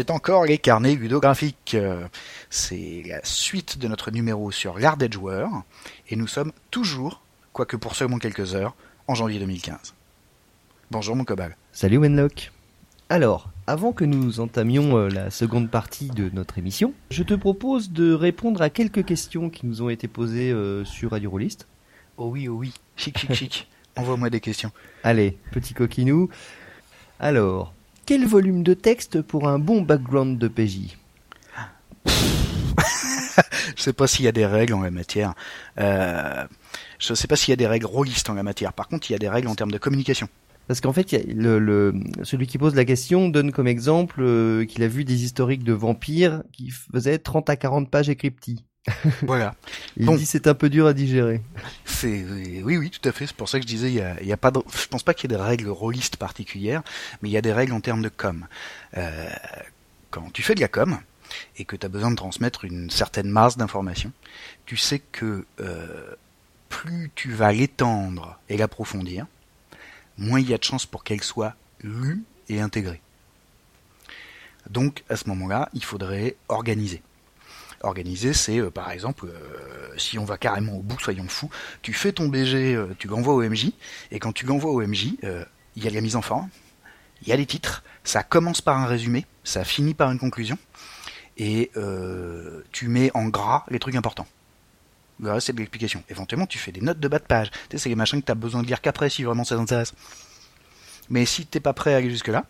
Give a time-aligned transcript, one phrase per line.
[0.00, 1.76] C'est encore les carnets ludographiques.
[2.48, 5.50] C'est la suite de notre numéro sur l'art d'être joueur,
[6.08, 7.20] et nous sommes toujours,
[7.52, 8.74] quoique pour seulement quelques heures,
[9.08, 9.92] en janvier 2015.
[10.90, 11.54] Bonjour mon cobal.
[11.72, 12.50] Salut Wenlock.
[13.10, 17.90] Alors, avant que nous entamions euh, la seconde partie de notre émission, je te propose
[17.90, 21.68] de répondre à quelques questions qui nous ont été posées euh, sur Radio Rollist.
[22.16, 23.68] Oh oui, oh oui, chic, chic, chic.
[23.96, 24.72] Envoie-moi des questions.
[25.04, 26.30] Allez, petit coquinou.
[27.18, 27.74] Alors,
[28.10, 30.96] quel volume de texte pour un bon background de PJ
[33.76, 35.34] Je sais pas s'il y a des règles en la matière.
[35.78, 36.44] Euh,
[36.98, 38.72] je sais pas s'il y a des règles rôlistes en la matière.
[38.72, 40.28] Par contre, il y a des règles en termes de communication.
[40.66, 44.82] Parce qu'en fait, le, le- celui qui pose la question donne comme exemple euh, qu'il
[44.82, 48.64] a vu des historiques de vampires qui faisaient 30 à 40 pages écrypties.
[49.22, 49.54] Voilà.
[49.96, 50.16] Il Bon.
[50.16, 51.42] dit c'est un peu dur à digérer.
[51.84, 53.26] C'est oui, oui, tout à fait.
[53.26, 54.50] C'est pour ça que je disais, il y a, il y a pas.
[54.50, 56.82] De, je pense pas qu'il y ait des règles rôlistes particulières,
[57.20, 58.46] mais il y a des règles en termes de com.
[58.96, 59.28] Euh,
[60.10, 60.98] quand tu fais de la com
[61.56, 64.12] et que tu as besoin de transmettre une certaine masse d'informations,
[64.66, 66.14] tu sais que euh,
[66.68, 69.26] plus tu vas l'étendre et l'approfondir,
[70.16, 73.00] moins il y a de chances pour qu'elle soit lue et intégrée.
[74.70, 77.02] Donc à ce moment-là, il faudrait organiser.
[77.82, 81.50] Organiser, c'est euh, par exemple, euh, si on va carrément au bout, soyons fous,
[81.80, 83.72] tu fais ton BG, euh, tu l'envoies au MJ,
[84.10, 85.14] et quand tu l'envoies au MJ,
[85.76, 86.50] il y a la mise en forme,
[87.22, 90.58] il y a les titres, ça commence par un résumé, ça finit par une conclusion,
[91.38, 91.70] et
[92.70, 94.26] tu mets en gras les trucs importants.
[95.22, 96.02] Reste, c'est de l'explication.
[96.08, 97.50] Éventuellement, tu fais des notes de bas de page.
[97.50, 99.54] Tu sais, c'est les machins que tu as besoin de lire qu'après si vraiment ça
[99.54, 99.92] t'intéresse.
[101.10, 102.46] Mais si t'es pas prêt à aller jusque-là,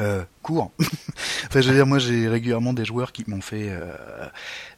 [0.00, 0.72] euh, cours.
[1.46, 3.94] enfin, je veux dire, moi, j'ai régulièrement des joueurs qui m'ont fait euh,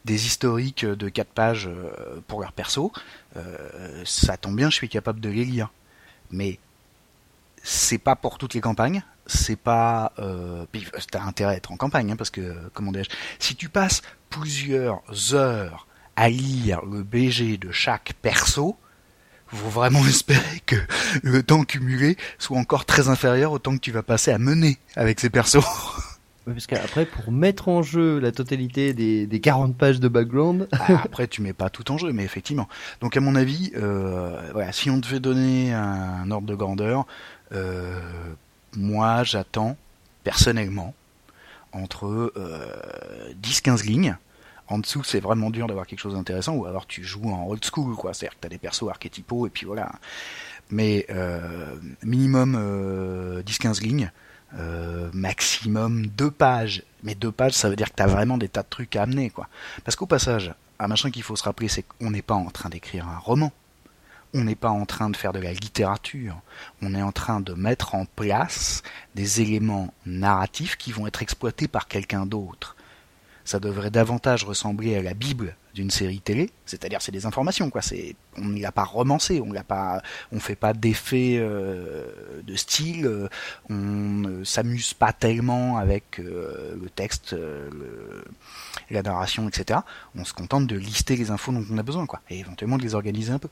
[0.05, 2.91] des historiques de 4 pages euh, pour leur perso.
[3.35, 5.71] Euh, ça tombe bien, je suis capable de les lire.
[6.31, 6.59] Mais
[7.63, 9.03] c'est pas pour toutes les campagnes.
[9.25, 10.13] C'est pas.
[10.71, 14.01] Puis, t'as intérêt à être en campagne, hein, parce que, comment dirais-je, si tu passes
[14.29, 15.01] plusieurs
[15.33, 15.85] heures
[16.15, 18.77] à lire le BG de chaque perso,
[19.55, 20.75] faut vraiment espérer que
[21.23, 24.77] le temps cumulé soit encore très inférieur au temps que tu vas passer à mener
[24.95, 25.57] avec ces persos.
[26.47, 30.69] Ouais, Parce qu'après, pour mettre en jeu la totalité des, des 40 pages de background,
[30.71, 32.69] Ah, Après, tu mets pas tout en jeu, mais effectivement.
[33.01, 37.05] Donc, à mon avis, euh, voilà, si on devait donner un ordre de grandeur,
[37.51, 37.99] euh,
[38.77, 39.75] moi, j'attends
[40.23, 40.93] personnellement
[41.73, 44.17] entre euh, 10-15 lignes.
[44.69, 47.63] En dessous, c'est vraiment dur d'avoir quelque chose d'intéressant, ou alors tu joues en old
[47.63, 48.13] school, quoi.
[48.13, 49.91] C'est-à-dire que t'as des persos archétypaux, et puis voilà.
[50.69, 54.11] Mais euh, minimum euh, 10-15 lignes,
[54.55, 56.83] euh, maximum 2 pages.
[57.03, 59.29] Mais 2 pages, ça veut dire que t'as vraiment des tas de trucs à amener,
[59.29, 59.47] quoi.
[59.85, 62.69] Parce qu'au passage, un machin qu'il faut se rappeler, c'est qu'on n'est pas en train
[62.69, 63.51] d'écrire un roman.
[64.33, 66.41] On n'est pas en train de faire de la littérature.
[66.81, 68.83] On est en train de mettre en place
[69.15, 72.76] des éléments narratifs qui vont être exploités par quelqu'un d'autre.
[73.47, 77.79] Ça devrait davantage ressembler à la Bible d'une série télé, c'est-à-dire c'est des informations quoi.
[78.37, 80.01] On ne l'a pas romancé, on l'a pas,
[80.33, 83.29] on fait pas d'effets euh, de style, euh,
[83.69, 87.37] on ne s'amuse pas tellement avec euh, le texte,
[88.89, 89.79] la narration, etc.
[90.13, 92.83] On se contente de lister les infos dont on a besoin quoi, et éventuellement de
[92.83, 93.49] les organiser un peu.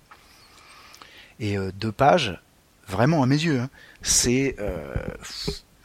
[1.39, 2.37] Et deux pages,
[2.85, 3.69] vraiment à mes yeux, hein,
[4.01, 4.57] c'est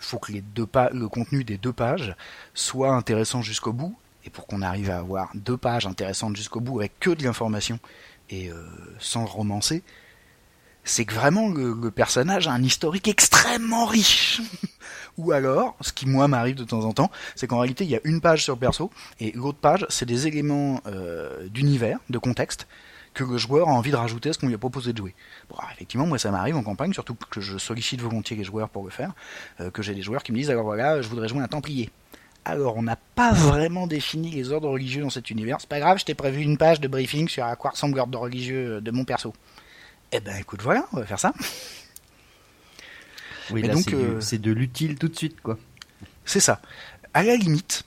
[0.00, 2.14] f- faut que les deux le contenu des deux pages
[2.54, 3.96] soit intéressant jusqu'au bout.
[4.24, 7.78] Et pour qu'on arrive à avoir deux pages intéressantes jusqu'au bout avec que de l'information
[8.28, 8.62] et euh,
[8.98, 9.82] sans romancer,
[10.84, 14.40] c'est que vraiment le, le personnage a un historique extrêmement riche.
[15.18, 17.96] Ou alors, ce qui moi m'arrive de temps en temps, c'est qu'en réalité il y
[17.96, 18.90] a une page sur le perso
[19.20, 22.66] et l'autre page c'est des éléments euh, d'univers, de contexte
[23.14, 25.14] que le joueur a envie de rajouter à ce qu'on lui a proposé de jouer.
[25.48, 28.68] Bon, alors, effectivement, moi ça m'arrive en campagne, surtout que je sollicite volontiers les joueurs
[28.68, 29.12] pour le faire,
[29.60, 31.90] euh, que j'ai des joueurs qui me disent alors voilà, je voudrais jouer un Templier.
[32.44, 35.58] Alors, on n'a pas vraiment défini les ordres religieux dans cet univers.
[35.60, 38.18] C'est pas grave, je t'ai prévu une page de briefing sur à quoi ressemble l'ordre
[38.18, 39.34] religieux de mon perso.
[40.12, 41.32] Eh ben, écoute, voilà, on va faire ça.
[43.50, 45.58] oui, Mais là, donc, c'est, euh, c'est de l'utile tout de suite, quoi.
[46.24, 46.60] C'est ça.
[47.12, 47.84] À la limite,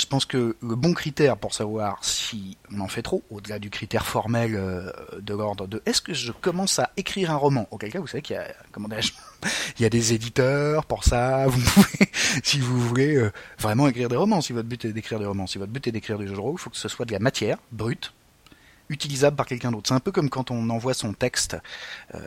[0.00, 3.70] je pense que le bon critère pour savoir si on en fait trop, au-delà du
[3.70, 7.68] critère formel euh, de l'ordre de est-ce que je commence à écrire un roman?
[7.70, 11.46] Auquel cas, vous savez qu'il y a, des éditeurs pour ça.
[11.46, 12.10] Vous pouvez,
[12.42, 15.46] si vous voulez euh, vraiment écrire des romans, si votre but est d'écrire des romans,
[15.46, 17.12] si votre but est d'écrire du jeu de rôle, il faut que ce soit de
[17.12, 18.12] la matière brute,
[18.90, 19.88] utilisable par quelqu'un d'autre.
[19.88, 21.56] C'est un peu comme quand on envoie son texte
[22.14, 22.20] euh,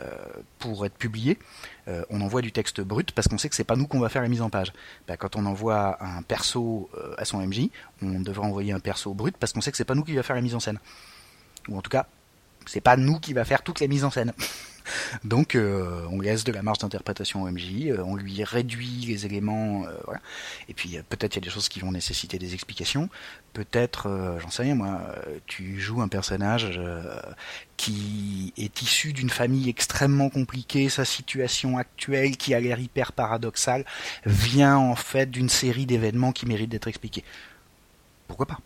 [0.58, 1.38] pour être publié.
[1.86, 4.08] Euh, on envoie du texte brut parce qu'on sait que c'est pas nous qu'on va
[4.08, 4.72] faire la mise en page.
[5.06, 7.68] Bah, quand on envoie un perso euh, à son MJ,
[8.02, 10.22] on devrait envoyer un perso brut parce qu'on sait que c'est pas nous qui va
[10.22, 10.80] faire la mise en scène.
[11.68, 12.06] Ou en tout cas,
[12.66, 14.32] c'est pas nous qui va faire toute la mise en scène.
[15.24, 19.26] Donc euh, on laisse de la marge d'interprétation au MJ, euh, on lui réduit les
[19.26, 20.20] éléments, euh, voilà.
[20.68, 23.08] Et puis peut-être il y a des choses qui vont nécessiter des explications.
[23.52, 25.00] Peut-être, j'en sais rien moi,
[25.46, 26.80] tu joues un personnage
[27.76, 33.84] qui est issu d'une famille extrêmement compliquée, sa situation actuelle qui a l'air hyper paradoxale
[34.26, 37.22] vient en fait d'une série d'événements qui méritent d'être expliqués.
[38.26, 38.58] Pourquoi pas?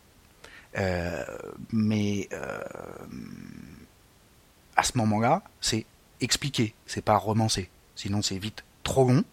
[1.71, 2.31] Mais
[4.75, 5.85] à ce moment-là, c'est
[6.21, 7.69] expliquer, c'est pas romancer.
[7.95, 9.25] Sinon, c'est vite trop long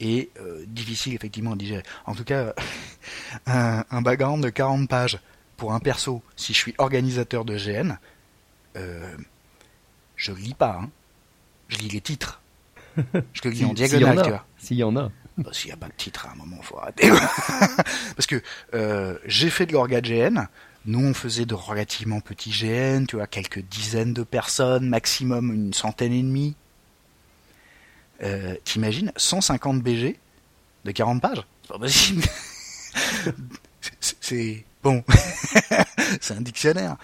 [0.00, 1.84] et euh, difficile effectivement à digérer.
[2.06, 2.54] En tout cas,
[3.46, 5.20] un, un, background de 40 pages
[5.56, 7.96] pour un perso, si je suis organisateur de GN,
[8.76, 9.16] euh,
[10.16, 10.80] je lis pas.
[10.82, 10.90] Hein.
[11.68, 12.40] Je lis les titres.
[13.32, 14.44] Je le lis en diagonale, tu vois.
[14.58, 15.10] S'il y en a.
[15.38, 17.08] Bah, S'il n'y a pas de titre à un moment, faut arrêter.
[18.16, 18.42] Parce que
[18.74, 20.46] euh, j'ai fait de l'orga GN,
[20.84, 25.72] nous, on faisait de relativement petits GN, tu vois, quelques dizaines de personnes, maximum une
[25.72, 26.56] centaine et demie.
[28.22, 30.18] Euh, T'imagines 150 BG
[30.84, 31.46] de 40 pages?
[31.62, 32.22] C'est pas possible.
[34.20, 35.04] c'est bon,
[36.20, 36.96] c'est un dictionnaire.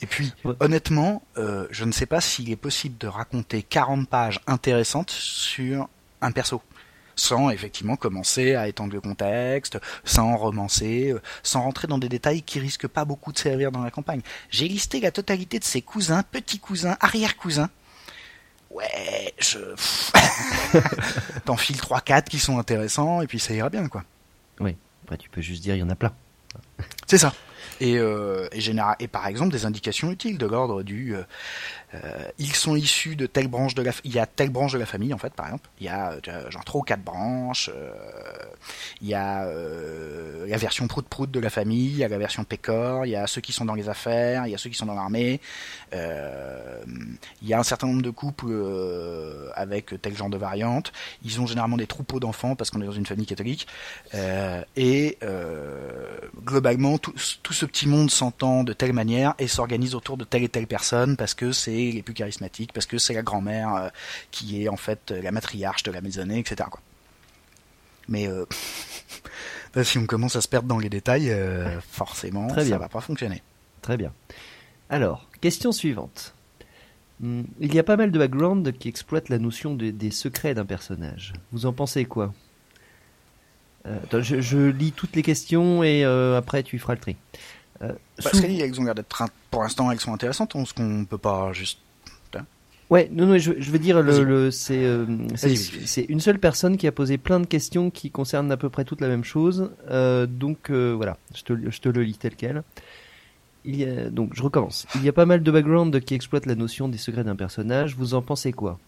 [0.00, 4.40] Et puis, honnêtement, euh, je ne sais pas s'il est possible de raconter 40 pages
[4.46, 5.88] intéressantes sur
[6.22, 6.62] un perso
[7.16, 12.42] sans effectivement commencer à étendre le contexte, sans romancer, euh, sans rentrer dans des détails
[12.42, 14.20] qui risquent pas beaucoup de servir dans la campagne.
[14.50, 17.70] J'ai listé la totalité de ses cousins, petits cousins, arrière-cousins.
[18.70, 19.58] Ouais, je...
[21.44, 24.04] T'enfiles 3-4 qui sont intéressants, et puis ça ira bien, quoi.
[24.60, 26.12] Oui, après tu peux juste dire il y en a plein.
[27.06, 27.32] C'est ça.
[27.80, 28.60] Et, euh, et,
[29.00, 31.22] et, par exemple des indications utiles de l'ordre du euh,
[32.38, 34.86] ils sont issus de telle branche de la il y a telle branche de la
[34.86, 35.68] famille en fait par exemple.
[35.80, 36.16] Il y a
[36.50, 37.92] genre trois ou quatre branches euh,
[39.00, 42.18] il y a euh, la version prout prout de la famille il y a la
[42.18, 44.70] version pécor il y a ceux qui sont dans les affaires il y a ceux
[44.70, 45.40] qui sont dans l'armée.
[45.92, 48.52] Il y a un certain nombre de couples
[49.54, 50.92] avec tel genre de variante.
[51.24, 53.66] Ils ont généralement des troupeaux d'enfants parce qu'on est dans une famille catholique.
[54.76, 55.18] Et
[56.44, 60.48] globalement tout ce petit monde s'entend de telle manière et s'organise autour de telle et
[60.48, 63.88] telle personne parce que c'est les plus charismatiques, parce que c'est la grand-mère euh,
[64.30, 66.68] qui est en fait la matriarche de la maisonnée, etc.
[66.70, 66.80] Quoi.
[68.08, 68.44] Mais euh,
[69.82, 73.00] si on commence à se perdre dans les détails, euh, forcément, ça ça va pas
[73.00, 73.42] fonctionner.
[73.82, 74.12] Très bien.
[74.90, 76.34] Alors, question suivante.
[77.20, 80.66] Hmm, il y a pas mal de background qui exploitent la notion des secrets d'un
[80.66, 81.32] personnage.
[81.52, 82.32] Vous en pensez quoi?
[84.12, 87.16] Je, lis toutes les questions et après tu feras le tri.
[87.82, 87.92] Euh,
[88.22, 91.52] Parce que elles ont l'air d'être, pour l'instant, elles sont intéressantes, ce qu'on peut pas
[91.52, 91.78] juste.
[92.34, 92.44] Hein
[92.90, 96.92] ouais, non, non, je, veux dire, le, le euh, c'est une seule personne qui a
[96.92, 99.70] posé plein de questions qui concernent à peu près toute la même chose.
[99.90, 102.62] Euh, donc voilà, je te, je te le lis tel quel.
[103.64, 104.86] Il y a, donc je recommence.
[104.94, 107.96] Il y a pas mal de background qui exploitent la notion des secrets d'un personnage.
[107.96, 108.78] Vous en pensez quoi?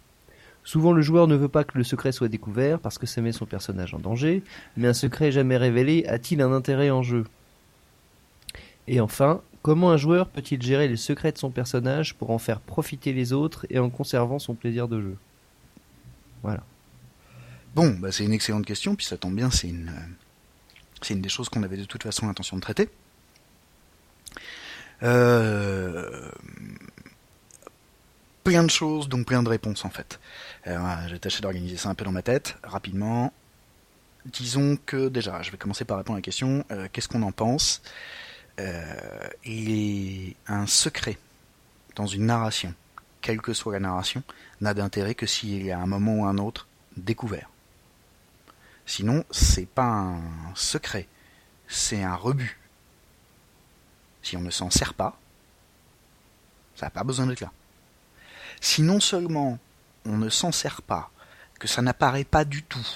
[0.62, 3.32] Souvent, le joueur ne veut pas que le secret soit découvert parce que ça met
[3.32, 4.43] son personnage en danger.
[4.76, 7.25] Mais un secret jamais révélé a-t-il un intérêt en jeu?
[8.88, 12.61] Et enfin, comment un joueur peut-il gérer les secrets de son personnage pour en faire
[12.61, 15.17] profiter les autres et en conservant son plaisir de jeu?
[16.43, 16.62] Voilà.
[17.75, 19.93] Bon, bah c'est une excellente question, puis ça tombe bien, c'est une,
[21.02, 22.89] c'est une des choses qu'on avait de toute façon l'intention de traiter.
[25.03, 26.31] Euh,
[28.43, 30.19] plein de choses, donc plein de réponses en fait.
[30.67, 33.32] Euh, j'ai tâché d'organiser ça un peu dans ma tête, rapidement.
[34.24, 37.32] Disons que déjà, je vais commencer par répondre à la question, euh, qu'est-ce qu'on en
[37.32, 37.82] pense?
[38.58, 41.19] Euh, il est un secret
[41.94, 42.74] dans une narration,
[43.20, 44.22] quelle que soit la narration,
[44.60, 47.48] n'a d'intérêt que s'il est à un moment ou un autre découvert.
[48.86, 51.06] Sinon, c'est pas un secret,
[51.67, 52.58] c'est un rebut.
[54.22, 55.19] Si on ne s'en sert pas,
[56.74, 57.53] ça n'a pas besoin d'être là.
[58.60, 59.58] Si non seulement
[60.05, 61.10] on ne s'en sert pas,
[61.58, 62.86] que ça n'apparaît pas du tout,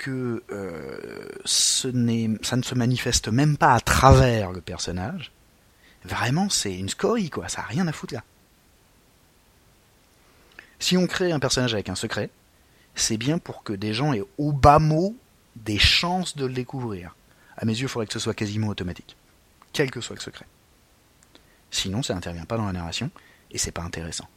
[0.00, 5.30] que euh, ça ne se manifeste même pas à travers le personnage,
[6.04, 8.24] vraiment c'est une scorie quoi, ça n'a rien à foutre là.
[10.78, 12.30] Si on crée un personnage avec un secret,
[12.94, 15.14] c'est bien pour que des gens aient au bas mot
[15.54, 17.14] des chances de le découvrir.
[17.58, 19.14] À mes yeux, il faudrait que ce soit quasiment automatique,
[19.74, 20.46] quel que soit le secret.
[21.70, 23.10] Sinon, ça n'intervient pas dans la narration
[23.50, 24.28] et c'est pas intéressant.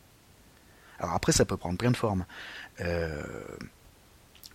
[0.99, 2.25] Alors après, ça peut prendre plein de formes.
[2.81, 3.23] Euh,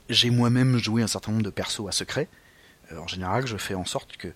[0.09, 2.29] j'ai moi-même joué un certain nombre de persos à secret.
[2.93, 4.29] Euh, en général, je fais en sorte que,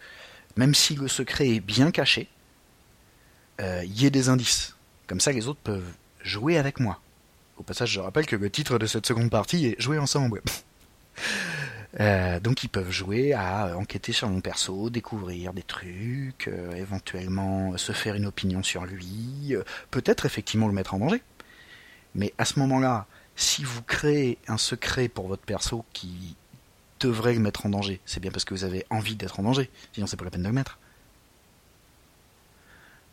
[0.57, 2.29] même si le secret est bien caché,
[3.59, 4.77] il euh, y ait des indices.
[5.07, 7.01] Comme ça, les autres peuvent jouer avec moi.
[7.59, 10.43] Au passage, je rappelle que le titre de cette seconde partie est Jouer ensemble.
[12.01, 17.93] Euh, donc ils peuvent jouer à enquêter sur mon perso, découvrir des trucs, éventuellement se
[17.93, 19.55] faire une opinion sur lui,
[19.91, 21.23] peut-être effectivement le mettre en danger.
[22.15, 23.07] Mais à ce moment-là,
[23.43, 26.37] si vous créez un secret pour votre perso qui
[27.01, 29.69] devrait le mettre en danger, c'est bien parce que vous avez envie d'être en danger,
[29.93, 30.79] sinon c'est pas la peine de le mettre.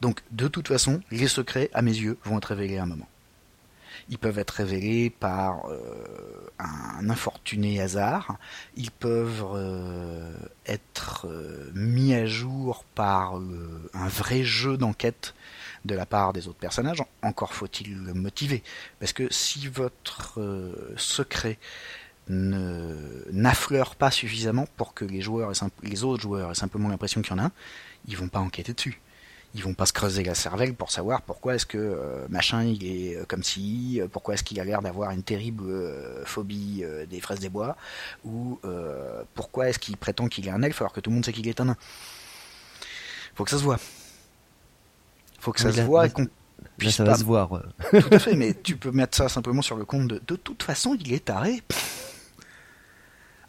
[0.02, 3.10] Donc de toute façon, les secrets, à mes yeux, vont être révélés à un moment.
[4.10, 8.38] Ils peuvent être révélés par euh, un infortuné hasard,
[8.76, 10.32] ils peuvent euh,
[10.68, 15.34] être euh, mis à jour par un vrai jeu d'enquête
[15.86, 18.64] de la part des autres personnages, encore faut-il le motiver.
[19.00, 20.40] Parce que si votre
[20.98, 21.58] secret
[22.28, 27.32] n'affleure pas suffisamment pour que les joueurs et les autres joueurs aient simplement l'impression qu'il
[27.32, 27.52] y en a un,
[28.08, 29.02] ils vont pas enquêter dessus
[29.56, 32.86] ils vont pas se creuser la cervelle pour savoir pourquoi est-ce que euh, machin il
[32.86, 35.66] est euh, comme si, euh, pourquoi est-ce qu'il a l'air d'avoir une terrible
[36.26, 37.76] phobie des fraises des bois,
[38.24, 38.60] ou
[39.34, 41.48] pourquoi est-ce qu'il prétend qu'il est un elfe alors que tout le monde sait qu'il
[41.48, 41.78] est un nain.
[43.36, 43.80] Faut que ça se voit.
[45.40, 46.28] Faut que ça se voit et qu'on
[46.78, 47.50] puisse ça va se voir.
[47.92, 50.64] Tout à fait, mais tu peux mettre ça simplement sur le compte de de toute
[50.64, 51.62] façon il est taré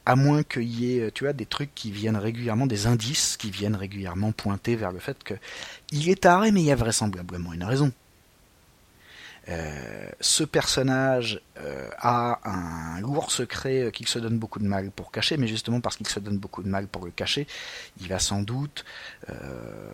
[0.06, 3.50] à moins qu'il y ait, tu vois, des trucs qui viennent régulièrement, des indices qui
[3.50, 5.35] viennent régulièrement pointer vers le fait que
[5.92, 7.92] il est taré, mais il y a vraisemblablement une raison.
[9.49, 15.11] Euh, ce personnage euh, a un lourd secret qu'il se donne beaucoup de mal pour
[15.11, 17.47] cacher, mais justement parce qu'il se donne beaucoup de mal pour le cacher,
[18.00, 18.85] il va sans doute
[19.28, 19.92] euh,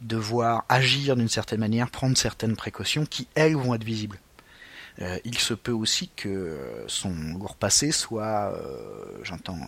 [0.00, 4.18] devoir agir d'une certaine manière, prendre certaines précautions qui, elles, vont être visibles.
[5.00, 9.58] Euh, il se peut aussi que son lourd passé soit, euh, j'entends,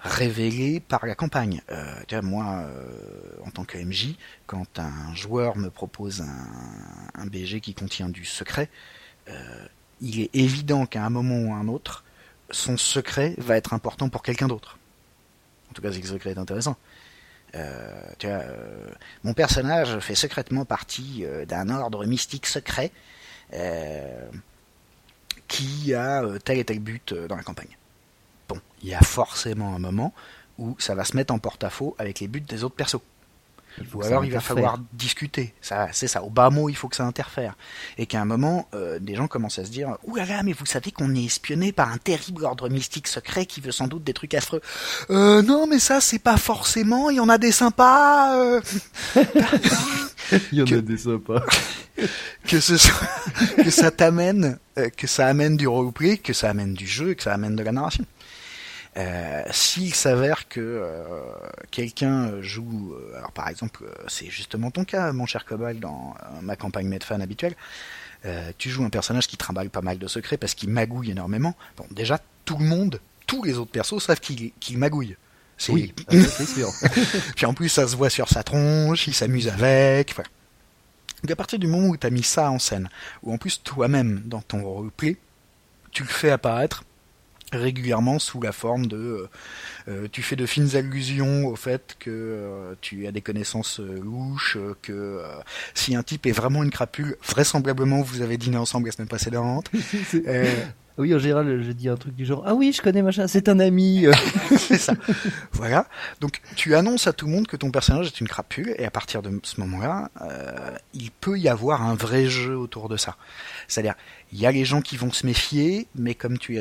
[0.00, 1.60] révélé par la campagne.
[1.70, 2.64] Euh, moi,
[3.44, 4.14] en tant que MJ,
[4.46, 6.22] quand un joueur me propose
[7.14, 8.70] un, BG qui contient du secret,
[10.00, 12.04] il est évident qu'à un moment ou à un autre,
[12.50, 14.78] son secret va être important pour quelqu'un d'autre.
[15.70, 16.76] En tout cas, si le secret est intéressant.
[19.24, 22.92] Mon personnage fait secrètement partie d'un ordre mystique secret
[23.52, 24.28] euh,
[25.46, 27.76] qui a euh, tel et tel but euh, dans la campagne.
[28.48, 30.12] Bon, il y a forcément un moment
[30.58, 33.00] où ça va se mettre en porte-à-faux avec les buts des autres persos.
[33.94, 35.54] Ou alors il va falloir discuter.
[35.60, 36.22] Ça, c'est ça.
[36.22, 37.56] Au bas mot, il faut que ça interfère.
[37.98, 38.68] Et qu'à un moment,
[39.00, 41.72] des gens commencent à se dire Ouh là là, mais vous savez qu'on est espionné
[41.72, 44.60] par un terrible ordre mystique secret qui veut sans doute des trucs affreux.
[45.10, 47.10] Euh, non, mais ça, c'est pas forcément.
[47.10, 48.60] Il y en a des sympas.
[50.52, 51.42] il y en a des sympas.
[52.46, 53.08] que ce soit,
[53.56, 57.22] que ça t'amène, euh, que ça amène du roleplay, que ça amène du jeu, que
[57.22, 58.04] ça amène de la narration.
[58.96, 61.04] Euh, S'il s'avère que euh,
[61.70, 66.56] quelqu'un joue, euh, alors par exemple, c'est justement ton cas, mon cher Cobalt, dans ma
[66.56, 67.54] campagne Medfan habituelle,
[68.58, 71.54] tu joues un personnage qui trimballe pas mal de secrets parce qu'il magouille énormément.
[71.76, 75.16] Bon, déjà, tout le monde, tous les autres persos savent qu'il magouille.
[75.68, 76.68] Oui, c'est sûr.
[77.36, 80.12] Puis en plus, ça se voit sur sa tronche, il s'amuse avec.
[80.14, 80.28] Voilà.
[81.22, 82.88] Donc à partir du moment où tu as mis ça en scène,
[83.22, 85.16] ou en plus toi-même dans ton roleplay,
[85.92, 86.84] tu le fais apparaître
[87.52, 89.28] régulièrement sous la forme de euh,
[89.88, 94.58] euh, tu fais de fines allusions au fait que euh, tu as des connaissances louches
[94.82, 95.22] que
[95.74, 99.70] si un type est vraiment une crapule vraisemblablement vous avez dîné ensemble la semaine précédente
[100.98, 103.50] oui, en général, je dis un truc du genre Ah oui, je connais machin, c'est
[103.50, 104.06] un ami.
[104.58, 104.94] c'est ça.
[105.52, 105.86] Voilà.
[106.20, 108.90] Donc, tu annonces à tout le monde que ton personnage est une crapule, et à
[108.90, 113.16] partir de ce moment-là, euh, il peut y avoir un vrai jeu autour de ça.
[113.68, 113.94] C'est-à-dire,
[114.32, 116.58] il y a les gens qui vont se méfier, mais comme tu,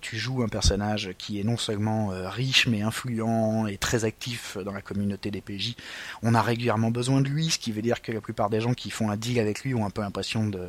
[0.00, 4.56] tu joues un personnage qui est non seulement euh, riche, mais influent et très actif
[4.58, 5.74] dans la communauté des PJ,
[6.22, 8.74] on a régulièrement besoin de lui, ce qui veut dire que la plupart des gens
[8.74, 10.60] qui font un deal avec lui ont un peu l'impression de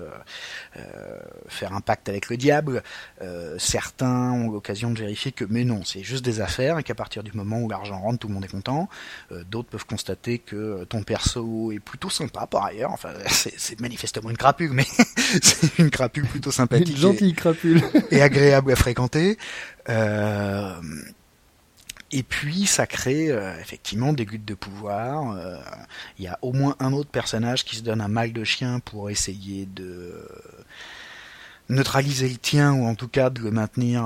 [0.77, 2.81] euh, faire un pacte avec le diable.
[3.21, 6.95] Euh, certains ont l'occasion de vérifier que, mais non, c'est juste des affaires et qu'à
[6.95, 8.89] partir du moment où l'argent rentre, tout le monde est content.
[9.49, 12.91] D'autres peuvent constater que ton perso est plutôt sympa par ailleurs.
[12.91, 14.85] Enfin, c'est manifestement une crapule, mais
[15.41, 16.89] c'est une crapule plutôt sympathique.
[16.89, 17.81] Une gentille crapule.
[18.11, 19.37] et agréable à fréquenter.
[19.89, 20.73] Euh,
[22.11, 25.31] et puis ça crée euh, effectivement des luttes de pouvoir.
[25.31, 25.57] Euh,
[26.17, 28.79] il y a au moins un autre personnage qui se donne un mal de chien
[28.79, 30.27] pour essayer de
[31.67, 34.03] neutraliser le tien ou en tout cas de le maintenir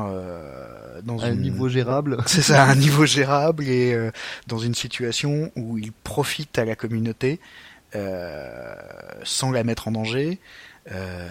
[1.04, 2.18] dans un niveau gérable.
[2.26, 4.12] C'est ça, un niveau gérable et
[4.48, 7.42] dans une situation où il profite à la communauté
[9.24, 10.40] sans la mettre en danger.
[10.92, 11.28] Euh,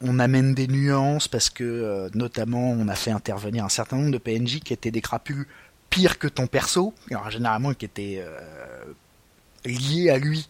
[0.00, 4.10] on amène des nuances parce que euh, notamment on a fait intervenir un certain nombre
[4.10, 5.46] de PNJ qui étaient des crapules
[5.88, 8.94] pires que ton perso, alors généralement qui étaient euh,
[9.64, 10.48] liés à lui.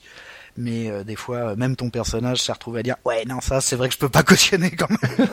[0.57, 3.89] Mais des fois, même ton personnage s'est retrouvé à dire ouais non ça c'est vrai
[3.89, 5.29] que je peux pas cautionner quand même.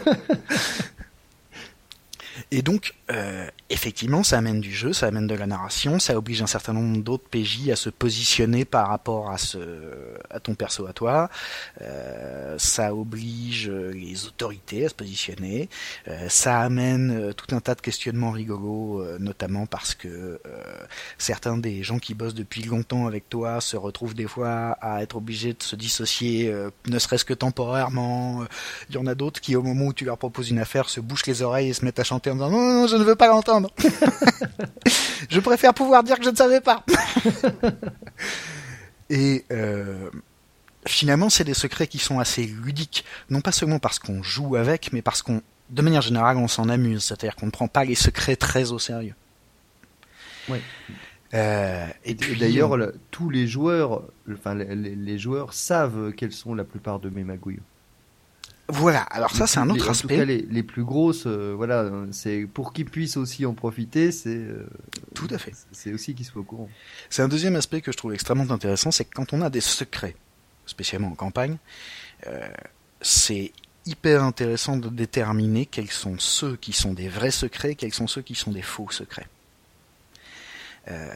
[2.51, 6.41] Et donc, euh, effectivement, ça amène du jeu, ça amène de la narration, ça oblige
[6.41, 9.57] un certain nombre d'autres PJ à se positionner par rapport à ce,
[10.29, 11.29] à ton perso à toi.
[11.81, 15.69] Euh, ça oblige les autorités à se positionner.
[16.07, 20.39] Euh, ça amène euh, tout un tas de questionnements rigolos, euh, notamment parce que euh,
[21.17, 25.17] certains des gens qui bossent depuis longtemps avec toi se retrouvent des fois à être
[25.17, 26.53] obligés de se dissocier,
[26.87, 28.45] ne serait-ce que temporairement.
[28.89, 30.99] Il y en a d'autres qui, au moment où tu leur proposes une affaire, se
[30.99, 33.15] bouchent les oreilles et se mettent à chanter en disant non, non, je ne veux
[33.15, 33.71] pas l'entendre.
[35.29, 36.83] je préfère pouvoir dire que je ne savais pas.
[39.09, 40.09] et euh,
[40.85, 44.91] finalement, c'est des secrets qui sont assez ludiques, non pas seulement parce qu'on joue avec,
[44.93, 47.03] mais parce qu'on, de manière générale, on s'en amuse.
[47.03, 49.15] C'est-à-dire qu'on ne prend pas les secrets très au sérieux.
[50.49, 50.59] Oui.
[51.33, 54.03] Euh, et, d'ailleurs, on- tous les joueurs,
[54.33, 57.59] enfin les, les- les joueurs savent quelles sont la plupart de mes magouilles.
[58.69, 59.01] Voilà.
[59.03, 60.17] Alors ça, c'est un Les- autre en tout aspect.
[60.17, 64.29] cas, les, les plus grosses, euh, voilà, c'est pour qu'ils puissent aussi en profiter, c'est
[64.35, 64.67] euh,
[65.15, 65.53] Tout à fait.
[65.71, 66.69] c'est aussi qu'ils soient au courant.
[67.09, 69.61] C'est un deuxième aspect que je trouve extrêmement intéressant, c'est que quand on a des
[69.61, 70.15] secrets,
[70.65, 71.57] spécialement en campagne,
[72.27, 72.47] euh,
[73.01, 73.53] c'est
[73.85, 78.21] hyper intéressant de déterminer quels sont ceux qui sont des vrais secrets, quels sont ceux
[78.21, 79.27] qui sont des faux secrets.
[80.89, 81.09] Euh,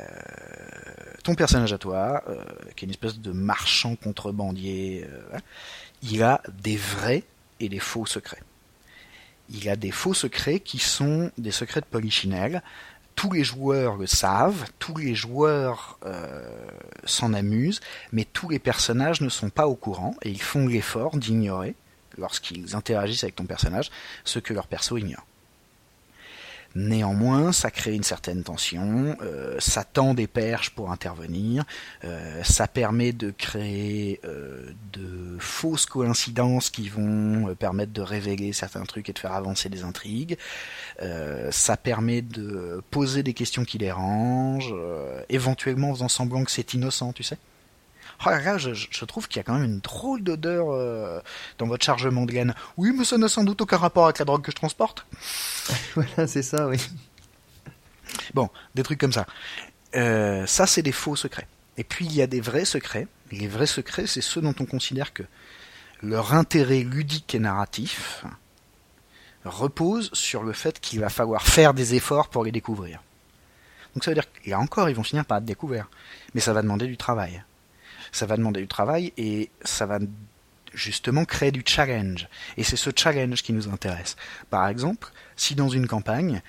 [1.23, 2.43] ton personnage à toi, euh,
[2.75, 5.37] qui est une espèce de marchand contrebandier, euh,
[6.03, 7.23] il a des vrais
[7.61, 8.41] et des faux secrets.
[9.49, 12.61] Il a des faux secrets qui sont des secrets de polichinelle,
[13.15, 16.43] tous les joueurs le savent, tous les joueurs euh,
[17.03, 21.17] s'en amusent, mais tous les personnages ne sont pas au courant et ils font l'effort
[21.17, 21.75] d'ignorer,
[22.17, 23.91] lorsqu'ils interagissent avec ton personnage,
[24.23, 25.25] ce que leur perso ignore.
[26.73, 31.65] Néanmoins, ça crée une certaine tension, euh, ça tend des perches pour intervenir,
[32.05, 38.53] euh, ça permet de créer euh, de fausses coïncidences qui vont euh, permettre de révéler
[38.53, 40.37] certains trucs et de faire avancer des intrigues.
[41.51, 46.73] Ça permet de poser des questions qui dérangent, euh, éventuellement en faisant semblant que c'est
[46.73, 47.37] innocent, tu sais.
[48.23, 51.19] Oh là je trouve qu'il y a quand même une drôle d'odeur euh,
[51.57, 52.53] dans votre chargement de laine.
[52.77, 55.07] Oui, mais ça n'a sans doute aucun rapport avec la drogue que je transporte.
[55.95, 56.77] voilà, c'est ça, oui.
[58.33, 59.25] Bon, des trucs comme ça.
[59.95, 61.47] Euh, ça, c'est des faux secrets.
[61.77, 63.07] Et puis, il y a des vrais secrets.
[63.31, 65.23] Les vrais secrets, c'est ceux dont on considère que
[66.03, 68.25] leur intérêt ludique et narratif
[69.45, 73.01] repose sur le fait qu'il va falloir faire des efforts pour les découvrir.
[73.95, 75.89] Donc ça veut dire que là encore, ils vont finir par être découverts.
[76.33, 77.43] Mais ça va demander du travail.
[78.11, 79.99] Ça va demander du travail et ça va
[80.73, 82.27] justement créer du challenge.
[82.57, 84.15] Et c'est ce challenge qui nous intéresse.
[84.49, 86.41] Par exemple, si dans une campagne,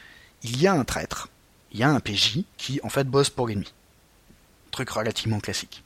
[0.42, 1.28] il y a un traître,
[1.72, 3.72] il y a un PJ qui en fait bosse pour l'ennemi.
[4.70, 5.82] Truc relativement classique.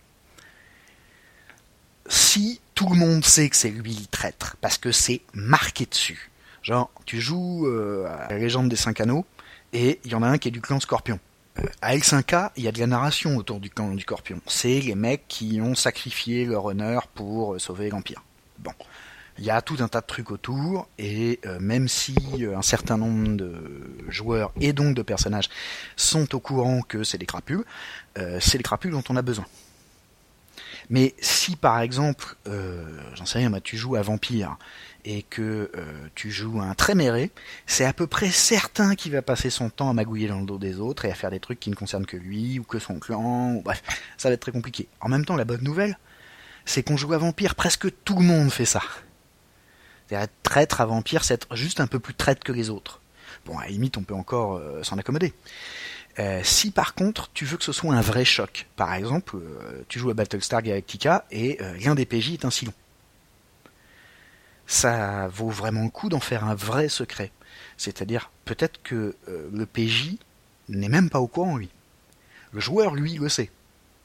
[2.08, 6.30] Si tout le monde sait que c'est lui le traître, parce que c'est marqué dessus,
[6.62, 9.26] genre tu joues euh, à la légende des cinq anneaux,
[9.72, 11.18] et il y en a un qui est du clan Scorpion.
[11.80, 14.40] À L5K, il y a de la narration autour du clan du Scorpion.
[14.46, 18.22] C'est les mecs qui ont sacrifié leur honneur pour euh, sauver l'Empire.
[18.58, 18.72] Bon.
[19.38, 22.62] Il y a tout un tas de trucs autour, et euh, même si euh, un
[22.62, 23.52] certain nombre de
[24.08, 25.50] joueurs et donc de personnages
[25.94, 27.64] sont au courant que c'est des crapules,
[28.40, 29.44] c'est les crapules dont on a besoin.
[30.88, 32.34] Mais si par exemple,
[33.14, 34.56] j'en sais rien, moi, tu joues à Vampire
[35.06, 37.30] et que euh, tu joues un Tréméré,
[37.64, 40.58] c'est à peu près certain qu'il va passer son temps à magouiller dans le dos
[40.58, 42.98] des autres et à faire des trucs qui ne concernent que lui ou que son
[42.98, 43.54] clan.
[43.54, 43.82] Ou bref,
[44.18, 44.88] ça va être très compliqué.
[45.00, 45.96] En même temps, la bonne nouvelle,
[46.64, 48.82] c'est qu'on joue à Vampire, presque tout le monde fait ça.
[50.08, 53.00] C'est-à-dire être traître à Vampire, c'est être juste un peu plus traître que les autres.
[53.44, 55.32] Bon, à la limite, on peut encore euh, s'en accommoder.
[56.18, 59.36] Euh, si par contre tu veux que ce soit un vrai choc, par exemple,
[59.86, 62.72] tu joues à Battlestar Galactica et l'un des PJ est un Cylon.
[64.66, 67.30] Ça vaut vraiment le coup d'en faire un vrai secret.
[67.76, 70.16] C'est-à-dire, peut-être que euh, le PJ
[70.68, 71.70] n'est même pas au courant, lui.
[72.52, 73.50] Le joueur, lui, le sait.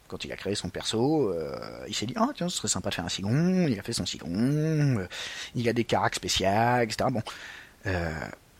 [0.07, 2.89] Quand il a créé son perso, euh, il s'est dit Ah, tiens, ce serait sympa
[2.89, 3.67] de faire un Cylon.
[3.67, 4.99] Il a fait son Cylon.
[4.99, 5.07] euh,
[5.55, 6.47] il a des caracs spéciaux,
[6.81, 7.09] etc.
[7.11, 7.23] Bon.
[7.85, 8.11] Euh,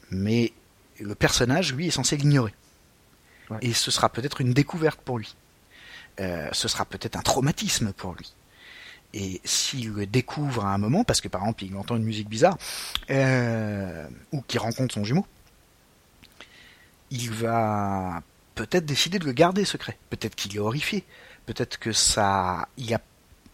[0.10, 0.54] mais
[1.00, 2.54] le personnage, lui, est censé l'ignorer.
[3.50, 3.58] Ouais.
[3.62, 5.36] Et ce sera peut-être une découverte pour lui.
[6.20, 8.34] Euh, ce sera peut-être un traumatisme pour lui.
[9.13, 12.30] Et s'il le découvre à un moment, parce que par exemple il entend une musique
[12.30, 12.58] bizarre,
[13.10, 15.26] euh, ou qu'il rencontre son jumeau,
[17.10, 18.21] il va
[18.56, 19.97] peut-être décider de le garder secret.
[20.10, 21.04] Peut-être qu'il est horrifié.
[21.45, 22.97] Peut-être que ça, il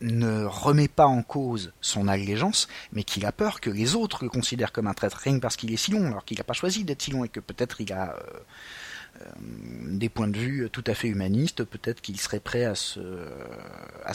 [0.01, 4.29] ne remet pas en cause son allégeance, mais qu'il a peur que les autres le
[4.29, 6.53] considèrent comme un traître rien que parce qu'il est si long, alors qu'il n'a pas
[6.53, 8.39] choisi d'être si long et que peut-être il a euh,
[9.39, 12.99] des points de vue tout à fait humanistes, peut-être qu'il serait prêt à se,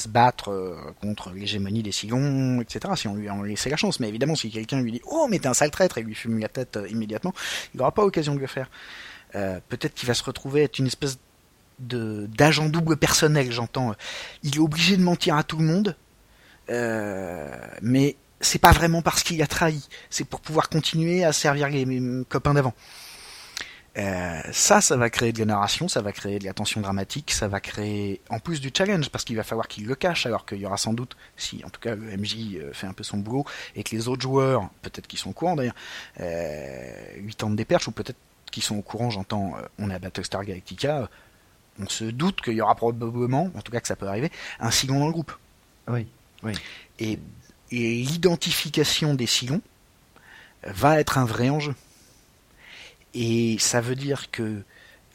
[0.08, 4.00] battre contre l'hégémonie des Silons, etc., si on lui en laissait la chance.
[4.00, 6.38] Mais évidemment, si quelqu'un lui dit «Oh, mais t'es un sale traître!» et lui fume
[6.38, 7.34] la tête immédiatement,
[7.74, 8.70] il n'aura pas l'occasion de le faire.
[9.32, 11.18] peut-être qu'il va se retrouver être une espèce
[11.78, 13.94] de d'agent double personnel, j'entends.
[14.42, 15.96] Il est obligé de mentir à tout le monde,
[16.68, 21.86] mais c'est pas vraiment parce qu'il a trahi, c'est pour pouvoir continuer à servir les
[22.28, 22.74] copains d'avant.
[23.98, 27.30] Euh, ça, ça va créer de la narration, ça va créer de la tension dramatique,
[27.30, 30.46] ça va créer en plus du challenge parce qu'il va falloir qu'il le cache alors
[30.46, 33.04] qu'il y aura sans doute, si en tout cas le MJ euh, fait un peu
[33.04, 33.44] son boulot
[33.76, 35.74] et que les autres joueurs, peut-être qu'ils sont au courant d'ailleurs,
[36.20, 38.18] euh, lui tentent des perches ou peut-être
[38.50, 41.10] qu'ils sont au courant, j'entends, euh, on est à Battlestar Galactica,
[41.78, 44.70] on se doute qu'il y aura probablement, en tout cas que ça peut arriver, un
[44.70, 45.36] Silon dans le groupe.
[45.88, 46.06] Oui,
[46.42, 46.54] oui.
[46.98, 47.18] Et
[47.72, 49.62] et l'identification des sillons
[50.62, 51.74] va être un vrai enjeu.
[53.14, 54.62] Et ça veut dire que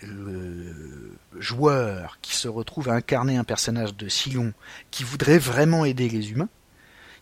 [0.01, 4.53] le joueur qui se retrouve à incarner un personnage de Sillon
[4.91, 6.49] qui voudrait vraiment aider les humains,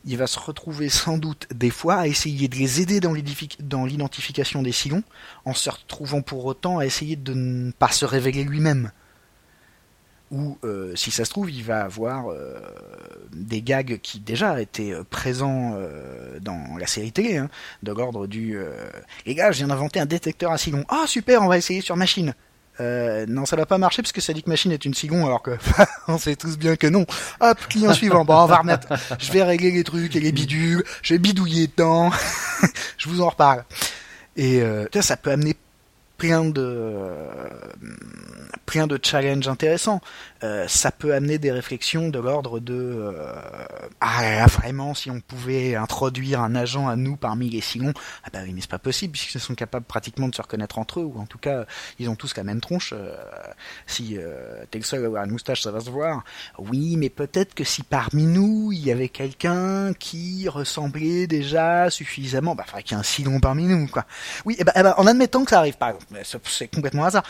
[0.06, 4.62] il va se retrouver sans doute des fois à essayer de les aider dans l'identification
[4.62, 5.04] des Sillons,
[5.46, 8.92] en se retrouvant pour autant à essayer de ne pas se révéler lui-même
[10.32, 12.60] où, euh, si ça se trouve, il va avoir euh,
[13.32, 15.78] des gags qui déjà étaient euh, présents
[16.42, 17.50] dans la série télé, hein,
[17.84, 18.58] de l'ordre du
[19.26, 20.84] Les gars, je viens d'inventer un détecteur à Sigon.
[20.90, 22.34] Ah super, on va essayer sur machine.
[22.80, 25.42] non, ça va pas marcher parce que ça dit que machine est une Sigon alors
[25.42, 25.58] que
[26.08, 27.06] on sait tous bien que non.
[27.40, 28.26] Hop, client suivant.
[28.26, 28.88] Bon, on va remettre.
[29.20, 30.84] Je vais régler les trucs et les bidules.
[31.02, 32.12] Je vais bidouiller dedans.
[32.98, 33.64] je vous en reparle.
[34.36, 34.62] Et
[35.02, 35.56] ça peut amener
[36.18, 36.84] plein de
[38.66, 40.02] plein de challenges intéressants.
[40.44, 43.34] Euh, ça peut amener des réflexions de l'ordre de euh,
[44.02, 48.40] ah vraiment si on pouvait introduire un agent à nous parmi les Silons ah bah
[48.44, 51.20] oui mais c'est pas possible puisqu'ils sont capables pratiquement de se reconnaître entre eux ou
[51.20, 51.66] en tout cas
[52.00, 53.16] ils ont tous la même tronche euh,
[53.88, 54.18] si
[54.72, 56.24] t'es le seul à avoir une moustache ça va se voir
[56.60, 62.56] oui mais peut-être que si parmi nous il y avait quelqu'un qui ressemblait déjà suffisamment
[62.56, 64.06] bah faudrait qu'il y ait un Silon parmi nous quoi
[64.44, 65.98] oui et bah, eh bah, en admettant que ça arrive pas
[66.44, 67.24] c'est complètement hasard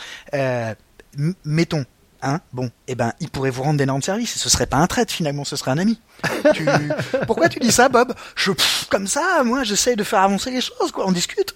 [1.43, 1.85] mettons,
[2.27, 4.35] Hein bon, eh ben, il pourrait vous rendre d'énormes services.
[4.35, 5.99] Ce serait pas un traître finalement, ce serait un ami.
[7.27, 8.15] Pourquoi tu dis ça, Bob?
[8.35, 8.51] Je,
[8.89, 11.05] comme ça, moi, j'essaye de faire avancer les choses, quoi.
[11.07, 11.55] On discute.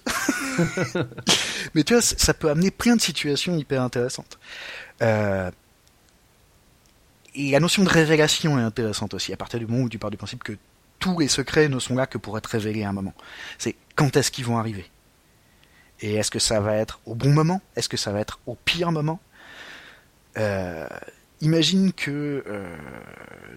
[1.74, 4.38] Mais tu vois, ça peut amener plein de situations hyper intéressantes.
[5.02, 5.50] Euh...
[7.34, 10.10] Et la notion de révélation est intéressante aussi, à partir du moment où tu pars
[10.10, 10.52] du principe que
[11.00, 13.14] tous les secrets ne sont là que pour être révélés à un moment.
[13.58, 14.88] C'est quand est-ce qu'ils vont arriver?
[16.00, 17.60] Et est-ce que ça va être au bon moment?
[17.74, 19.20] Est-ce que ça va être au pire moment?
[20.38, 20.86] Euh,
[21.40, 22.76] imagine que euh,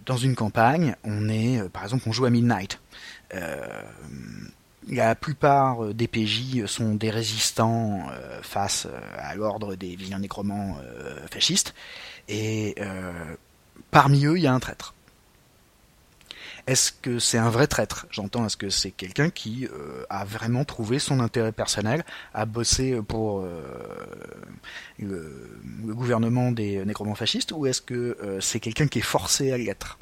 [0.05, 2.79] dans une campagne, on est, euh, par exemple, on joue à Midnight.
[4.89, 8.05] la plupart des PJ sont des résistants
[8.41, 8.85] face
[9.17, 10.77] à l'ordre des vilains nécromants
[11.31, 11.73] fascistes,
[12.27, 12.75] et
[13.91, 14.93] parmi eux, il y a un traître.
[16.65, 18.07] Est-ce que c'est un vrai traître?
[18.09, 23.01] J'entends, est-ce que c'est quelqu'un qui euh, a vraiment trouvé son intérêt personnel, a bossé
[23.05, 23.61] pour euh,
[24.97, 25.59] le,
[25.93, 29.99] gouvernement des nécromants fascistes, ou est-ce que euh, c'est quelqu'un qui est forcé à l'être?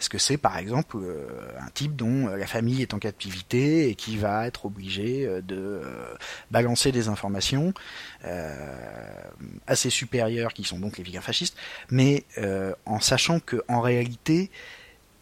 [0.00, 0.98] Est-ce que c'est par exemple
[1.58, 5.80] un type dont la famille est en captivité et qui va être obligé de
[6.50, 7.72] balancer des informations
[9.66, 11.56] assez supérieures qui sont donc les vilains fascistes,
[11.90, 12.26] mais
[12.84, 14.50] en sachant que en réalité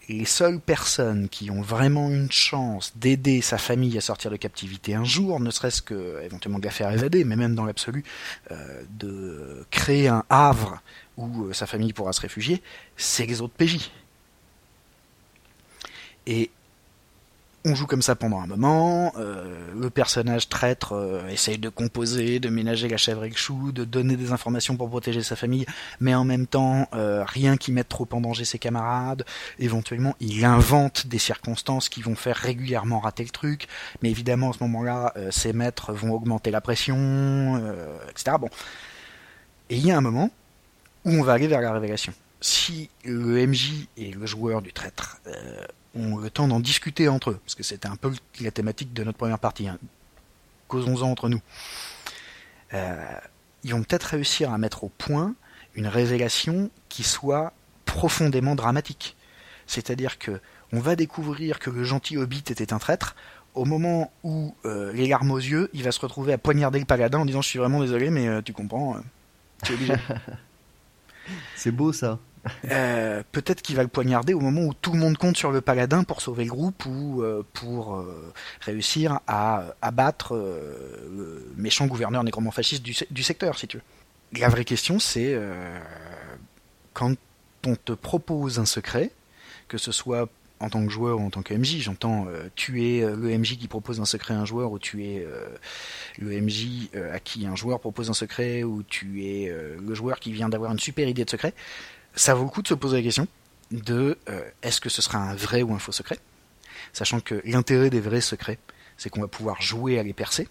[0.08, 4.94] les seules personnes qui ont vraiment une chance d'aider sa famille à sortir de captivité
[4.94, 8.04] un jour, ne serait-ce que éventuellement de la faire évader, mais même dans l'absolu,
[8.50, 10.80] euh, de créer un havre
[11.16, 12.62] où euh, sa famille pourra se réfugier,
[12.96, 13.90] c'est les autres PJ.
[16.26, 16.50] Et
[17.66, 22.38] on joue comme ça pendant un moment, euh, le personnage traître euh, essaye de composer,
[22.38, 25.64] de ménager la chèvre et le chou, de donner des informations pour protéger sa famille,
[25.98, 29.24] mais en même temps euh, rien qui mette trop en danger ses camarades,
[29.58, 33.66] éventuellement il invente des circonstances qui vont faire régulièrement rater le truc,
[34.02, 37.56] mais évidemment à ce moment-là ses maîtres vont augmenter la pression,
[38.10, 38.36] etc.
[38.38, 38.50] Bon.
[39.70, 40.30] Et il y a un moment
[41.04, 42.12] où on va aller vers la révélation.
[42.40, 45.20] Si le MJ et le joueur du traître
[45.94, 49.04] ont le temps d'en discuter entre eux, parce que c'était un peu la thématique de
[49.04, 49.68] notre première partie.
[49.68, 49.78] Hein.
[50.68, 51.40] Causons-en entre nous.
[52.72, 53.04] Euh,
[53.62, 55.34] ils vont peut-être réussir à mettre au point
[55.74, 57.52] une révélation qui soit
[57.84, 59.16] profondément dramatique.
[59.66, 60.40] C'est-à-dire que
[60.72, 63.14] on va découvrir que le gentil hobbit était un traître.
[63.54, 66.84] Au moment où euh, les larmes aux yeux, il va se retrouver à poignarder le
[66.84, 68.96] paladin en disant je suis vraiment désolé, mais euh, tu comprends.
[71.56, 72.18] C'est beau ça.
[72.70, 75.60] Euh, peut-être qu'il va le poignarder au moment où tout le monde compte sur le
[75.60, 82.24] paladin pour sauver le groupe ou euh, pour euh, réussir à abattre le méchant gouverneur
[82.24, 83.82] nécromant fasciste du, secteur, si tu veux.
[84.40, 85.38] la vraie question, c'est
[86.92, 87.14] quand
[87.66, 89.10] on te propose un secret,
[89.68, 90.28] que ce soit
[90.60, 94.00] en tant que joueur ou en tant que MJ, j'entends tuer le MJ qui propose
[94.00, 95.26] un secret à un joueur ou tuer
[96.18, 100.48] le MJ à qui un joueur propose un secret ou tuer le joueur qui vient
[100.48, 101.54] d'avoir une super idée de secret,
[102.14, 103.26] ça vaut le coup de se poser la question
[103.70, 104.18] de
[104.62, 106.18] est-ce que ce sera un vrai ou un faux secret,
[106.92, 108.58] sachant que l'intérêt des vrais secrets,
[108.96, 110.48] c'est qu'on va pouvoir jouer à les percer.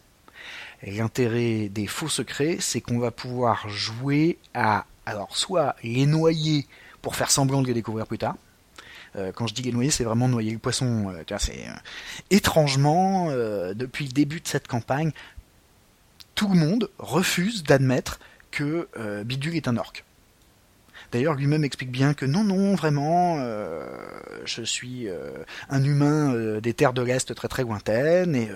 [0.86, 6.68] L'intérêt des faux secrets, c'est qu'on va pouvoir jouer à, alors, soit les noyer
[7.02, 8.36] pour faire semblant de les découvrir plus tard.
[9.16, 11.10] Euh, quand je dis les noyer, c'est vraiment noyer le poisson.
[11.10, 11.74] Euh, c'est euh,
[12.30, 13.28] étrangement,
[13.74, 15.12] depuis le début de cette campagne,
[16.36, 18.20] tout le monde refuse d'admettre
[18.52, 18.88] que
[19.24, 20.04] Bidule est un orc.
[21.14, 23.86] D'ailleurs, lui-même explique bien que non, non, vraiment, euh,
[24.46, 25.30] je suis euh,
[25.70, 28.50] un humain euh, des terres de l'Est très très lointaines, et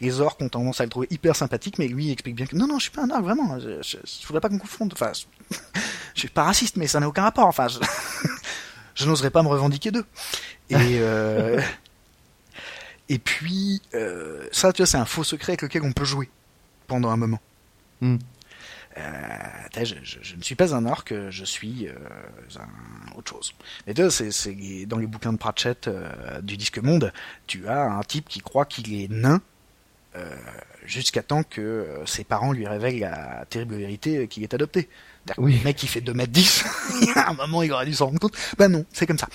[0.00, 2.68] les orques ont tendance à le trouver hyper sympathique, mais lui explique bien que non,
[2.68, 5.10] non, je suis pas un orc, vraiment, je, je, voudrais pas qu'on confonde, enfin,
[6.14, 7.80] je, suis pas raciste, mais ça n'a aucun rapport, enfin, je,
[8.94, 10.06] je n'oserais pas me revendiquer d'eux.
[10.70, 11.00] Et...
[13.08, 13.80] Et puis,
[14.50, 16.28] ça, tu vois, c'est un faux secret avec lequel on peut jouer
[16.88, 17.38] pendant un moment.
[18.00, 18.16] Hmm.
[18.98, 21.94] Euh, je, ne suis pas un orc, je suis euh,
[22.58, 23.54] un, autre chose.
[23.86, 27.12] Mais tu c'est dans les bouquins de Pratchett euh, du Disque Monde,
[27.46, 29.40] tu as un type qui croit qu'il est nain
[30.86, 34.88] jusqu'à temps que ses parents lui révèlent la terrible vérité qu'il est adopté.
[35.38, 35.58] Oui.
[35.58, 36.64] Le mec qui fait 2m10,
[37.02, 38.36] il y a un moment il aurait dû s'en rendre compte.
[38.58, 39.28] Ben non, c'est comme ça.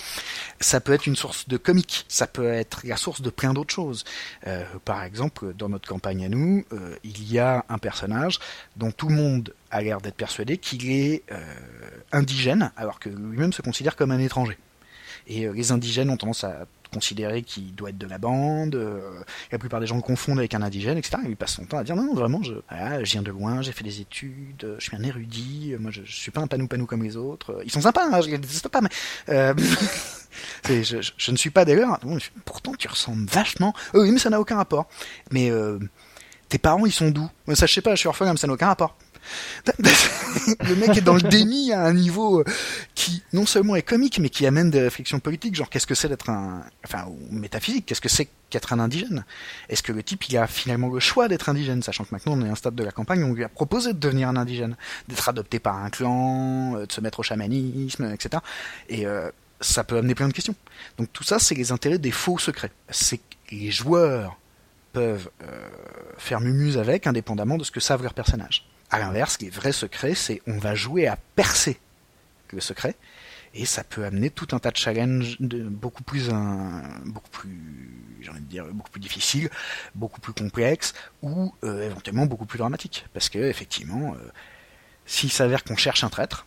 [0.60, 3.74] Ça peut être une source de comique, ça peut être la source de plein d'autres
[3.74, 4.04] choses.
[4.46, 8.38] Euh, par exemple, dans notre campagne à nous, euh, il y a un personnage
[8.76, 11.38] dont tout le monde a l'air d'être persuadé qu'il est euh,
[12.12, 14.58] indigène, alors que lui-même se considère comme un étranger.
[15.26, 18.74] Et les indigènes ont tendance à considérer qu'il doit être de la bande.
[18.74, 19.00] Euh,
[19.50, 21.18] la plupart des gens le confondent avec un indigène, etc.
[21.26, 22.54] il passe son temps à dire non, non vraiment, je,
[23.04, 26.40] viens de loin, j'ai fait des études, je suis un érudit, moi je, suis pas
[26.40, 27.62] un panou-panou comme les autres.
[27.64, 28.90] Ils sont sympas, hein, je les déteste pas, mais
[29.30, 29.54] euh,
[30.68, 31.98] je, ne suis pas des leurs.
[32.44, 33.74] Pourtant, tu ressembles vachement.
[33.94, 34.86] oui, mais ça n'a aucun rapport.
[35.30, 35.78] Mais euh,
[36.48, 38.52] tes parents, ils sont d'où Ça, je sais pas, je suis orphelin, mais ça n'a
[38.52, 38.96] aucun rapport.
[39.78, 42.44] le mec est dans le déni à un niveau euh,
[42.94, 46.08] qui non seulement est comique, mais qui amène des réflexions politiques, genre qu'est-ce que c'est
[46.08, 49.24] d'être un, enfin, ou métaphysique, qu'est-ce que c'est qu'être un indigène?
[49.68, 52.44] Est-ce que le type il a finalement le choix d'être indigène, sachant que maintenant on
[52.44, 54.36] est à un stade de la campagne où on lui a proposé de devenir un
[54.36, 54.76] indigène,
[55.08, 58.42] d'être adopté par un clan, euh, de se mettre au chamanisme, etc.
[58.88, 59.30] Et euh,
[59.60, 60.56] ça peut amener plein de questions.
[60.98, 62.72] Donc tout ça, c'est les intérêts des faux secrets.
[62.90, 64.38] C'est les joueurs
[64.92, 65.30] peuvent
[66.18, 68.66] faire mumuse avec, indépendamment de ce que savent leurs personnages.
[68.92, 71.80] À l'inverse, les vrais secrets, c'est on va jouer à percer
[72.52, 72.94] le secret,
[73.54, 76.30] et ça peut amener tout un tas de challenges beaucoup plus
[78.98, 79.50] difficiles,
[79.94, 84.30] beaucoup plus complexes ou euh, éventuellement beaucoup plus dramatiques parce que effectivement euh,
[85.06, 86.46] s'il s'avère qu'on cherche un traître,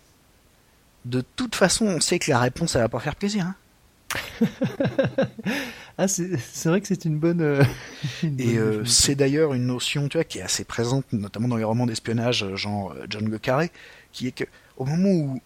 [1.06, 3.46] de toute façon, on sait que la réponse ça va pas faire plaisir.
[3.46, 3.56] Hein.
[5.98, 7.42] ah, c'est vrai que c'est une bonne.
[7.42, 7.64] Euh,
[8.38, 11.64] et euh, c'est d'ailleurs une notion, tu vois, qui est assez présente, notamment dans les
[11.64, 13.72] romans d'espionnage, euh, genre John le Carré,
[14.12, 14.44] qui est que
[14.78, 15.42] au moment où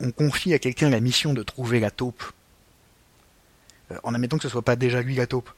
[0.00, 2.22] on confie à quelqu'un la mission de trouver la taupe,
[4.02, 5.50] en admettant que ce soit pas déjà lui la taupe,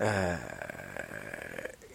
[0.00, 0.38] la,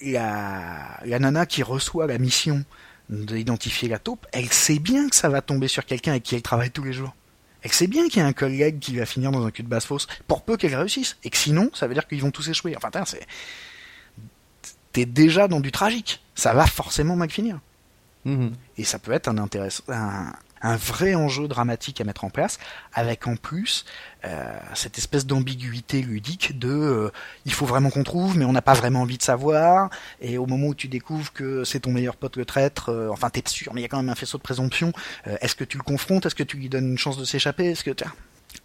[0.01, 2.65] la nana qui reçoit la mission
[3.09, 6.41] d'identifier la taupe, elle sait bien que ça va tomber sur quelqu'un avec qui elle
[6.41, 7.13] travaille tous les jours
[7.63, 9.63] et que c'est bien qu'il y ait un collègue qui va finir dans un cul
[9.63, 12.31] de basse fosse, pour peu qu'elle réussisse, et que sinon, ça veut dire qu'ils vont
[12.31, 12.75] tous échouer.
[12.75, 13.25] Enfin, c'est...
[14.91, 16.21] T'es déjà dans du tragique.
[16.35, 17.59] Ça va forcément mal finir.
[18.25, 18.51] Mm-hmm.
[18.77, 20.33] Et ça peut être un, intéressant, un,
[20.75, 22.57] vrai enjeu dramatique à mettre en place,
[22.93, 23.85] avec en plus
[24.25, 27.11] euh, cette espèce d'ambiguïté ludique de euh,
[27.45, 29.89] il faut vraiment qu'on trouve, mais on n'a pas vraiment envie de savoir.
[30.21, 33.29] Et au moment où tu découvres que c'est ton meilleur pote le traître, euh, enfin
[33.29, 34.93] t'es sûr, mais il y a quand même un faisceau de présomption.
[35.41, 36.25] est-ce que tu le confrontes?
[36.25, 37.65] Est-ce que tu lui donnes une chance de s'échapper?
[37.65, 37.91] Est-ce que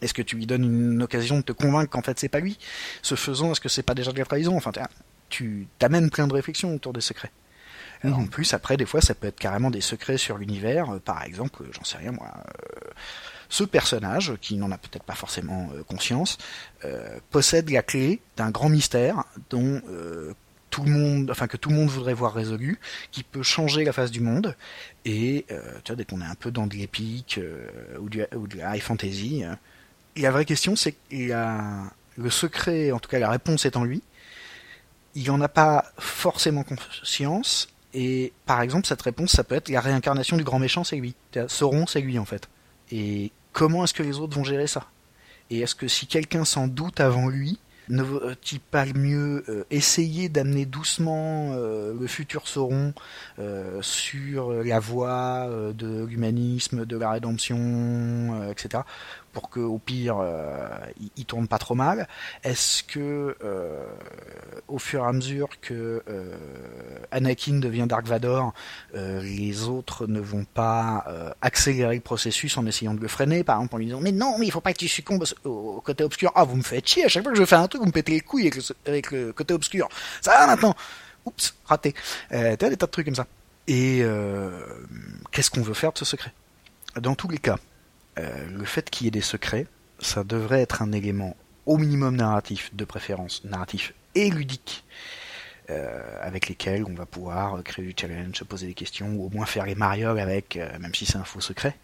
[0.01, 2.59] est-ce que tu lui donnes une occasion de te convaincre qu'en fait c'est pas lui?
[3.03, 4.57] Ce faisant, est-ce que c'est pas déjà de la trahison?
[4.57, 4.71] Enfin,
[5.29, 7.31] tu t'amènes plein de réflexions autour des secrets.
[8.05, 11.01] En plus, après, des fois, ça peut être carrément des secrets sur l'univers.
[11.05, 12.33] par exemple, j'en sais rien moi
[13.49, 16.39] ce personnage, qui n'en a peut-être pas forcément euh, conscience,
[16.85, 20.35] euh, possède la clé d'un grand mystère dont euh,
[20.71, 22.79] tout le monde, enfin que tout le monde voudrait voir résolu,
[23.11, 24.55] qui peut changer la face du monde.
[25.07, 25.55] Et tu
[25.93, 27.41] vois, dès qu'on est un peu dans de l'épique
[27.99, 29.45] ou de la high fantasy,
[30.15, 31.87] la vraie question c'est que
[32.19, 34.03] le secret, en tout cas la réponse est en lui.
[35.15, 37.69] Il n'en a pas forcément conscience.
[37.95, 41.15] Et par exemple, cette réponse, ça peut être la réincarnation du grand méchant, c'est lui.
[41.49, 42.49] Sauron, c'est lui en fait.
[42.91, 44.87] Et comment est-ce que les autres vont gérer ça?
[45.51, 47.59] Et est-ce que si quelqu'un s'en doute avant lui,
[47.91, 52.93] Ne vaut-il pas mieux essayer d'amener doucement le futur Sauron
[53.81, 58.83] sur la voie de l'humanisme, de la rédemption, etc
[59.39, 60.69] pour que au pire euh,
[61.17, 62.09] il, tourne pas trop mal
[62.43, 63.85] Est-ce que euh,
[64.67, 66.37] au fur et à mesure que euh,
[67.13, 68.53] Anakin devient Dark Vador,
[68.95, 71.07] les autres ne vont pas
[71.41, 74.39] accélérer le processus en essayant de le freiner, par exemple en lui disant mais non
[74.39, 76.33] mais il faut pas que tu succombes au, côté obscur.
[76.35, 77.93] Ah vous me faites chier à chaque fois que je fais un truc vous me
[77.93, 78.51] pétez les couilles
[78.87, 79.89] avec le, côté obscur.
[80.21, 80.75] Ça va maintenant?
[81.27, 81.95] Oups raté.
[82.33, 83.27] Euh, T'as des tas de trucs comme ça.
[83.69, 84.03] Et
[85.31, 86.33] qu'est-ce qu'on veut faire de ce secret?
[86.97, 87.59] Dans tous les cas,
[88.19, 89.67] le fait qu'il y ait des secrets,
[90.01, 94.85] ça devrait être un élément au minimum narratif, de préférence narratif et ludique,
[95.71, 99.31] euh, avec lesquels on va pouvoir créer du challenge, se poser des questions, ou au
[99.31, 101.77] moins faire les marioles avec, euh, même si c'est un faux secret.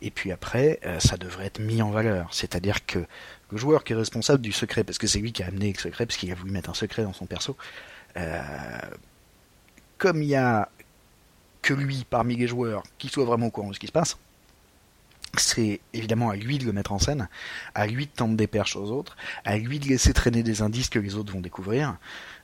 [0.00, 2.34] Et puis après, ça devrait être mis en valeur.
[2.34, 2.98] C'est-à-dire que
[3.52, 5.78] le joueur qui est responsable du secret, parce que c'est lui qui a amené le
[5.78, 7.56] secret, parce qu'il a voulu mettre un secret dans son perso,
[9.98, 10.68] comme il y a
[11.62, 14.18] que lui parmi les joueurs qui soit vraiment au courant de ce qui se passe,
[15.38, 17.28] c'est évidemment à lui de le mettre en scène,
[17.74, 20.88] à lui de tendre des perches aux autres, à lui de laisser traîner des indices
[20.88, 21.96] que les autres vont découvrir,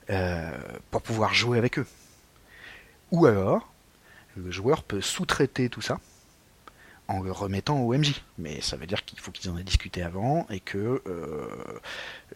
[0.09, 0.51] euh,
[0.91, 1.85] pour pouvoir jouer avec eux.
[3.11, 3.71] Ou alors,
[4.35, 5.99] le joueur peut sous-traiter tout ça
[7.09, 8.21] en le remettant au MJ.
[8.37, 11.47] Mais ça veut dire qu'il faut qu'ils en aient discuté avant et que euh,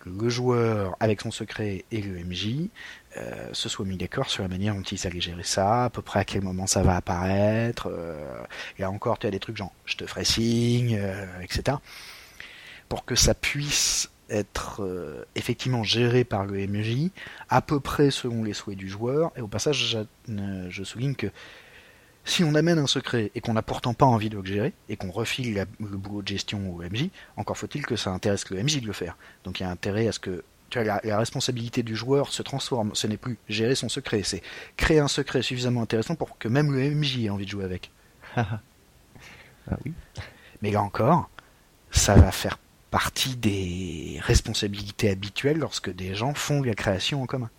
[0.05, 2.69] le joueur, avec son secret et le MJ,
[3.17, 6.01] euh, se soit mis d'accord sur la manière dont ils allaient gérer ça, à peu
[6.01, 7.89] près à quel moment ça va apparaître.
[7.91, 8.43] Euh,
[8.79, 10.99] et encore, tu as des trucs genre je te ferai signe,
[11.41, 11.77] etc.
[12.89, 14.81] Pour que ça puisse être
[15.35, 17.09] effectivement géré par le MJ,
[17.49, 19.31] à peu près selon les souhaits du joueur.
[19.35, 19.97] Et au passage,
[20.27, 21.27] je souligne que
[22.25, 24.95] si on amène un secret et qu'on n'a pourtant pas envie de le gérer, et
[24.95, 28.81] qu'on refile le boulot de gestion au MJ, encore faut-il que ça intéresse le MJ
[28.81, 29.17] de le faire.
[29.43, 32.41] Donc il y a intérêt à ce que tu vois, la, responsabilité du joueur se
[32.41, 32.95] transforme.
[32.95, 34.41] Ce n'est plus gérer son secret, c'est
[34.75, 37.91] créer un secret suffisamment intéressant pour que même le MJ ait envie de jouer avec.
[38.35, 38.59] ah
[39.85, 39.93] oui.
[40.61, 41.29] Mais là encore,
[41.91, 42.57] ça va faire
[42.89, 47.49] partie des responsabilités habituelles lorsque des gens font la création en commun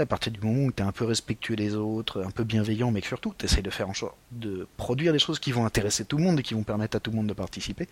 [0.00, 2.90] à partir du moment où tu es un peu respectueux des autres, un peu bienveillant,
[2.90, 5.66] mais que surtout tu essaies de faire en sorte de produire des choses qui vont
[5.66, 7.88] intéresser tout le monde et qui vont permettre à tout le monde de participer.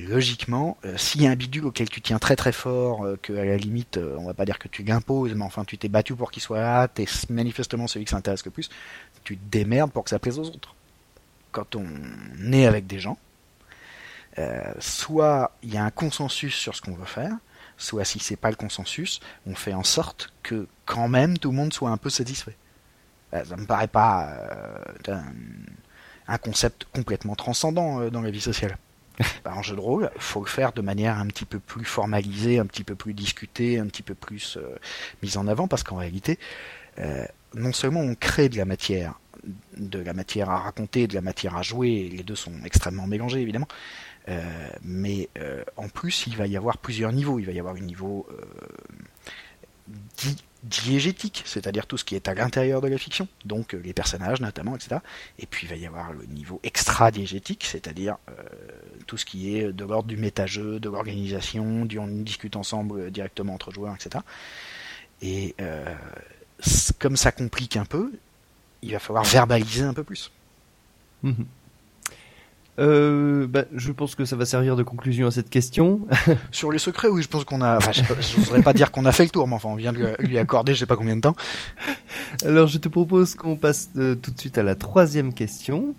[0.00, 3.32] Logiquement, euh, s'il y a un bidule auquel tu tiens très très fort, euh, que
[3.32, 5.88] à la limite, euh, on va pas dire que tu l'imposes, mais enfin tu t'es
[5.88, 8.70] battu pour qu'il soit là, t'es manifestement celui qui s'intéresse le plus,
[9.24, 10.74] tu te démerdes pour que ça plaise aux autres.
[11.52, 11.86] Quand on
[12.52, 13.18] est avec des gens,
[14.78, 17.32] soit il y a un consensus sur ce qu'on veut faire,
[17.78, 21.56] soit si c'est pas le consensus, on fait en sorte que quand même tout le
[21.56, 22.56] monde soit un peu satisfait.
[23.34, 24.28] Euh, ça me paraît pas
[25.08, 25.20] euh,
[26.28, 28.78] un, concept complètement transcendant euh, dans la vie sociale.
[29.44, 32.58] Bah, en jeu de rôle, faut le faire de manière un petit peu plus formalisée,
[32.58, 34.58] un petit peu plus discutée, un petit peu plus
[35.22, 36.38] mise en avant, parce qu'en réalité,
[37.54, 39.18] non seulement on crée de la matière,
[39.76, 43.40] de la matière à raconter, de la matière à jouer, les deux sont extrêmement mélangés
[43.40, 43.68] évidemment,
[44.28, 47.38] euh, mais euh, en plus, il va y avoir plusieurs niveaux.
[47.38, 48.44] Il va y avoir un niveau euh,
[50.66, 54.76] diégétique, c'est-à-dire tout ce qui est à l'intérieur de la fiction, donc les personnages notamment,
[54.76, 55.00] etc.
[55.38, 58.16] Et puis il va y avoir le niveau extra-diégétique, c'est-à-dire
[59.06, 63.54] tout ce qui est de l'ordre du méta-jeu, de l'organisation, du on discute ensemble directement
[63.54, 64.22] entre joueurs, etc.
[65.22, 65.54] Et
[66.98, 68.12] comme ça complique un peu,
[68.82, 70.30] il va falloir verbaliser un peu plus.
[71.22, 71.44] Mmh
[72.78, 76.06] euh, bah, je pense que ça va servir de conclusion à cette question.
[76.50, 77.76] Sur les secrets, oui, je pense qu'on a.
[77.76, 80.16] Enfin, je voudrais pas dire qu'on a fait le tour, mais enfin, on vient de
[80.20, 81.36] lui accorder, je sais pas combien de temps.
[82.44, 85.94] Alors, je te propose qu'on passe euh, tout de suite à la troisième question.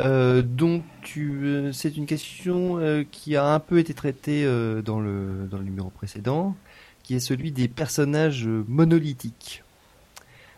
[0.00, 0.84] Euh, donc,
[1.16, 4.44] euh, c'est une question euh, qui a un peu été traitée
[4.84, 6.56] dans le dans le numéro précédent,
[7.02, 9.62] qui est celui des personnages monolithiques.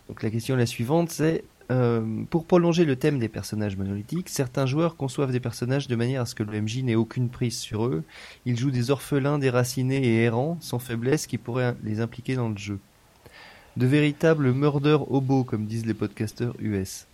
[0.08, 4.28] Donc, la question est la suivante, c'est euh, pour prolonger le thème des personnages monolithiques,
[4.28, 7.58] certains joueurs conçoivent des personnages de manière à ce que le MJ n'ait aucune prise
[7.58, 8.04] sur eux.
[8.44, 12.58] Ils jouent des orphelins déracinés et errants, sans faiblesse, qui pourraient les impliquer dans le
[12.58, 12.78] jeu.
[13.76, 17.06] De véritables murders hobos, comme disent les podcasteurs US.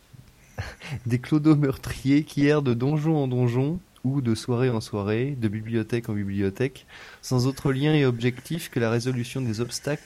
[1.07, 5.49] des clodos meurtriers qui errent de donjon en donjon, ou de soirée en soirée, de
[5.49, 6.87] bibliothèque en bibliothèque,
[7.23, 10.03] sans autre lien et objectif que la résolution des obstacles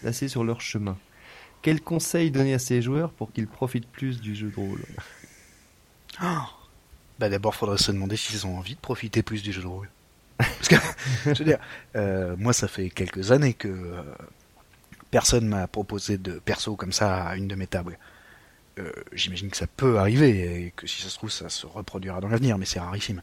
[0.00, 0.96] placés sur leur chemin.
[1.62, 4.82] Quel conseil donner à ces joueurs pour qu'ils profitent plus du jeu de rôle?
[6.22, 6.26] Oh.
[7.18, 9.88] bah D'abord, faudrait se demander s'ils ont envie de profiter plus du jeu de rôle.
[10.38, 10.76] Parce que,
[11.24, 11.58] je veux dire,
[11.96, 14.02] euh, moi, ça fait quelques années que euh,
[15.10, 17.98] personne m'a proposé de perso comme ça à une de mes tables.
[18.78, 22.20] Euh, j'imagine que ça peut arriver et que si ça se trouve, ça se reproduira
[22.20, 23.22] dans l'avenir, mais c'est rarissime.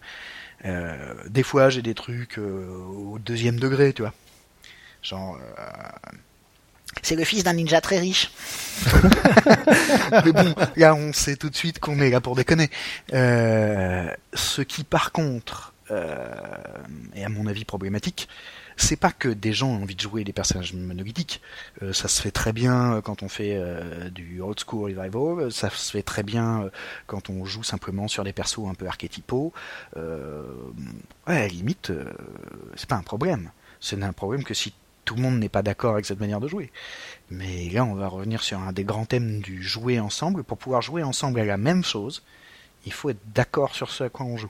[0.63, 4.13] des fois, j'ai des trucs au deuxième degré, tu vois
[5.01, 5.39] Genre,
[7.01, 8.31] c'est le fils d'un ninja très riche.
[10.25, 12.69] Mais bon, là, on sait tout de suite qu'on est là pour déconner.
[13.13, 16.33] Euh, ce qui, par contre, euh,
[17.13, 18.27] est à mon avis problématique,
[18.77, 21.41] c'est pas que des gens ont envie de jouer des personnages monolithiques.
[21.81, 25.51] Euh, ça se fait très bien quand on fait euh, du old school revival.
[25.51, 26.69] Ça se fait très bien euh,
[27.07, 29.53] quand on joue simplement sur des persos un peu archétypaux.
[29.97, 30.43] Euh,
[31.27, 31.91] ouais, à la limite,
[32.75, 33.51] c'est pas un problème.
[33.79, 34.73] Ce n'est un problème que si
[35.05, 36.71] tout le monde n'est pas d'accord avec cette manière de jouer.
[37.29, 40.43] Mais là, on va revenir sur un des grands thèmes du jouer ensemble.
[40.43, 42.23] Pour pouvoir jouer ensemble à la même chose,
[42.85, 44.49] il faut être d'accord sur ce à quoi on joue.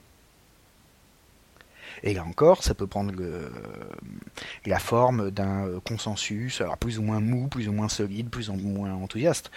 [2.03, 3.13] Et là encore, ça peut prendre
[4.65, 8.53] la forme d'un consensus, alors plus ou moins mou, plus ou moins solide, plus ou
[8.53, 9.49] moins enthousiaste.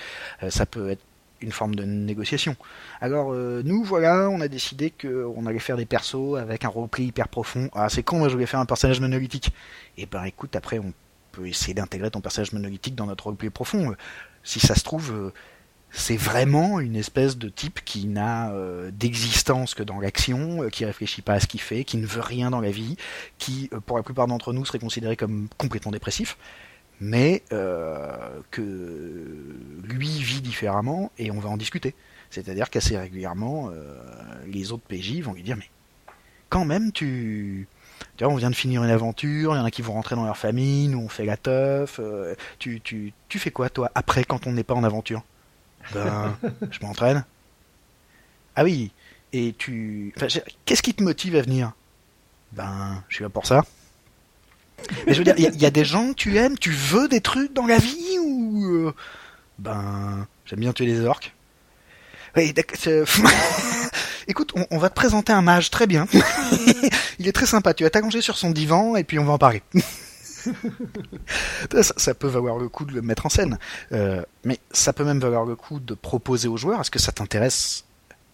[0.42, 1.02] Euh, ça peut être
[1.40, 2.56] une forme de négociation.
[3.00, 7.04] Alors euh, nous voilà, on a décidé qu'on allait faire des persos avec un roleplay
[7.04, 7.68] hyper profond.
[7.74, 9.52] Ah c'est con, moi je voulais faire un personnage monolithique.
[9.96, 10.92] Et ben écoute, après on
[11.32, 13.94] peut essayer d'intégrer ton personnage monolithique dans notre roleplay profond.
[14.42, 15.32] Si ça se trouve, euh,
[15.90, 21.22] c'est vraiment une espèce de type qui n'a euh, d'existence que dans l'action, qui réfléchit
[21.22, 22.96] pas à ce qu'il fait, qui ne veut rien dans la vie,
[23.38, 26.36] qui pour la plupart d'entre nous serait considéré comme complètement dépressif
[27.00, 28.62] mais euh, que
[29.84, 31.94] lui vit différemment et on va en discuter.
[32.30, 33.96] C'est-à-dire qu'assez régulièrement, euh,
[34.46, 35.70] les autres PJ vont lui dire mais
[36.48, 37.68] quand même tu
[38.16, 40.14] tu vois, on vient de finir une aventure, il y en a qui vont rentrer
[40.14, 41.98] dans leur famille, nous on fait la teuf.
[41.98, 45.22] Euh, tu, tu, tu fais quoi toi après quand on n'est pas en aventure?
[45.92, 46.36] Ben,
[46.70, 47.24] je m'entraîne.
[48.56, 48.92] Ah oui,
[49.32, 50.12] et tu.
[50.16, 50.26] Enfin,
[50.64, 51.72] Qu'est-ce qui te motive à venir?
[52.52, 53.64] Ben, je suis là pour ça.
[55.06, 57.20] Mais je veux dire, il y, a des gens que tu aimes, tu veux des
[57.20, 58.94] trucs dans la vie ou euh,
[59.58, 61.34] ben j'aime bien tuer les orques.
[62.36, 62.54] Oui,
[64.28, 66.06] Écoute, on, va te présenter un mage très bien.
[67.18, 67.72] il est très sympa.
[67.72, 69.62] Tu vas t'allonger sur son divan et puis on va en parler.
[71.82, 73.58] ça, ça, peut valoir le coup de le mettre en scène,
[73.92, 77.10] euh, mais ça peut même valoir le coup de proposer aux joueurs est-ce que ça
[77.10, 77.84] t'intéresse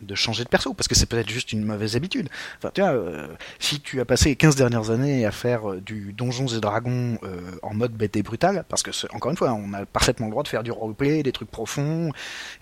[0.01, 2.29] de changer de perso, parce que c'est peut-être juste une mauvaise habitude.
[2.59, 3.29] Enfin, tu vois, euh,
[3.59, 7.19] si tu as passé les 15 dernières années à faire euh, du Donjons et Dragons
[7.23, 10.31] euh, en mode bête et brutal, parce que, encore une fois, on a parfaitement le
[10.31, 12.11] droit de faire du roleplay, des trucs profonds,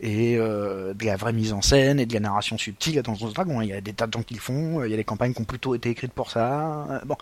[0.00, 3.32] et de la vraie mise en scène, et de la narration subtile à Donjons et
[3.32, 3.60] Dragons.
[3.60, 5.32] Il y a des tas de gens qui le font, il y a des campagnes
[5.32, 7.00] qui ont plutôt été écrites pour ça.
[7.04, 7.16] bon,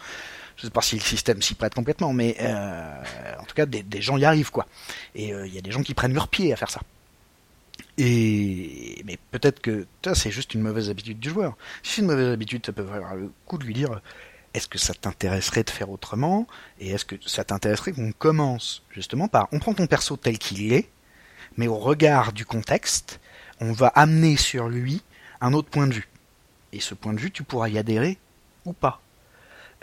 [0.57, 2.37] je sais pas si le système s'y prête complètement, mais
[3.39, 4.67] en tout cas, des, des, gens y arrivent, quoi.
[5.15, 6.81] Et il y a des gens qui prennent leur pied à faire ça.
[7.99, 11.57] Et mais peut-être que ça c'est juste une mauvaise habitude du joueur.
[11.83, 14.01] Si c'est une mauvaise habitude, ça peut avoir le coup de lui dire
[14.55, 16.47] est-ce que ça t'intéresserait de faire autrement?
[16.81, 20.73] Et est-ce que ça t'intéresserait qu'on commence justement par on prend ton perso tel qu'il
[20.73, 20.89] est,
[21.57, 23.21] mais au regard du contexte,
[23.61, 25.03] on va amener sur lui
[25.41, 26.09] un autre point de vue.
[26.73, 28.19] Et ce point de vue, tu pourras y adhérer
[28.65, 29.01] ou pas.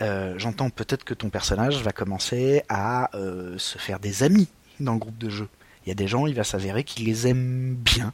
[0.01, 4.47] Euh, J'entends peut-être que ton personnage va commencer à euh, se faire des amis
[4.80, 5.47] dans le groupe de jeu.
[5.88, 8.11] Il y a des gens, il va s'avérer qu'ils les aiment bien.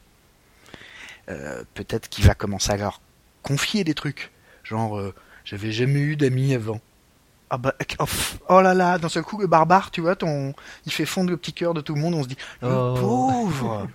[1.28, 3.00] Euh, peut-être qu'il va commencer à leur
[3.42, 4.30] confier des trucs.
[4.62, 5.12] Genre, euh,
[5.44, 6.80] j'avais jamais eu d'amis avant.
[7.50, 8.04] Ah bah, oh,
[8.48, 10.54] oh, là là, d'un seul coup, le barbare, tu vois, ton,
[10.86, 12.94] il fait fondre le petit cœur de tout le monde, on se dit, le oh.
[12.94, 13.88] pauvre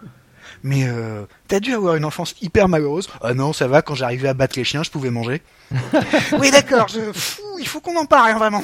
[0.61, 3.07] Mais euh, t'as dû avoir une enfance hyper malheureuse.
[3.21, 5.41] Ah non, ça va, quand j'arrivais à battre les chiens, je pouvais manger.
[6.37, 6.99] oui, d'accord, je...
[7.57, 8.61] il faut qu'on en parle, hein, vraiment.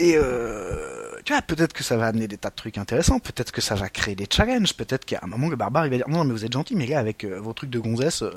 [0.00, 0.97] Et euh,
[1.28, 3.74] tu vois, peut-être que ça va amener des tas de trucs intéressants, peut-être que ça
[3.74, 6.32] va créer des challenges, peut-être qu'à un moment le barbare il va dire non mais
[6.32, 8.32] vous êtes gentil mais là avec euh, vos trucs de gonzesse, euh,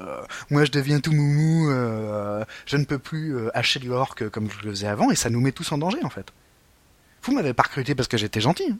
[0.49, 4.65] moi je deviens tout moumou, euh, je ne peux plus hacher de l'orque comme je
[4.65, 6.33] le faisais avant et ça nous met tous en danger en fait.
[7.23, 8.71] Vous m'avez pas recruté parce que j'étais gentil.
[8.71, 8.77] Hein.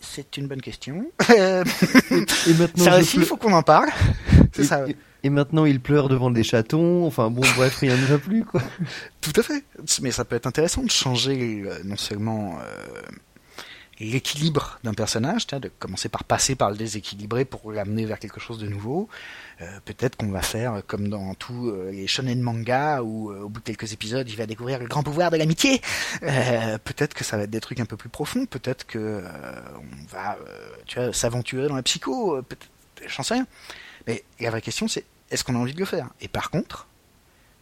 [0.00, 1.10] C'est une bonne question.
[1.30, 3.88] et, maintenant, ça aussi, il faut qu'on en parle.
[4.52, 4.84] C'est ça
[5.22, 7.06] et maintenant il pleure devant des chatons.
[7.06, 8.62] Enfin bon, bref, rien ne va plus quoi.
[9.20, 9.64] Tout à fait.
[10.02, 13.00] Mais ça peut être intéressant de changer euh, non seulement euh,
[14.00, 18.58] l'équilibre d'un personnage, de commencer par passer par le déséquilibré pour l'amener vers quelque chose
[18.58, 19.08] de nouveau.
[19.60, 23.64] Euh, peut-être qu'on va faire comme dans tous les shonen manga où au bout de
[23.64, 25.80] quelques épisodes il va découvrir le grand pouvoir de l'amitié.
[26.20, 28.46] peut-être que ça va être des trucs un peu plus profonds.
[28.46, 29.22] Peut-être que
[29.76, 30.38] on va,
[30.86, 32.40] tu s'aventurer dans la psycho.
[33.06, 33.46] J'en sais rien.
[34.06, 36.08] Mais la vraie question, c'est est-ce qu'on a envie de le faire?
[36.20, 36.88] Et par contre,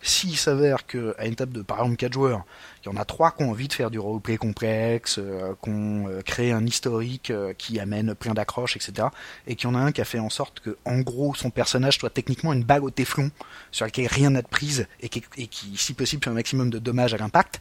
[0.01, 2.45] s'il s'avère qu'à une table de par exemple 4 joueurs,
[2.85, 5.71] il y en a 3 qui ont envie de faire du roleplay complexe, euh, qui
[5.71, 9.09] euh, un historique euh, qui amène plein d'accroches, etc.,
[9.47, 11.51] et qu'il y en a un qui a fait en sorte que, en gros, son
[11.51, 13.31] personnage soit techniquement une bague au téflon
[13.71, 17.15] sur laquelle rien n'a de prise et qui, si possible, fait un maximum de dommages
[17.15, 17.61] à l'impact,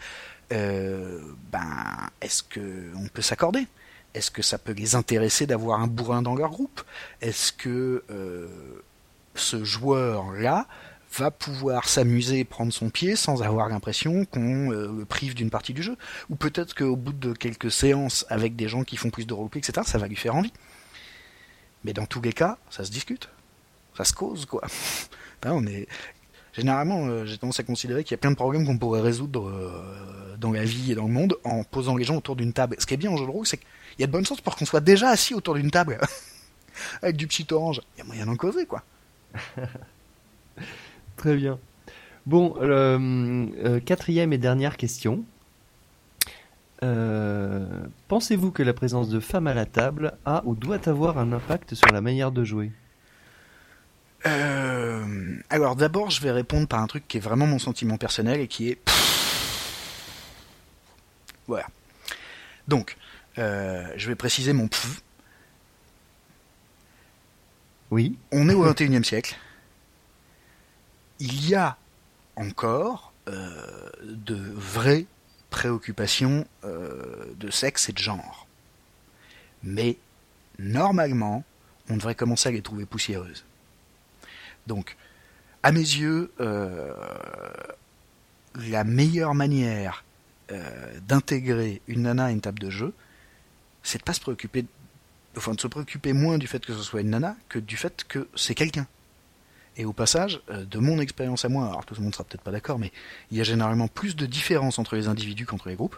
[0.50, 3.68] ben, est-ce qu'on peut s'accorder?
[4.18, 6.82] Est-ce que ça peut les intéresser d'avoir un bourrin dans leur groupe?
[7.22, 8.48] Est-ce que euh,
[9.36, 10.66] ce joueur-là
[11.18, 15.74] va pouvoir s'amuser et prendre son pied sans avoir l'impression qu'on le prive d'une partie
[15.74, 15.98] du jeu.
[16.30, 19.60] Ou peut-être qu'au bout de quelques séances avec des gens qui font plus de roleplay,
[19.60, 20.54] etc., ça va lui faire envie.
[21.84, 23.30] Mais dans tous les cas, ça se discute.
[23.96, 24.62] Ça se cause, quoi.
[25.46, 25.88] on est...
[26.54, 29.52] Généralement, j'ai tendance à considérer qu'il y a plein de problèmes qu'on pourrait résoudre
[30.40, 32.76] dans la vie et dans le monde en posant les gens autour d'une table.
[32.80, 33.68] Ce qui est bien en jeu de rôle, c'est qu'il
[34.00, 36.00] y a de bonnes chances pour qu'on soit déjà assis autour d'une table
[37.02, 37.82] avec du petit orange.
[37.96, 38.84] Il y a moyen d'en causer, quoi.
[41.18, 41.60] Très bien.
[42.28, 45.26] Bon, euh, euh, quatrième et dernière question.
[46.84, 47.66] Euh,
[48.08, 51.74] pensez-vous que la présence de femmes à la table a ou doit avoir un impact
[51.74, 52.72] sur la manière de jouer?
[55.50, 58.48] Alors d'abord, je vais répondre par un truc qui est vraiment mon sentiment personnel et
[58.50, 58.80] qui est...
[61.48, 61.66] Voilà.
[62.68, 62.98] Donc,
[63.38, 64.68] je vais préciser mon
[67.90, 68.18] Oui.
[68.34, 69.38] On est au XXIe siècle
[71.20, 71.78] il y a
[72.36, 75.06] encore euh, de vraies
[75.50, 78.48] préoccupations euh, de sexe et de genre.
[79.64, 79.98] Mais
[80.60, 81.44] normalement,
[81.90, 83.44] on devrait commencer à les trouver poussiéreuses.
[84.68, 84.96] Donc,
[85.64, 86.94] à mes yeux, euh,
[88.56, 90.04] la meilleure manière
[91.10, 92.94] d'intégrer une nana à une table de jeu,
[93.84, 94.66] c'est de pas se préoccuper,
[95.36, 98.06] enfin de se préoccuper moins du fait que ce soit une nana que du fait
[98.08, 98.88] que c'est quelqu'un.
[99.78, 102.42] Et au passage, euh, de mon expérience à moi, alors tout le monde sera peut-être
[102.42, 102.92] pas d'accord, mais
[103.32, 105.96] il y a généralement plus de différences entre les individus qu'entre les groupes.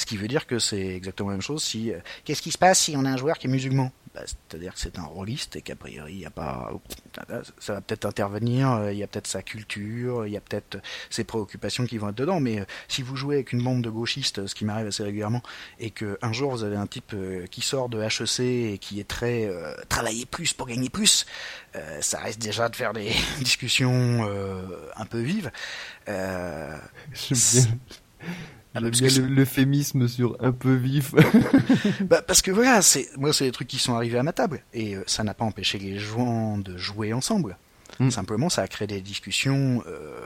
[0.00, 1.92] Ce qui veut dire que c'est exactement la même chose si.
[1.92, 3.92] Euh, qu'est-ce qui se passe si on a un joueur qui est musulman?
[4.14, 6.72] Bah, C'est-à-dire que c'est un rôliste et qu'a priori, il y a pas.
[7.58, 10.78] Ça va peut-être intervenir, euh, il y a peut-être sa culture, il y a peut-être
[11.10, 14.46] ses préoccupations qui vont être dedans, mais si vous jouez avec une bande de gauchistes,
[14.46, 15.42] ce qui m'arrive assez régulièrement,
[15.78, 17.14] et que un jour vous avez un type
[17.50, 18.40] qui sort de HEC
[18.72, 19.50] et qui est très.
[19.90, 21.26] travailler plus pour gagner plus,
[22.00, 24.26] ça risque déjà de faire des discussions
[24.96, 25.50] un peu vives.
[28.76, 31.14] Euh, ah, bien l'euphémisme sur un peu vif.
[32.02, 34.62] bah, parce que voilà, c'est moi c'est des trucs qui sont arrivés à ma table
[34.72, 37.56] et euh, ça n'a pas empêché les joueurs de jouer ensemble.
[37.98, 38.10] Hmm.
[38.10, 40.16] Simplement, ça a créé des discussions euh,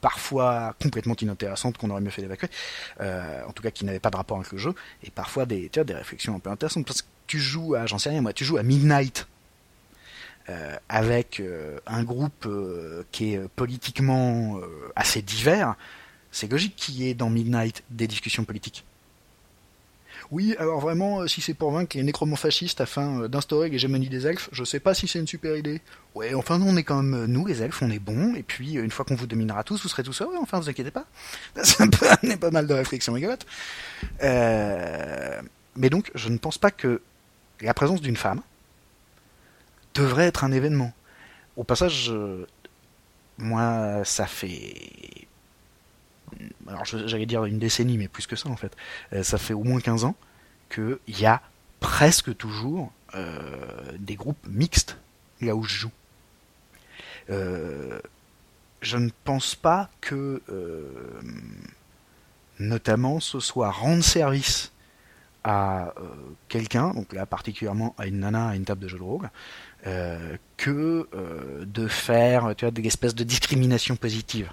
[0.00, 2.48] parfois complètement inintéressantes qu'on aurait mieux fait d'évacuer,
[3.00, 5.68] euh, en tout cas qui n'avaient pas de rapport avec le jeu, et parfois des,
[5.68, 8.22] tu vois, des réflexions un peu intéressantes parce que tu joues à, j'en sais rien
[8.22, 9.26] moi, tu joues à Midnight.
[10.88, 11.42] avec
[11.86, 12.48] un groupe
[13.12, 14.60] qui est politiquement
[14.94, 15.74] assez divers,
[16.34, 18.84] c'est logique qu'il y ait dans Midnight des discussions politiques.
[20.32, 24.26] Oui, alors vraiment, euh, si c'est pour vaincre les nécromorphes-fascistes afin euh, d'instaurer l'hégémonie des
[24.26, 25.80] elfes, je sais pas si c'est une super idée.
[26.16, 28.72] Ouais, enfin, on est quand même, euh, nous, les elfes, on est bons, et puis,
[28.72, 31.06] une fois qu'on vous dominera tous, vous serez tous heureux, enfin, vous inquiétez pas.
[31.62, 33.46] Ça peut amener pas mal de réflexions rigolotes.
[34.20, 37.00] Mais donc, je ne pense pas que
[37.60, 38.40] la présence d'une femme
[39.94, 40.92] devrait être un événement.
[41.56, 42.12] Au passage,
[43.38, 45.28] moi, ça fait
[46.68, 48.76] alors j'allais dire une décennie, mais plus que ça en fait,
[49.12, 50.14] euh, ça fait au moins 15 ans
[50.70, 51.42] qu'il y a
[51.80, 54.98] presque toujours euh, des groupes mixtes
[55.40, 55.90] là où je joue.
[57.30, 58.00] Euh,
[58.80, 60.42] je ne pense pas que,
[62.58, 64.72] notamment, ce soit rendre service
[65.42, 65.94] à
[66.48, 69.30] quelqu'un, donc là particulièrement à une nana à une table de jeu de rôle,
[70.58, 71.08] que
[71.64, 74.52] de faire tu vois, des espèces de discrimination positive.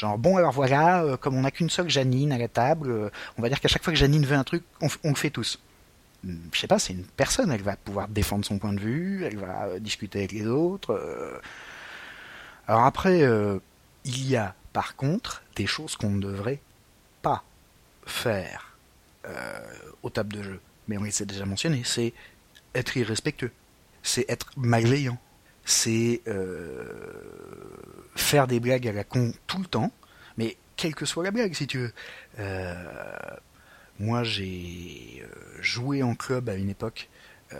[0.00, 3.10] Genre, bon, alors voilà, euh, comme on n'a qu'une seule Janine à la table, euh,
[3.36, 5.60] on va dire qu'à chaque fois que Janine veut un truc, on, le fait tous.
[6.24, 9.26] Hmm, je sais pas, c'est une personne, elle va pouvoir défendre son point de vue,
[9.26, 10.98] elle va euh, discuter avec les autres.
[12.66, 13.20] Alors après,
[14.06, 16.60] il y a par contre des choses qu'on ne devrait
[17.20, 17.44] pas
[18.06, 18.78] faire
[20.02, 20.60] aux tables de jeu.
[20.88, 22.14] Mais on les a déjà mentionné, c'est
[22.74, 23.52] être irrespectueux,
[24.02, 25.18] c'est être malveillant,
[25.70, 26.22] c'est
[28.16, 29.92] faire des blagues à la con tout le temps,
[30.36, 31.92] mais quelle que soit la blague, si tu veux.
[32.38, 32.74] Euh,
[33.98, 37.10] moi, j'ai euh, joué en club à une époque
[37.52, 37.56] euh,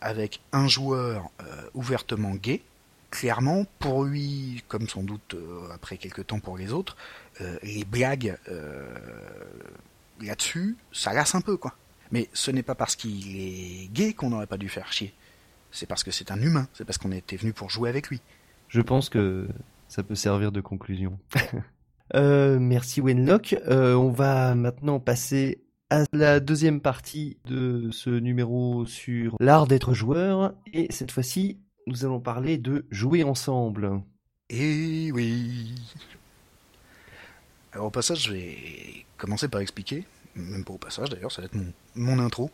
[0.00, 1.30] avec un joueur
[1.74, 2.62] ouvertement gay.
[3.10, 5.34] Clairement, pour lui, comme sans doute
[5.74, 6.96] après quelques temps pour les autres,
[7.64, 8.36] les blagues
[10.20, 11.74] là-dessus, ça lasse un peu, quoi.
[12.12, 15.12] Mais ce n'est pas parce qu'il est gay qu'on n'aurait pas dû faire chier.
[15.72, 18.20] C'est parce que c'est un humain, c'est parce qu'on était venu pour jouer avec lui.
[18.68, 19.48] Je pense que
[19.88, 21.18] ça peut servir de conclusion.
[22.14, 23.56] euh, merci Wenlock.
[23.68, 29.92] Euh, on va maintenant passer à la deuxième partie de ce numéro sur l'art d'être
[29.92, 30.54] joueur.
[30.72, 34.00] Et cette fois-ci, nous allons parler de jouer ensemble.
[34.48, 35.74] Eh oui.
[37.72, 38.56] Alors au passage, je vais
[39.16, 40.04] commencer par expliquer,
[40.34, 42.50] même pas au passage d'ailleurs, ça va être mon, mon intro,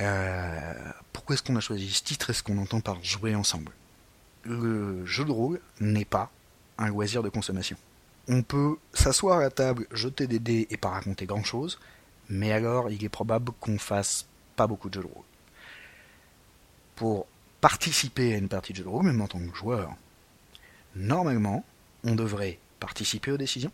[0.00, 0.74] euh,
[1.12, 3.72] pourquoi est-ce qu'on a choisi ce titre et ce qu'on entend par jouer ensemble?
[4.44, 6.30] Le jeu de rôle n'est pas
[6.78, 7.76] un loisir de consommation.
[8.28, 11.78] On peut s'asseoir à la table, jeter des dés et pas raconter grand chose,
[12.28, 15.24] mais alors il est probable qu'on fasse pas beaucoup de jeux de rôle.
[16.96, 17.26] Pour
[17.60, 19.94] participer à une partie de jeu de rôle, même en tant que joueur,
[20.94, 21.64] normalement,
[22.04, 23.72] on devrait participer aux décisions,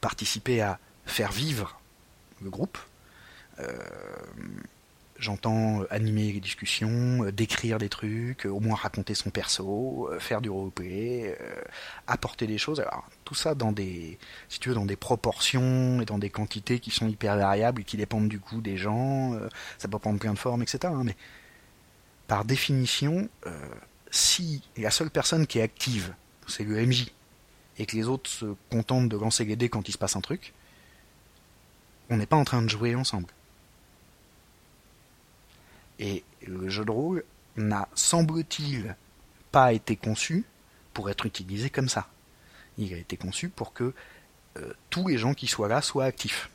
[0.00, 1.79] participer à faire vivre
[2.42, 2.78] le groupe.
[3.58, 3.66] Euh,
[5.18, 10.40] j'entends animer les discussions, euh, décrire des trucs, au moins raconter son perso, euh, faire
[10.40, 11.36] du roleplay,
[12.06, 12.80] apporter des choses.
[12.80, 14.18] Alors tout ça dans des,
[14.48, 17.84] si tu veux, dans des proportions et dans des quantités qui sont hyper variables et
[17.84, 19.38] qui dépendent du goût des gens.
[19.78, 20.78] ça peut prendre plein de formes, etc.
[20.86, 21.16] Hein, mais
[22.26, 23.28] par définition,
[24.10, 26.14] si la seule personne qui est active,
[26.46, 27.06] c'est le MJ,
[27.78, 30.20] et que les autres se contentent de lancer les dés quand il se passe un
[30.20, 30.52] truc,
[32.10, 33.28] on n'est pas en train de jouer ensemble.
[35.98, 37.24] Et le jeu de rôle
[37.56, 38.96] n'a, semble-t-il,
[39.52, 40.44] pas été conçu
[40.92, 42.08] pour être utilisé comme ça.
[42.78, 43.94] Il a été conçu pour que
[44.58, 46.50] euh, tous les gens qui soient là soient actifs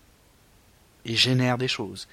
[1.05, 2.07] et génèrent des choses.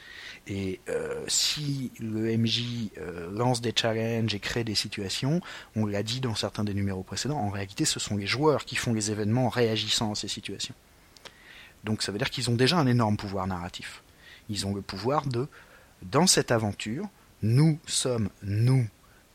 [0.46, 5.40] Et euh, si le MJ euh, lance des challenges et crée des situations,
[5.74, 8.76] on l'a dit dans certains des numéros précédents, en réalité ce sont les joueurs qui
[8.76, 10.74] font les événements en réagissant à ces situations.
[11.84, 14.02] Donc ça veut dire qu'ils ont déjà un énorme pouvoir narratif.
[14.48, 15.48] Ils ont le pouvoir de,
[16.02, 17.08] dans cette aventure,
[17.42, 18.86] nous sommes, nous,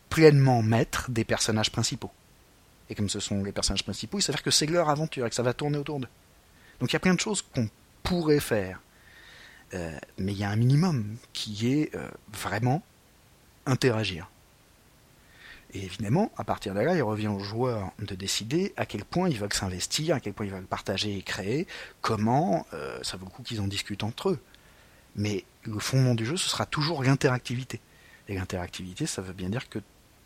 [0.10, 2.12] pleinement maîtres des personnages principaux.
[2.89, 5.36] Et comme ce sont les personnages principaux, il s'avère que c'est leur aventure et que
[5.36, 6.08] ça va tourner autour d'eux.
[6.80, 7.70] Donc il y a plein de choses qu'on
[8.04, 8.82] pourrait faire.
[9.74, 12.82] Euh, mais il y a un minimum qui est euh, vraiment
[13.66, 14.30] interagir.
[15.74, 19.30] Et évidemment, à partir de là, il revient aux joueurs de décider à quel point
[19.30, 21.68] ils veulent s'investir, à quel point ils veulent partager et créer,
[22.01, 24.39] comment, euh, ça vaut le coup qu'ils en discutent entre eux.
[25.15, 27.82] Mais le fondement du jeu, ce sera toujours l'interactivité.
[28.30, 29.80] Et l'interactivité, ça veut bien dire que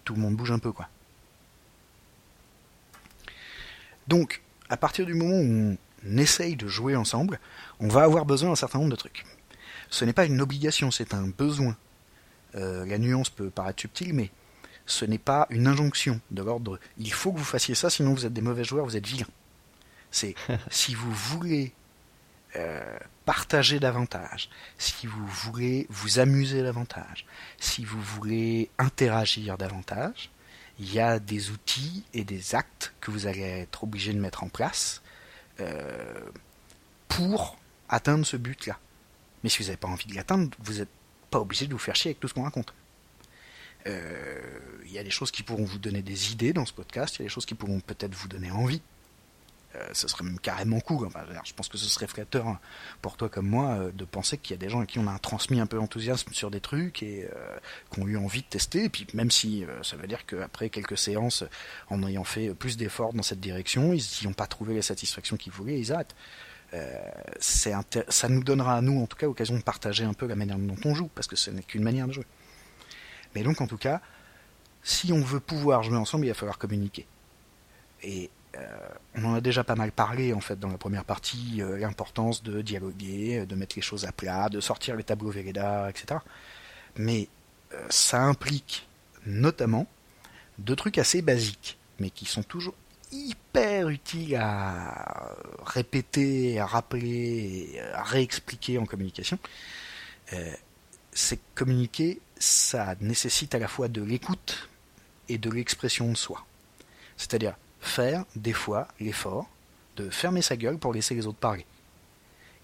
[0.04, 0.88] tout le monde bouge un peu, quoi.
[4.08, 7.40] Donc, à partir du moment où on essaye de jouer ensemble,
[7.80, 9.26] on va avoir besoin d'un certain nombre de trucs.
[9.90, 11.76] Ce n'est pas une obligation, c'est un besoin.
[12.56, 14.30] Euh, la nuance peut paraître subtile, mais
[14.92, 18.26] ce n'est pas une injonction de l'ordre il faut que vous fassiez ça, sinon vous
[18.26, 19.26] êtes des mauvais joueurs, vous êtes vilains.
[20.12, 20.36] C'est
[20.70, 21.72] si vous voulez
[22.58, 27.26] euh, partager davantage, si vous voulez vous amuser davantage,
[27.58, 30.30] si vous voulez interagir davantage,
[30.78, 34.44] il y a des outils et des actes que vous allez être obligé de mettre
[34.44, 35.02] en place
[35.62, 36.20] euh,
[37.08, 38.78] pour atteindre ce but-là.
[39.44, 40.90] Mais si vous n'avez pas envie de l'atteindre, vous n'êtes
[41.30, 42.74] pas obligé de vous faire chier avec tout ce qu'on raconte.
[43.88, 44.40] Euh,
[44.86, 47.20] il y a des choses qui pourront vous donner des idées dans ce podcast, il
[47.20, 48.82] y a des choses qui pourront peut-être vous donner envie.
[49.76, 51.08] Euh, ce serait même carrément cool.
[51.46, 52.60] Je pense que ce serait flatteur
[53.02, 55.08] pour toi comme moi euh, de penser qu'il y a des gens à qui on
[55.08, 57.30] a transmis un peu d'enthousiasme sur des trucs et
[57.92, 58.84] qui ont eu envie de tester.
[58.84, 61.46] Et puis même si ça veut dire qu'après quelques séances,
[61.90, 65.54] en ayant fait plus d'efforts dans cette direction, ils n'ont pas trouvé la satisfaction qu'ils
[65.54, 66.16] voulaient, ils arrêtent.
[67.40, 70.58] ça nous donnera à nous en tout cas l'occasion de partager un peu la manière
[70.58, 72.26] dont on joue, parce que ce n'est qu'une manière de jouer.
[73.36, 74.02] Mais donc, en tout cas,
[74.84, 77.06] si on veut pouvoir jouer ensemble, il va falloir communiquer.
[78.04, 81.62] Et euh, on en a déjà pas mal parlé en fait dans la première partie,
[81.62, 85.90] euh, l'importance de dialoguer, de mettre les choses à plat, de sortir les tableaux Véleda,
[85.90, 86.20] etc.
[86.98, 87.30] Mais
[87.74, 88.88] euh, ça implique
[89.26, 89.88] notamment
[90.58, 92.76] deux trucs assez basiques, mais qui sont toujours
[93.12, 99.38] hyper utiles à répéter, à rappeler, à réexpliquer en communication.
[101.12, 104.70] c'est communiquer ça nécessite à la fois de l'écoute
[105.30, 106.46] et de l'expression de soi.
[107.18, 109.50] C'est-à-dire faire des fois l'effort
[109.96, 111.66] de fermer sa gueule pour laisser les autres parler.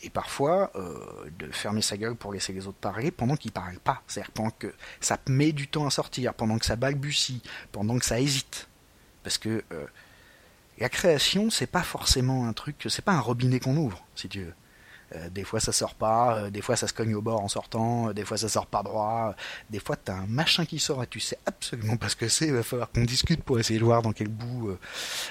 [0.04, 3.80] Et parfois, euh, de fermer sa gueule pour laisser les autres parler pendant qu'ils parlent
[3.80, 4.02] pas.
[4.08, 8.06] C'est-à-dire pendant que ça met du temps à sortir, pendant que ça balbutie, pendant que
[8.06, 8.68] ça hésite.
[9.24, 9.86] Parce que euh,
[10.78, 14.44] la création, c'est pas forcément un truc, c'est pas un robinet qu'on ouvre, si tu
[14.44, 14.54] veux.
[15.16, 17.48] Euh, des fois ça sort pas, euh, des fois ça se cogne au bord en
[17.48, 19.36] sortant, euh, des fois ça sort pas droit,
[19.70, 22.48] des fois t'as un machin qui sort et tu sais absolument pas ce que c'est,
[22.48, 24.78] il va falloir qu'on discute pour essayer de voir dans quel bout,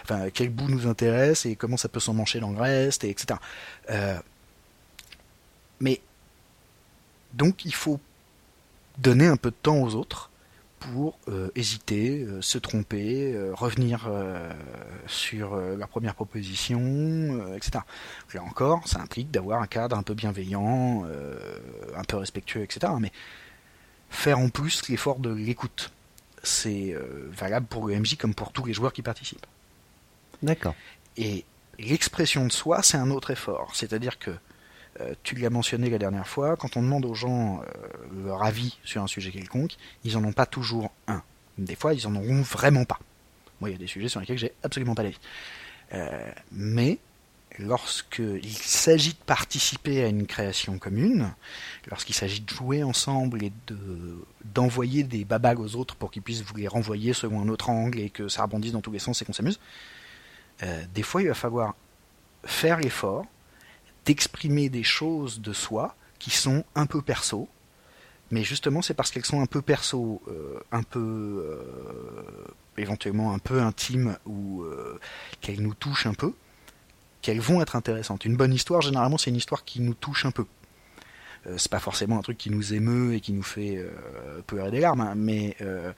[0.02, 3.38] enfin quel bout nous intéresse et comment ça peut s'emmancher dans le reste, et etc.
[5.80, 6.00] mais
[7.34, 8.00] donc il faut
[8.96, 10.30] donner un peu de temps aux autres
[10.92, 14.08] pour euh, hésiter, euh, se tromper, euh, revenir
[15.06, 17.80] sur la première proposition, etc.
[18.34, 21.04] Là encore, ça implique d'avoir un cadre un peu bienveillant,
[21.96, 22.92] un peu respectueux, etc.
[23.00, 23.12] Mais
[24.10, 25.92] faire en plus l'effort de l'écoute,
[26.42, 26.94] c'est
[27.30, 29.46] valable pour le MJ comme pour tous les joueurs qui participent.
[30.42, 30.74] D'accord.
[31.16, 31.44] Et
[31.78, 33.70] l'expression de soi, c'est un autre effort.
[33.74, 34.32] C'est-à-dire que
[35.00, 37.62] euh, tu l'as mentionné la dernière fois, quand on demande aux gens
[38.24, 41.22] leur avis sur un sujet quelconque, ils n'en ont pas toujours un.
[41.58, 42.98] Des fois, ils en auront vraiment pas.
[43.60, 45.18] Moi, il y a des sujets sur lesquels j'ai absolument pas d'avis.
[45.92, 46.98] Euh, mais
[47.58, 51.32] lorsqu'il s'agit de participer à une création commune,
[51.88, 53.78] lorsqu'il s'agit de jouer ensemble et de
[54.44, 58.00] d'envoyer des babags aux autres pour qu'ils puissent vous les renvoyer selon un autre angle
[58.00, 59.58] et que ça rebondisse dans tous les sens et qu'on s'amuse,
[60.62, 61.74] euh, des fois il va falloir
[62.44, 63.26] faire l'effort
[64.06, 67.48] d'exprimer des choses de soi qui sont un peu perso,
[68.30, 71.62] mais justement c'est parce qu'elles sont un peu perso, euh, un peu euh,
[72.78, 74.64] éventuellement un peu intimes ou
[75.40, 76.32] qu'elles nous touchent un peu,
[77.22, 78.24] qu'elles vont être intéressantes.
[78.24, 80.46] Une bonne histoire, généralement, c'est une histoire qui nous touche un peu.
[81.46, 84.70] Euh, c'est pas forcément un truc qui nous émeut et qui nous fait euh, pleurer
[84.70, 85.92] des larmes, hein, mais euh,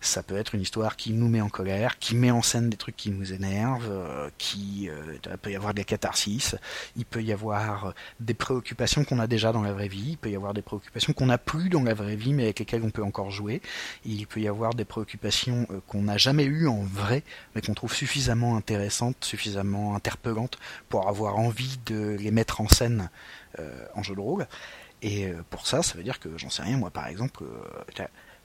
[0.00, 2.76] ça peut être une histoire qui nous met en colère, qui met en scène des
[2.76, 6.54] trucs qui nous énervent, euh, qui euh, peut y avoir de la catharsis,
[6.96, 10.30] il peut y avoir des préoccupations qu'on a déjà dans la vraie vie, il peut
[10.30, 12.90] y avoir des préoccupations qu'on n'a plus dans la vraie vie mais avec lesquelles on
[12.90, 13.60] peut encore jouer,
[14.04, 17.22] il peut y avoir des préoccupations qu'on n'a jamais eues en vrai
[17.54, 20.58] mais qu'on trouve suffisamment intéressantes, suffisamment interpellantes
[20.88, 23.10] pour avoir envie de les mettre en scène
[23.94, 24.46] en jeu de rôle.
[25.02, 27.44] Et pour ça, ça veut dire que j'en sais rien, moi par exemple,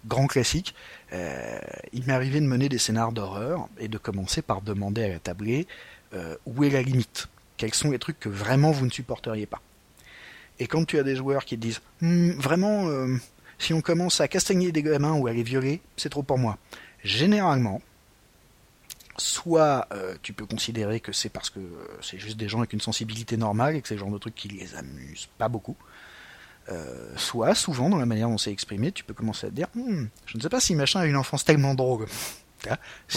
[0.06, 0.76] grand classique,
[1.14, 1.60] euh,
[1.92, 5.20] il m'est arrivé de mener des scénars d'horreur et de commencer par demander à la
[5.20, 5.68] tablée
[6.14, 7.28] euh, où est la limite?
[7.58, 9.62] Quels sont les trucs que vraiment vous ne supporteriez pas?
[10.60, 13.16] Et quand tu as des joueurs qui te disent hm, vraiment, euh,
[13.58, 16.58] si on commence à castagner des gamins ou à les violer, c'est trop pour moi.
[17.04, 17.82] Généralement,
[19.18, 19.88] soit
[20.24, 21.60] tu peux considérer que c'est parce que
[22.02, 24.34] c'est juste des gens avec une sensibilité normale et que c'est le genre de truc
[24.34, 25.76] qui les amuse pas beaucoup,
[26.70, 29.68] euh, soit souvent dans la manière dont c'est exprimé, tu peux commencer à te dire,
[29.76, 32.06] hmm, je ne sais pas si machin a une enfance tellement drôle.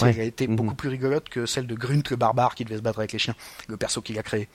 [0.01, 0.55] Elle a été mhm.
[0.57, 3.19] beaucoup plus rigolote que celle de Grunt le barbare qui devait se battre avec les
[3.19, 3.35] chiens,
[3.67, 4.49] le perso qu'il a créé.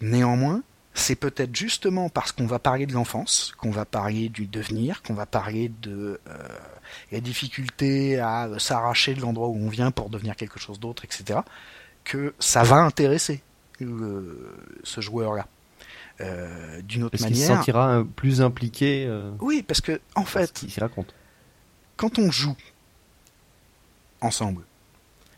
[0.00, 0.62] Néanmoins,
[0.94, 5.14] c'est peut-être justement parce qu'on va parler de l'enfance, qu'on va parler du devenir, qu'on
[5.14, 6.48] va parler de euh,
[7.12, 11.40] la difficulté à s'arracher de l'endroit où on vient pour devenir quelque chose d'autre, etc.,
[12.04, 13.42] que ça va intéresser
[13.80, 15.46] ce joueur-là.
[16.20, 17.38] Euh, d'une autre manière.
[17.38, 19.06] Il se sentira plus impliqué.
[19.06, 21.14] Euh, oui, parce que en fait, il raconte.
[21.96, 22.56] Quand on joue
[24.20, 24.62] ensemble,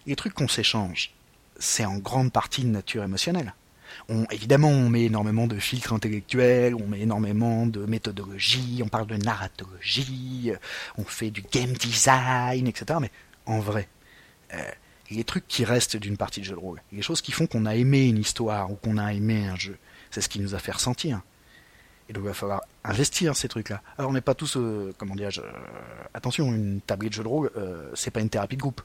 [0.07, 1.13] les trucs qu'on s'échange,
[1.59, 3.55] c'est en grande partie de nature émotionnelle.
[4.09, 9.07] On, évidemment, on met énormément de filtres intellectuels, on met énormément de méthodologie, on parle
[9.07, 10.53] de narratologie,
[10.97, 12.99] on fait du game design, etc.
[13.03, 13.11] Mais
[13.47, 13.89] en vrai,
[14.55, 14.59] euh,
[15.11, 17.67] les trucs qui restent d'une partie de jeu de rôle, les choses qui font qu'on
[17.67, 19.77] a aimé une histoire ou qu'on a aimé un jeu,
[20.11, 21.21] c'est ce qui nous a fait ressentir.
[22.11, 23.83] Et donc il va falloir investir ces trucs-là.
[23.97, 25.53] Alors on n'est pas tous, euh, comment dire, euh,
[26.13, 28.83] attention, une tablette de jeu de rôle, euh, c'est pas une thérapie de groupe.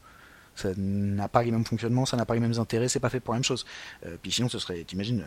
[0.55, 3.19] Ça n'a pas les mêmes fonctionnements, ça n'a pas les mêmes intérêts, c'est pas fait
[3.19, 3.65] pour la même chose.
[4.21, 5.25] puis sinon, ce serait, t'imagines,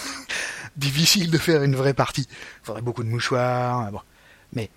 [0.76, 2.26] difficile de faire une vraie partie.
[2.30, 3.92] Il faudrait beaucoup de mouchoirs.
[3.92, 4.00] Bon.
[4.54, 4.70] Mais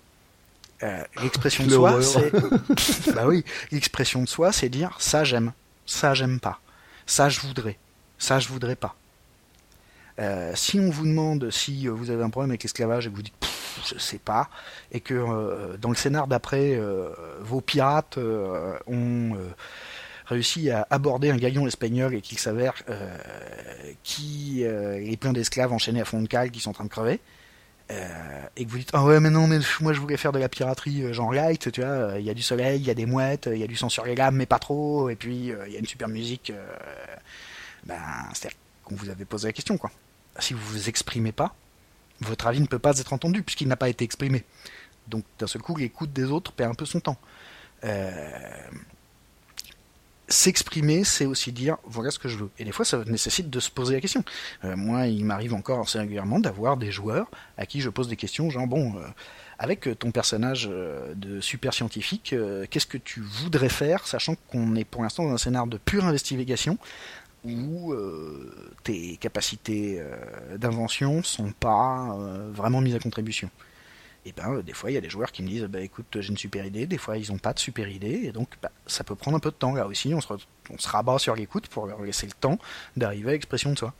[1.20, 2.32] l'expression de soi, c'est,
[3.14, 5.52] bah oui, l'expression de soi, c'est dire ça j'aime,
[5.86, 6.60] ça j'aime pas,
[7.06, 7.78] ça je voudrais,
[8.18, 8.94] ça je voudrais pas.
[10.18, 13.16] Euh, si on vous demande si euh, vous avez un problème avec l'esclavage et que
[13.16, 13.34] vous dites
[13.86, 14.50] je sais pas,
[14.92, 16.78] et que euh, dans le scénar d'après,
[17.40, 18.18] vos pirates
[18.86, 19.36] ont
[20.26, 22.74] réussi à aborder un galion espagnol et qu'il s'avère
[24.02, 27.20] qui est plein d'esclaves enchaînés à fond de cale qui sont en train de crever,
[28.56, 30.50] et que vous dites ah ouais mais non mais moi je voulais faire de la
[30.50, 33.48] piraterie genre light tu vois il y a du soleil il y a des mouettes
[33.50, 35.76] il y a du sang sur les lames mais pas trop et puis il y
[35.76, 36.52] a une super musique
[37.84, 37.98] ben
[38.34, 38.50] c'est
[38.84, 39.90] qu'on vous avait posé la question, quoi.
[40.38, 41.54] Si vous vous exprimez pas,
[42.20, 44.44] votre avis ne peut pas être entendu puisqu'il n'a pas été exprimé.
[45.08, 47.18] Donc d'un seul coup, l'écoute des autres perd un peu son temps.
[47.84, 48.30] Euh,
[50.28, 52.50] s'exprimer, c'est aussi dire voilà ce que je veux.
[52.58, 54.24] Et des fois, ça nécessite de se poser la question.
[54.64, 58.16] Euh, moi, il m'arrive encore assez régulièrement d'avoir des joueurs à qui je pose des
[58.16, 59.06] questions, genre bon, euh,
[59.58, 60.68] avec ton personnage
[61.14, 62.34] de super scientifique,
[62.68, 66.04] qu'est-ce que tu voudrais faire, sachant qu'on est pour l'instant dans un scénario de pure
[66.04, 66.78] investigation,
[67.44, 73.50] où euh, tes capacités euh, d'invention sont pas euh, vraiment mises à contribution.
[74.24, 76.28] Et ben des fois il y a des joueurs qui me disent bah écoute j'ai
[76.28, 79.02] une super idée, des fois ils n'ont pas de super idée et donc bah, ça
[79.02, 82.00] peut prendre un peu de temps là aussi on se, rabat sur l'écoute pour leur
[82.02, 82.56] laisser le temps
[82.96, 83.92] d'arriver à l'expression de soi.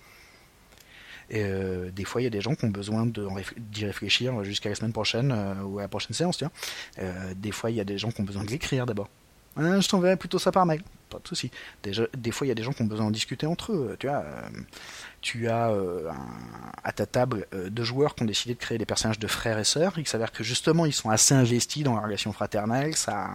[1.31, 1.43] Et
[1.93, 4.93] des fois, il y a des gens qui ont besoin d'y réfléchir jusqu'à la semaine
[4.93, 5.33] prochaine
[5.65, 6.45] ou à la prochaine séance.
[7.37, 9.09] Des fois, il y a des gens qui ont besoin de l'écrire d'abord.
[9.57, 10.83] Hein, je t'enverrai plutôt ça par mail
[11.13, 11.51] pas de souci.
[11.85, 13.97] des fois, il y a des gens qui ont besoin de discuter entre eux.
[13.99, 14.49] Tu vois, euh,
[15.21, 16.11] tu as euh,
[16.83, 19.59] à ta table euh, deux joueurs qui ont décidé de créer des personnages de frères
[19.59, 19.95] et sœurs.
[19.99, 22.97] Il s'avère que justement, ils sont assez investis dans la relation fraternelle.
[22.97, 23.31] Ça,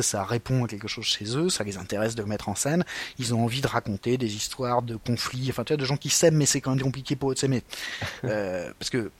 [0.00, 1.48] ça répond à quelque chose chez eux.
[1.48, 2.84] Ça les intéresse de le mettre en scène.
[3.18, 5.48] Ils ont envie de raconter des histoires de conflits.
[5.50, 7.38] Enfin, tu vois, de gens qui s'aiment, mais c'est quand même compliqué pour eux de
[7.38, 7.62] s'aimer.
[8.22, 9.10] parce que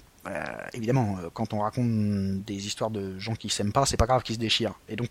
[0.73, 4.37] évidemment, quand on raconte des histoires de gens qui s'aiment pas, c'est pas grave qu'ils
[4.37, 4.75] se déchirent.
[4.89, 5.09] Et donc,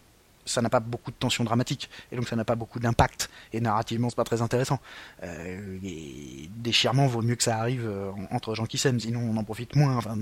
[0.52, 3.62] ça n'a pas beaucoup de tension dramatique, et donc ça n'a pas beaucoup d'impact, et
[3.62, 4.80] narrativement c'est pas très intéressant.
[5.24, 9.38] Euh, les déchirements vaut mieux que ça arrive euh, entre gens qui s'aiment, sinon on
[9.38, 10.18] en profite moins, enfin,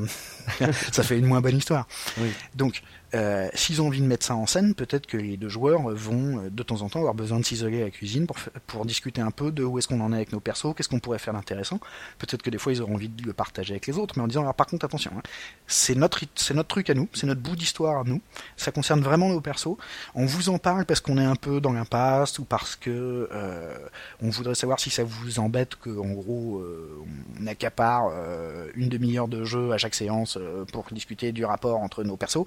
[0.91, 1.87] ça fait une moins bonne histoire.
[2.19, 2.31] Oui.
[2.55, 2.81] Donc
[3.13, 6.39] euh, s'ils ont envie de mettre ça en scène, peut-être que les deux joueurs vont
[6.39, 8.37] euh, de temps en temps avoir besoin de s'isoler à la cuisine pour,
[8.67, 10.99] pour discuter un peu de où est-ce qu'on en est avec nos persos, qu'est-ce qu'on
[10.99, 11.79] pourrait faire d'intéressant.
[12.17, 14.27] Peut-être que des fois ils auront envie de le partager avec les autres, mais en
[14.27, 15.21] disant alors par contre attention, hein,
[15.67, 18.21] c'est notre c'est notre truc à nous, c'est notre bout d'histoire à nous,
[18.57, 19.77] ça concerne vraiment nos persos.
[20.15, 23.77] On vous en parle parce qu'on est un peu dans l'impasse ou parce que euh,
[24.21, 27.03] on voudrait savoir si ça vous embête que en gros euh,
[27.39, 30.37] on accapare euh, une demi-heure de jeu à chaque séance
[30.71, 32.45] pour discuter du rapport entre nos persos.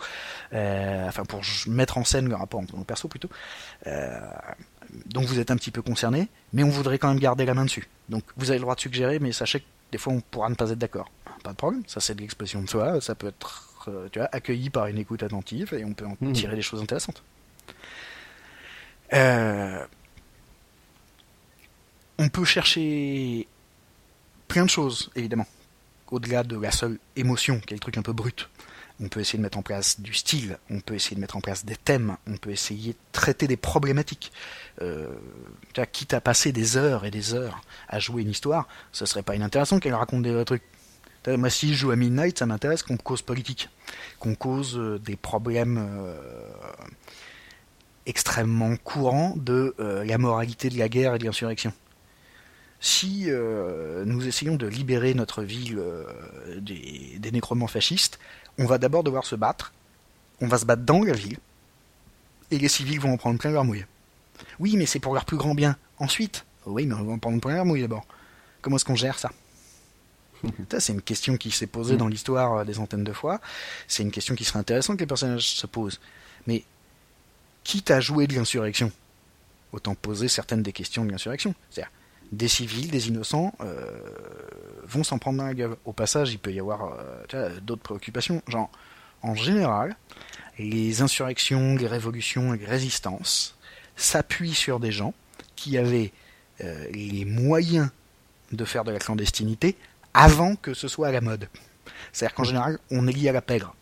[0.53, 3.31] Euh, enfin pour mettre en scène le rapport entre nos persos plutôt.
[3.87, 4.21] Euh,
[5.07, 7.65] donc vous êtes un petit peu concerné, mais on voudrait quand même garder la main
[7.65, 7.89] dessus.
[8.09, 10.55] Donc vous avez le droit de suggérer, mais sachez que des fois on pourra ne
[10.55, 11.11] pas être d'accord.
[11.43, 13.69] Pas de problème, ça c'est de l'expression de soi, ça peut être
[14.13, 16.33] tu vois, accueilli par une écoute attentive et on peut en mmh.
[16.33, 17.23] tirer des choses intéressantes.
[19.15, 19.85] Euh,
[22.19, 23.47] on peut chercher
[24.49, 25.47] plein de choses, évidemment,
[26.11, 28.49] au-delà de la seule émotion, qui est le truc un peu brut
[29.03, 31.41] on peut essayer de mettre en place du style, on peut essayer de mettre en
[31.41, 34.33] place des thèmes, on peut essayer de traiter des problématiques.
[34.81, 35.09] Euh,
[35.91, 39.35] quitte à passer des heures et des heures à jouer une histoire, ce serait pas
[39.35, 40.63] inintéressant qu'elle raconte des trucs.
[41.27, 43.69] Moi, si je joue à Midnight, ça m'intéresse qu'on cause politique,
[44.19, 46.17] qu'on cause euh, des problèmes euh,
[48.07, 51.73] extrêmement courants de la moralité de la guerre et de l'insurrection.
[52.81, 53.29] Si
[54.05, 55.81] nous essayons de libérer notre ville
[56.59, 58.19] des, des fascistes,
[58.59, 59.73] on va d'abord devoir se battre,
[60.41, 61.39] on va se battre dans la ville,
[62.51, 63.87] et les civils vont en prendre plein leur mouille.
[64.59, 65.77] Oui, mais c'est pour leur plus grand bien.
[65.99, 68.07] Ensuite, oui, mais on va en prendre plein leur mouille d'abord.
[68.61, 69.31] Comment est-ce qu'on gère ça?
[70.79, 73.41] C'est une question qui s'est posée dans l'histoire euh, des antennes de fois.
[73.87, 76.01] C'est une question qui serait intéressante que les personnages se posent.
[76.47, 76.65] Mais
[77.65, 78.91] quitte à jouer de l'insurrection,
[79.73, 81.55] autant poser certaines des questions de l'insurrection.
[81.71, 81.93] C'est-à-dire,
[82.33, 83.87] des civils, des innocents euh,
[84.85, 85.77] vont s'en prendre dans la gueule.
[85.85, 86.95] Au passage, il peut y avoir
[87.35, 88.43] euh, d'autres préoccupations.
[88.49, 88.71] Genre,
[89.23, 89.97] en général,
[90.59, 93.57] les insurrections, les révolutions, les résistances
[93.97, 95.15] s'appuient sur des gens
[95.57, 96.13] qui avaient
[96.63, 97.91] euh, les moyens
[98.51, 99.77] de faire de la clandestinité
[100.15, 101.49] avant que ce soit à la mode.
[102.13, 103.75] C'est-à-dire qu'en général, on est lié à la pègre.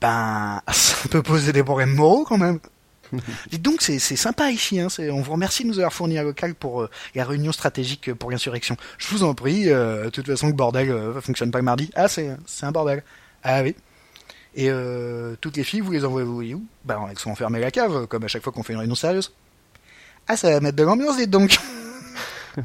[0.00, 2.58] Ben, ça peut poser des problèmes moraux quand même.
[3.50, 4.80] Dites donc, c'est sympa ici.
[4.80, 8.12] Hein, on vous remercie de nous avoir fourni un local pour euh, la réunion stratégique
[8.14, 8.76] pour l'insurrection.
[8.98, 9.70] Je vous en prie.
[9.70, 11.90] Euh, de toute façon, le bordel euh, fonctionne pas le mardi.
[11.94, 13.02] Ah, c'est un bordel.
[13.42, 13.74] Ah oui.
[14.58, 14.70] Et
[15.42, 16.64] toutes les filles, vous les envoyez où?
[16.86, 18.94] Ben, elles sont enfermées à la cave, comme à chaque fois qu'on fait une réunion
[18.94, 19.34] sérieuse.
[20.28, 21.58] Ah, ça va mettre de l'ambiance, dites donc.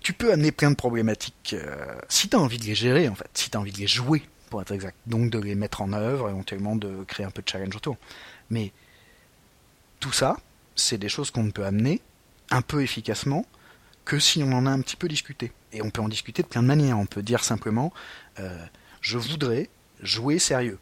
[0.00, 1.54] tu peux amener plein de problématiques
[2.08, 3.86] si tu as envie de les gérer, en fait, si tu as envie de les
[3.86, 4.24] jouer
[4.54, 4.96] pour être exact.
[5.08, 7.96] Donc de les mettre en œuvre, éventuellement de créer un peu de challenge autour.
[8.50, 8.70] Mais
[9.98, 10.36] tout ça,
[10.76, 12.00] c'est des choses qu'on ne peut amener
[12.52, 13.46] un peu efficacement
[14.04, 15.50] que si on en a un petit peu discuté.
[15.72, 17.00] Et on peut en discuter de plein de manières.
[17.00, 17.92] On peut dire simplement,
[18.38, 18.64] euh,
[19.00, 20.78] je voudrais jouer sérieux.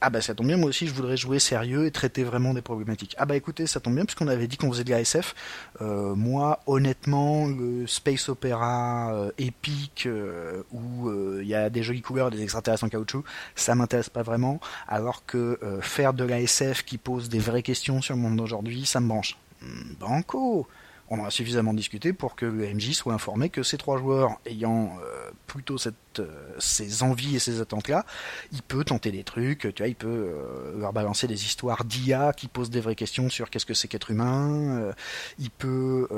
[0.00, 2.62] Ah bah ça tombe bien, moi aussi je voudrais jouer sérieux et traiter vraiment des
[2.62, 3.16] problématiques.
[3.18, 5.34] Ah bah écoutez, ça tombe bien puisqu'on avait dit qu'on faisait de la SF.
[5.80, 12.02] Euh, moi, honnêtement, le space opéra euh, épique euh, où il y a des jolies
[12.02, 13.24] couleurs des extraterrestres en caoutchouc,
[13.56, 14.60] ça m'intéresse pas vraiment.
[14.86, 18.86] Alors que faire de la SF qui pose des vraies questions sur le monde d'aujourd'hui,
[18.86, 19.36] ça me branche.
[19.62, 20.68] Hmm, banco
[21.10, 24.96] on aura suffisamment discuté pour que le MJ soit informé que ces trois joueurs ayant
[25.02, 26.26] euh, plutôt cette, euh,
[26.58, 28.04] ces envies et ces attentes-là,
[28.52, 32.32] il peut tenter des trucs, tu vois, il peut euh, leur balancer des histoires d'IA
[32.34, 34.92] qui posent des vraies questions sur qu'est-ce que c'est qu'être humain,
[35.38, 36.08] il peut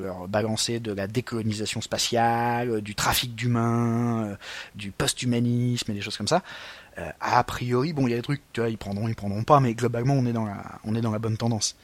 [0.00, 4.36] leur balancer de la décolonisation spatiale, du trafic d'humains,
[4.74, 6.42] du post-humanisme et des choses comme ça.
[7.20, 9.60] a priori, bon, il y a des trucs, tu vois, ils prendront, ils prendront pas,
[9.60, 11.76] mais globalement, on est dans la, on est dans la bonne tendance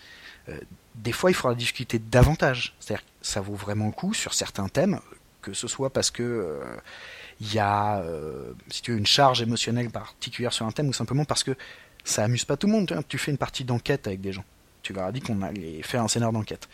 [0.94, 2.74] des fois, il faudra discuter davantage.
[2.80, 5.00] C'est-à-dire que ça vaut vraiment le coup sur certains thèmes,
[5.40, 6.22] que ce soit parce que
[7.40, 10.88] il euh, y a, euh, si tu veux, une charge émotionnelle particulière sur un thème,
[10.88, 11.56] ou simplement parce que
[12.04, 13.04] ça amuse pas tout le monde.
[13.08, 14.44] Tu fais une partie d'enquête avec des gens.
[14.82, 16.68] Tu leur as dit qu'on allait faire un scénario d'enquête.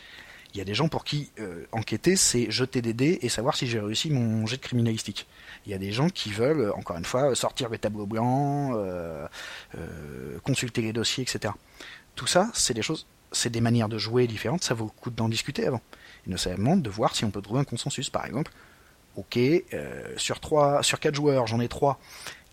[0.55, 3.55] Il y a des gens pour qui euh, enquêter, c'est jeter des dés et savoir
[3.55, 5.27] si j'ai réussi mon jet de criminalistique.
[5.67, 8.75] Il y a des gens qui veulent, encore une fois, sortir les tableaux blancs,
[10.43, 11.53] consulter les dossiers, etc.
[12.15, 15.11] Tout ça, c'est des choses c'est des manières de jouer différentes, ça vaut le coup
[15.11, 15.83] d'en discuter avant.
[16.27, 18.11] Et nécessairement de voir si on peut trouver un consensus.
[18.11, 18.53] Par exemple,
[19.17, 21.99] ok, euh, sur trois, sur quatre joueurs, j'en ai trois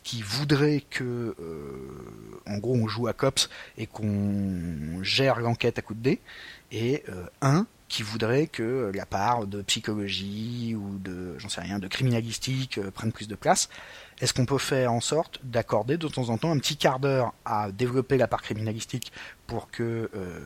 [0.04, 5.82] qui voudraient que, euh, en gros, on joue à cops et qu'on gère l'enquête à
[5.82, 6.22] coup de dés,
[6.72, 11.80] et euh, un qui voudrait que la part de psychologie ou de, j'en sais rien,
[11.80, 13.70] de criminalistique prenne plus de place.
[14.22, 17.34] Est-ce qu'on peut faire en sorte d'accorder de temps en temps un petit quart d'heure
[17.44, 19.12] à développer la part criminalistique
[19.46, 20.40] pour que euh,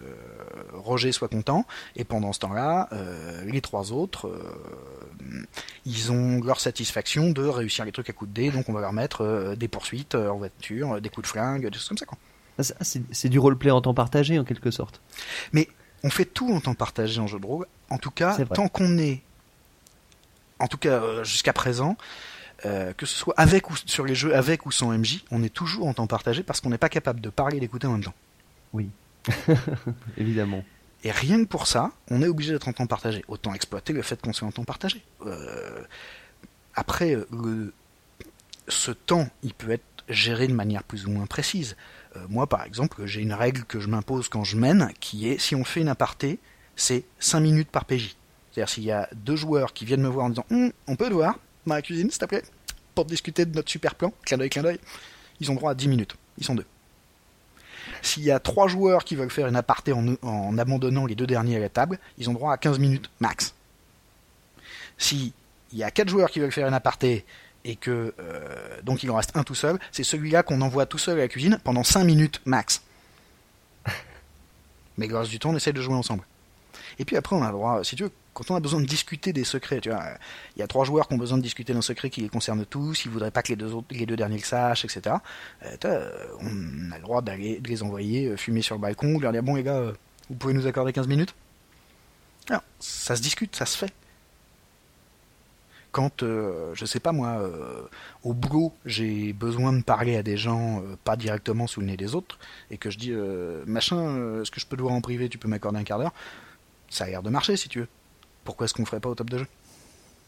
[0.74, 1.66] Roger soit content
[1.96, 5.46] et pendant ce temps-là, euh, les trois autres, euh,
[5.86, 8.82] ils ont leur satisfaction de réussir les trucs à coups de dés, donc on va
[8.82, 12.06] leur mettre des poursuites en voiture, des coups de flingue, des choses comme ça.
[12.06, 12.18] Quoi.
[12.58, 15.00] Ah, c'est du roleplay en temps partagé en quelque sorte.
[15.54, 15.70] Mais
[16.04, 17.68] on fait tout en temps partagé en jeu de rôle.
[17.90, 19.22] En tout cas, tant qu'on est,
[20.60, 21.96] en tout cas jusqu'à présent,
[22.66, 25.54] euh, que ce soit avec ou sur les jeux avec ou sans MJ, on est
[25.54, 28.04] toujours en temps partagé parce qu'on n'est pas capable de parler et d'écouter en même
[28.04, 28.14] temps.
[28.74, 28.90] Oui,
[30.18, 30.64] évidemment.
[31.04, 33.24] Et rien que pour ça, on est obligé d'être en temps partagé.
[33.28, 35.02] Autant exploiter le fait qu'on soit en temps partagé.
[35.26, 35.84] Euh,
[36.76, 37.74] après, le...
[38.68, 41.78] ce temps, il peut être géré de manière plus ou moins précise.
[42.16, 45.40] Euh, moi, par exemple, j'ai une règle que je m'impose quand je mène, qui est
[45.40, 46.40] si on fait une aparté,
[46.76, 48.16] c'est 5 minutes par PJ.
[48.52, 51.08] C'est-à-dire s'il y a deux joueurs qui viennent me voir en disant hum, on peut
[51.08, 52.44] te voir, dans la cuisine, s'il te plaît,
[52.96, 54.12] pour discuter de notre super plan.
[54.26, 54.80] Clin d'œil, clin d'œil.
[55.40, 56.16] Ils ont droit à 10 minutes.
[56.38, 56.66] Ils sont deux.
[58.02, 61.58] S'il y a trois joueurs qui veulent faire une aparté en, abandonnant les deux derniers
[61.58, 63.54] à la table, ils ont droit à 15 minutes max.
[64.98, 65.32] S'il
[65.74, 67.26] y a quatre joueurs qui veulent faire une aparté
[67.66, 70.98] et que euh, donc il en reste un tout seul, c'est celui-là qu'on envoie tout
[70.98, 72.82] seul à la cuisine pendant 5 minutes max.
[74.98, 76.24] Mais reste du temps, on essaie de jouer ensemble.
[77.00, 78.86] Et puis après, on a le droit, si tu veux, quand on a besoin de
[78.86, 80.04] discuter des secrets, tu vois,
[80.56, 82.66] il y a trois joueurs qui ont besoin de discuter d'un secret qui les concerne
[82.66, 85.16] tous, ils voudraient pas que les deux, autres, les deux derniers le sachent, etc.
[85.64, 86.08] Euh,
[86.40, 89.32] on a le droit d'aller de les envoyer euh, fumer sur le balcon, ou leur
[89.32, 89.94] dire bon les gars, euh,
[90.30, 91.34] vous pouvez nous accorder 15 minutes?
[92.50, 93.94] Alors, ça se discute, ça se fait.
[95.92, 97.42] Quand, je sais pas moi,
[98.24, 102.14] au boulot, j'ai besoin de parler à des gens pas directement sous le nez des
[102.14, 102.38] autres,
[102.70, 103.12] et que je dis
[103.66, 106.14] machin, est-ce que je peux te voir en privé, tu peux m'accorder un quart d'heure?
[106.90, 107.88] Ça a l'air de marcher si tu veux.
[108.44, 109.48] Pourquoi est-ce qu'on ferait pas au top de jeu?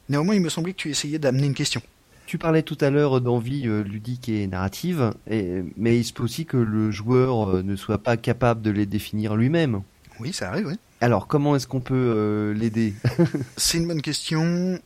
[0.10, 1.82] Néanmoins, il me semblait que tu essayais d'amener une question.
[2.26, 6.46] Tu parlais tout à l'heure d'envie euh, ludique et narrative, mais il se peut aussi
[6.46, 9.82] que le joueur euh, ne soit pas capable de les définir lui-même.
[10.20, 10.76] Oui, ça arrive, oui.
[11.02, 12.94] Alors, comment est-ce qu'on peut euh, l'aider?
[13.58, 14.80] C'est une bonne question.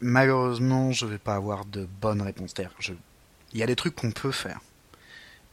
[0.00, 2.74] Malheureusement, je ne vais pas avoir de bonne réponse derrière.
[3.52, 4.60] Il y a des trucs qu'on peut faire,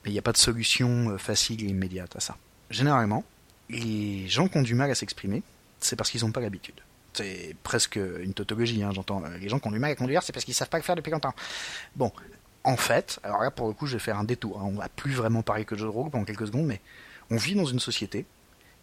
[0.04, 2.38] mais il n'y a pas de solution facile et immédiate à ça.
[2.70, 3.24] Généralement,
[3.70, 5.44] les gens qui ont du mal à s'exprimer,
[5.86, 6.80] c'est parce qu'ils n'ont pas l'habitude.
[7.14, 9.24] C'est presque une tautologie, hein, j'entends.
[9.40, 11.12] Les gens qui ont du mal à conduire, c'est parce qu'ils savent pas faire depuis
[11.12, 11.34] longtemps.
[11.96, 12.12] Bon,
[12.66, 14.60] en fait, alors là pour le coup, je vais faire un détour.
[14.60, 14.66] Hein.
[14.66, 16.82] On va plus vraiment parler que de jeu de rôle pendant quelques secondes, mais
[17.30, 18.26] on vit dans une société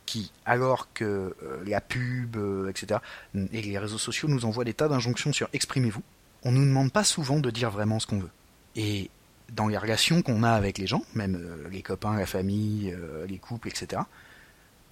[0.06, 1.04] qui, alors que
[1.42, 3.00] euh, la pub, euh, etc.,
[3.34, 6.02] et les réseaux sociaux nous envoient des tas d'injonctions sur exprimez-vous,
[6.44, 8.30] on nous demande pas souvent de dire vraiment ce qu'on veut.
[8.74, 9.10] Et
[9.52, 12.96] dans les relations qu'on a avec les gens, même euh, les copains, la famille,
[13.28, 14.02] les couples, etc.,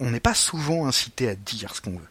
[0.01, 2.07] on n'est pas souvent incité à dire ce qu'on veut.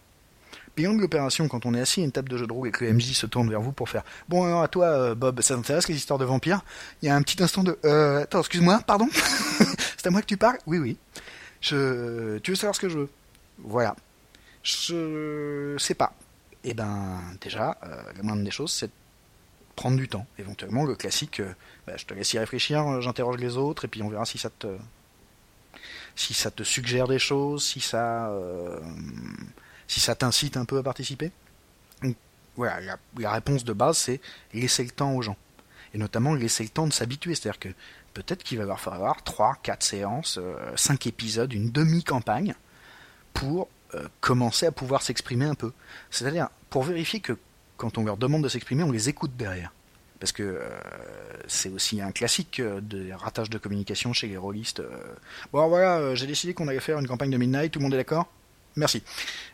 [0.76, 2.86] De l'opération, quand on est assis à une table de jeu de rôle et que
[2.86, 5.54] le MJ se tourne vers vous pour faire Bon, alors à toi, euh, Bob, ça
[5.54, 6.62] t'intéresse les histoires de vampires?
[7.02, 9.06] Il y a un petit instant de euh, Attends, excuse-moi, pardon?
[9.96, 10.56] C'est à moi que tu parles?
[10.66, 10.96] Oui, oui.
[11.60, 13.10] Tu veux savoir ce que je veux?
[13.58, 13.94] Voilà.
[14.62, 16.14] Je sais pas.
[16.64, 18.92] Eh ben, déjà, euh, la moindre des choses, c'est de
[19.76, 20.26] prendre du temps.
[20.38, 21.52] Éventuellement, le classique, euh,
[21.86, 24.48] bah, je te laisse y réfléchir, j'interroge les autres, et puis on verra si ça
[24.50, 24.66] te
[26.20, 28.78] si ça te suggère des choses, si ça, euh,
[29.88, 31.32] si ça t'incite un peu à participer.
[32.56, 34.20] voilà, la, réponse de base, c'est
[34.52, 35.36] laisser le temps aux gens.
[35.94, 37.34] Et notamment laisser le temps de s'habituer.
[37.34, 37.68] C'est-à-dire que
[38.12, 40.38] peut-être qu'il va leur falloir 3, 4 séances,
[40.76, 42.54] 5 euh, épisodes, une demi-campagne
[43.32, 45.72] pour euh, commencer à pouvoir s'exprimer un peu.
[46.10, 47.38] C'est-à-dire pour vérifier que
[47.78, 49.72] quand on leur demande de s'exprimer, on les écoute derrière
[50.20, 50.68] parce que euh,
[51.48, 54.80] c'est aussi un classique euh, de ratage de communication chez les rôlistes.
[54.80, 55.14] Euh.
[55.52, 57.98] Bon voilà, j'ai décidé qu'on allait faire une campagne de Midnight, tout le monde est
[57.98, 58.26] d'accord?
[58.76, 59.02] Merci.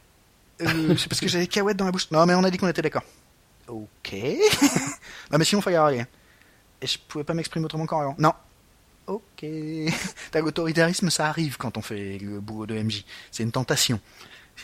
[0.58, 2.10] c'est parce que j'avais Kawet dans la bouche.
[2.10, 3.04] Non mais on a dit qu'on était d'accord.
[3.68, 4.12] Ok.
[5.30, 6.04] non mais sinon faut y aller.
[6.82, 8.34] Et je pouvais pas m'exprimer autrement qu'en Non.
[9.06, 9.46] Ok.
[10.32, 13.04] T'as l'autoritarisme, ça arrive quand on fait le boulot de MJ.
[13.30, 14.00] C'est une tentation.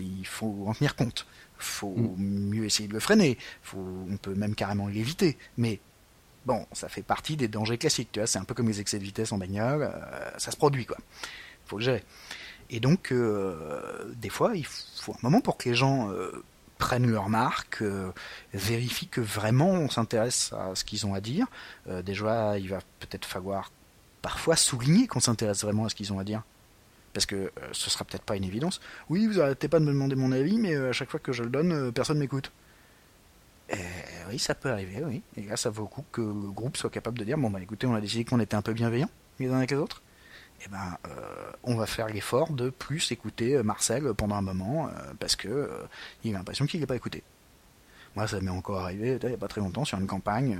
[0.00, 1.26] Il faut en tenir compte
[1.62, 2.16] faut mm.
[2.18, 5.80] mieux essayer de le freiner, faut, on peut même carrément l'éviter, mais
[6.47, 8.99] bon, ça fait partie des dangers classiques, tu vois, c'est un peu comme les excès
[8.99, 10.97] de vitesse en bagnole, euh, ça se produit, quoi.
[11.66, 12.05] Faut le gérer.
[12.70, 16.43] Et donc, euh, des fois, il faut un moment pour que les gens euh,
[16.78, 17.82] prennent leur marque,
[18.53, 21.47] vérifient que vraiment on s'intéresse à ce qu'ils ont à dire.
[22.03, 23.70] déjà, il va peut-être falloir
[24.20, 26.43] parfois souligner qu'on s'intéresse vraiment à ce qu'ils ont à dire.
[27.12, 28.80] Parce que ce sera peut-être pas une évidence.
[29.11, 31.45] Oui, vous arrêtez pas de me demander mon avis, mais à chaque fois que je
[31.45, 32.51] le donne, personne m'écoute.
[33.72, 33.76] Euh,
[34.30, 35.22] oui, ça peut arriver, oui.
[35.36, 37.60] Et là, ça vaut le coup que le groupe soit capable de dire bon, bah
[37.60, 39.08] écoutez, on a décidé qu'on était un peu bienveillant
[39.40, 40.02] les uns avec les autres.
[40.64, 44.88] Eh ben, euh, on va faire l'effort de plus écouter euh, Marcel pendant un moment
[45.18, 45.70] parce que
[46.22, 47.22] il a l'impression qu'il n'est pas écouté.
[48.14, 50.58] Moi, ça m'est encore arrivé il n'y a pas très longtemps sur une campagne,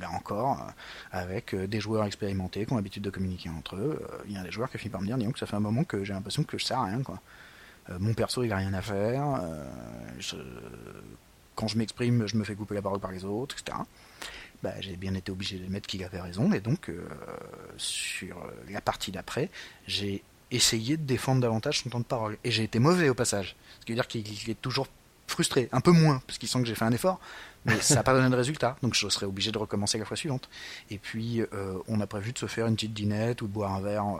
[0.00, 0.66] là encore,
[1.12, 4.04] avec des joueurs expérimentés qui ont l'habitude de communiquer entre eux.
[4.26, 5.60] Il y a des joueurs qui finissent par me dire, disons que ça fait un
[5.60, 7.20] moment que j'ai l'impression que je sers à rien, quoi.
[8.00, 9.40] mon perso, il a rien à faire.
[11.54, 13.78] Quand je m'exprime, je me fais couper la parole par les autres, etc.
[14.62, 16.90] Bah, j'ai bien été obligé de mettre qu'il avait raison, et donc
[17.76, 18.36] sur
[18.70, 19.50] la partie d'après,
[19.86, 20.22] j'ai
[20.52, 22.36] essayé de défendre davantage son temps de parole.
[22.44, 23.56] Et j'ai été mauvais au passage.
[23.80, 24.86] Ce qui veut dire qu'il est toujours
[25.26, 27.18] frustré, un peu moins, parce qu'il sent que j'ai fait un effort,
[27.64, 30.16] mais ça n'a pas donné de résultat, donc je serais obligé de recommencer la fois
[30.16, 30.48] suivante.
[30.90, 33.72] Et puis, euh, on a prévu de se faire une petite dînette ou de boire
[33.72, 34.18] un verre euh,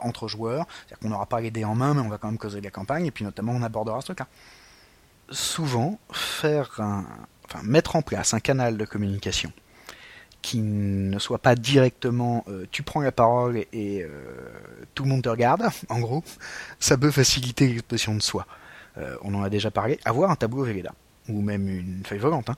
[0.00, 2.38] entre joueurs, c'est-à-dire qu'on n'aura pas les dés en main, mais on va quand même
[2.38, 4.26] causer de la campagne, et puis notamment on abordera ce truc-là.
[5.30, 7.04] Souvent, faire un,
[7.44, 9.52] enfin, mettre en place un canal de communication
[10.42, 14.08] qui ne soit pas directement euh, tu prends la parole et euh,
[14.94, 16.22] tout le monde te regarde, en gros,
[16.78, 18.46] ça peut faciliter l'expression de soi.
[18.96, 20.92] Euh, on en a déjà parlé, avoir un tableau Véleda,
[21.28, 22.56] ou même une feuille volante, hein,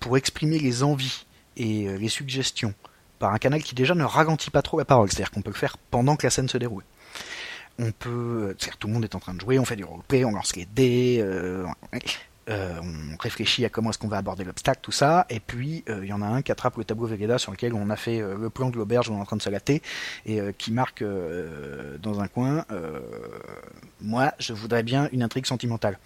[0.00, 1.26] pour exprimer les envies
[1.56, 2.74] et les suggestions
[3.18, 5.56] par un canal qui déjà ne ralentit pas trop la parole, c'est-à-dire qu'on peut le
[5.56, 6.84] faire pendant que la scène se déroule.
[7.78, 10.24] On peut, c'est-à-dire tout le monde est en train de jouer, on fait du roleplay,
[10.24, 11.24] on lance les dés,
[12.48, 15.92] euh, on réfléchit à comment est-ce qu'on va aborder l'obstacle, tout ça, et puis il
[15.92, 18.20] euh, y en a un qui attrape le tableau Vegeta sur lequel on a fait
[18.20, 19.82] euh, le plan de l'auberge où on est en train de se gâter,
[20.24, 21.04] et qui marque
[22.02, 22.64] dans un coin
[24.00, 25.98] Moi, je voudrais bien une intrigue sentimentale.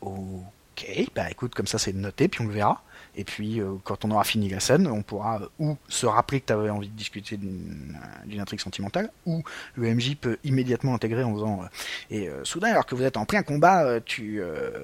[0.00, 2.82] Ok, bah écoute, comme ça c'est noté, puis on le verra.
[3.18, 6.40] Et puis, euh, quand on aura fini la scène, on pourra euh, ou se rappeler
[6.40, 9.42] que tu avais envie de discuter d'une intrigue sentimentale, ou
[9.74, 11.62] le MJ peut immédiatement intégrer en faisant.
[11.62, 11.66] Euh,
[12.10, 14.40] et soudain, alors que vous êtes en plein combat, tu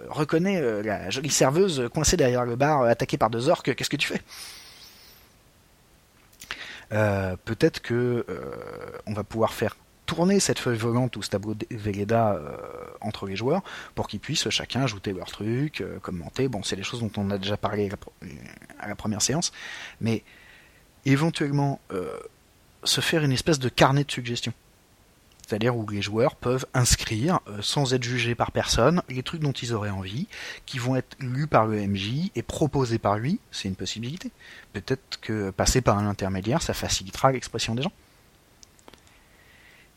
[0.08, 3.74] reconnais la jolie serveuse coincée derrière le bar, attaquée par deux orques.
[3.74, 4.20] Qu'est-ce que tu fais?
[7.44, 8.26] Peut-être que
[9.06, 9.76] on va pouvoir faire
[10.06, 12.56] tourner cette feuille volante ou ce tableau de Vegeta euh,
[13.00, 13.62] entre les joueurs
[13.94, 16.48] pour qu'ils puissent chacun ajouter leur truc, euh, commenter.
[16.48, 17.90] Bon, c'est des choses dont on a déjà parlé
[18.78, 19.52] à la première séance,
[20.00, 20.22] mais
[21.04, 22.18] éventuellement euh,
[22.82, 24.52] se faire une espèce de carnet de suggestions.
[25.46, 29.74] C'est-à-dire où les joueurs peuvent inscrire, sans être jugés par personne, les trucs dont ils
[29.74, 30.26] auraient envie,
[30.64, 34.30] qui vont être lus par le MJ et proposés par lui, c'est une possibilité.
[34.72, 37.92] Peut-être que passer par un intermédiaire, ça facilitera l'expression des gens.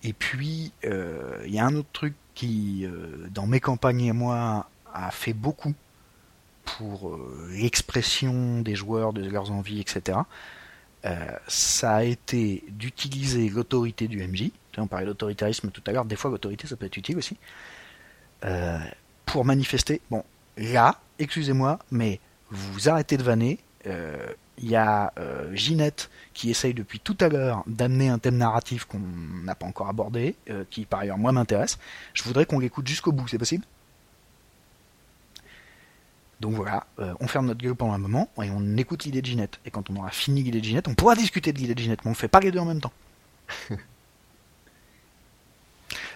[0.04, 4.12] Et puis, euh, il y a un autre truc qui, euh, dans mes campagnes et
[4.12, 5.74] moi, a fait beaucoup
[6.66, 10.20] pour euh, l'expression des joueurs, de leurs envies, etc.
[11.48, 14.52] ça a été d'utiliser l'autorité du MJ.
[14.78, 16.06] On parlait d'autoritarisme tout à l'heure.
[16.06, 17.38] Des fois, l'autorité, ça peut être utile aussi.
[19.26, 20.24] pour manifester, bon,
[20.58, 22.20] là, excusez-moi, mais
[22.52, 23.58] vous arrêtez de vanner.
[24.60, 28.86] Il y a euh, Ginette qui essaye depuis tout à l'heure d'amener un thème narratif
[28.86, 29.00] qu'on
[29.44, 31.78] n'a pas encore abordé, euh, qui par ailleurs moi m'intéresse.
[32.16, 33.64] Je voudrais qu'on l'écoute jusqu'au bout, c'est possible?
[36.40, 39.28] Donc voilà, euh, on ferme notre gueule pendant un moment et on écoute l'idée de
[39.28, 39.60] Ginette.
[39.66, 42.04] Et quand on aura fini l'idée de Ginette, on pourra discuter de l'idée de Ginette,
[42.04, 42.94] mais on ne fait pas les deux en même temps.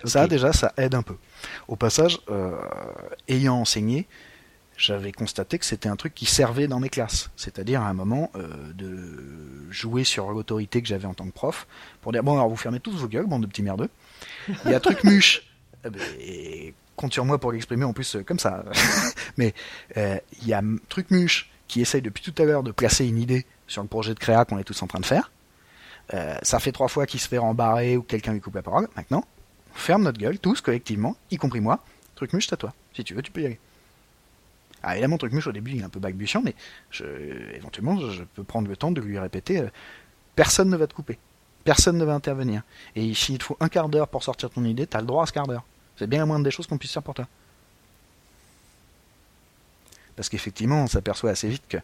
[0.04, 1.16] Ça déjà, ça aide un peu.
[1.68, 2.18] Au passage,
[3.28, 4.08] ayant enseigné,
[4.82, 7.30] j'avais constaté que c'était un truc qui servait dans mes classes.
[7.36, 11.68] C'est-à-dire à un moment euh, de jouer sur l'autorité que j'avais en tant que prof
[12.02, 13.90] pour dire bon alors vous fermez tous vos gueules, bande de petits merdeux.
[14.66, 15.44] Il y a truc muche.
[15.86, 18.66] Eh ben, et compte sur moi pour l'exprimer en plus euh, comme ça.
[19.38, 19.54] Mais
[19.98, 23.20] euh, il y a truc muche qui essaye depuis tout à l'heure de placer une
[23.20, 25.32] idée sur le projet de créa qu'on est tous en train de faire.
[26.42, 28.90] ça fait trois fois qu'il se fait rembarrer ou quelqu'un lui coupe la parole.
[28.98, 29.24] Maintenant,
[29.74, 31.80] on ferme notre gueule, tous collectivement, y compris moi.
[32.16, 32.74] Truc muche, à toi.
[32.94, 33.60] Si tu veux, tu peux y aller.
[34.84, 36.56] Ah, évidemment, Trucmuche au début il est un peu balbutiant, mais
[37.56, 39.70] éventuellement je peux prendre le temps de lui répéter euh,
[40.36, 41.20] personne ne va te couper,
[41.64, 42.64] personne ne va intervenir.
[42.96, 45.24] Et s'il te faut un quart d'heure pour sortir ton idée, tu as le droit
[45.24, 45.64] à ce quart d'heure.
[45.98, 47.28] C'est bien la moindre des choses qu'on puisse faire pour toi.
[50.16, 51.78] Parce qu'effectivement, on s'aperçoit assez vite que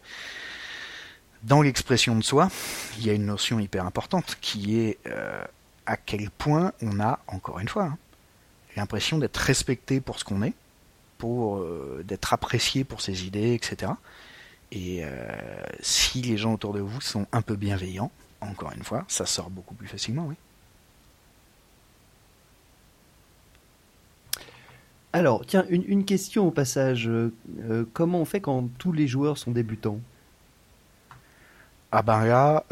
[1.42, 2.48] dans l'expression de soi,
[2.98, 5.44] il y a une notion hyper importante qui est euh,
[5.86, 7.98] à quel point on a, encore une fois, hein,
[8.76, 10.54] l'impression d'être respecté pour ce qu'on est,
[11.18, 13.92] pour euh, d'être apprécié pour ses idées, etc.
[14.70, 15.08] Et euh,
[15.80, 19.50] si les gens autour de vous sont un peu bienveillants, encore une fois, ça sort
[19.50, 20.36] beaucoup plus facilement, oui.
[25.12, 27.08] Alors, tiens, une, question au passage.
[27.08, 27.32] Euh,
[27.94, 29.98] comment on fait quand tous les joueurs sont débutants?
[31.90, 32.64] Ah ben là,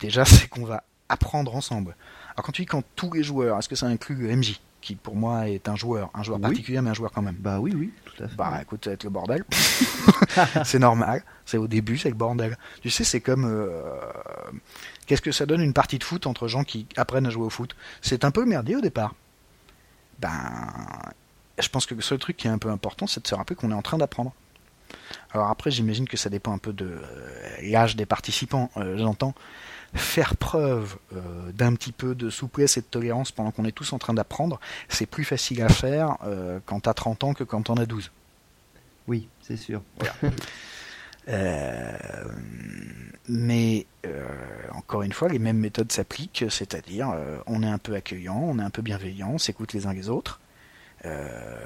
[0.00, 1.94] déjà, c'est qu'on va apprendre ensemble.
[2.34, 4.94] Alors quand tu dis quand tous les joueurs, est-ce que ça inclut le MJ qui
[4.94, 7.36] pour moi est un joueur, un joueur particulier, mais un joueur quand même.
[7.38, 8.36] Bah oui, oui, tout à fait.
[8.36, 9.44] Bah écoute, ça va être le bordel.
[10.64, 11.22] c'est normal.
[11.44, 12.56] C'est au début, c'est le bordel.
[12.82, 13.92] Tu sais, c'est comme euh,
[15.06, 17.50] qu'est-ce que ça donne une partie de foot entre gens qui apprennent à jouer au
[17.50, 17.74] foot?
[18.00, 19.14] C'est un peu merdier au départ.
[20.18, 20.72] Ben,
[21.58, 23.56] je pense que le seul truc qui est un peu important, c'est de se rappeler
[23.56, 24.32] qu'on est en train d'apprendre.
[25.32, 26.98] Alors après, j'imagine que ça dépend un peu de
[27.62, 29.34] l'âge des participants, j'entends.
[29.94, 30.98] Faire preuve
[31.54, 34.60] d'un petit peu de souplesse et de tolérance pendant qu'on est tous en train d'apprendre,
[34.88, 36.16] c'est plus facile à faire
[36.66, 38.10] quand t'as 30 ans que quand t'en as 12.
[39.08, 39.82] Oui, c'est sûr.
[41.28, 42.24] Euh,
[43.28, 44.26] mais euh,
[44.72, 48.58] encore une fois, les mêmes méthodes s'appliquent, c'est-à-dire euh, on est un peu accueillant, on
[48.58, 50.40] est un peu bienveillant, on s'écoute les uns les autres.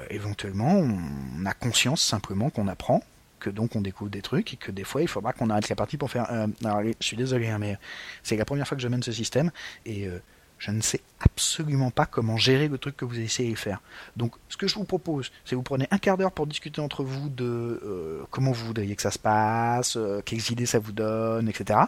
[0.09, 3.01] éventuellement, on a conscience simplement qu'on apprend,
[3.39, 5.75] que donc on découvre des trucs et que des fois il faudra qu'on arrête la
[5.75, 6.25] partie pour faire.
[6.63, 7.77] alors, je suis désolé, hein, mais
[8.23, 9.51] c'est la première fois que je mène ce système
[9.85, 10.09] et
[10.57, 13.81] je ne sais absolument pas comment gérer le truc que vous essayez de faire.
[14.15, 16.81] Donc, ce que je vous propose, c'est que vous prenez un quart d'heure pour discuter
[16.81, 20.79] entre vous de euh, comment vous voudriez que ça se passe, euh, quelles idées ça
[20.79, 21.79] vous donne, etc.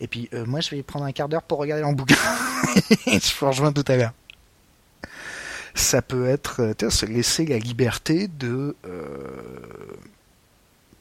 [0.00, 2.16] Et puis, euh, moi, je vais prendre un quart d'heure pour regarder en bouquin.
[3.06, 4.12] je vous rejoins tout à l'heure.
[5.74, 8.76] Ça peut être se laisser la liberté de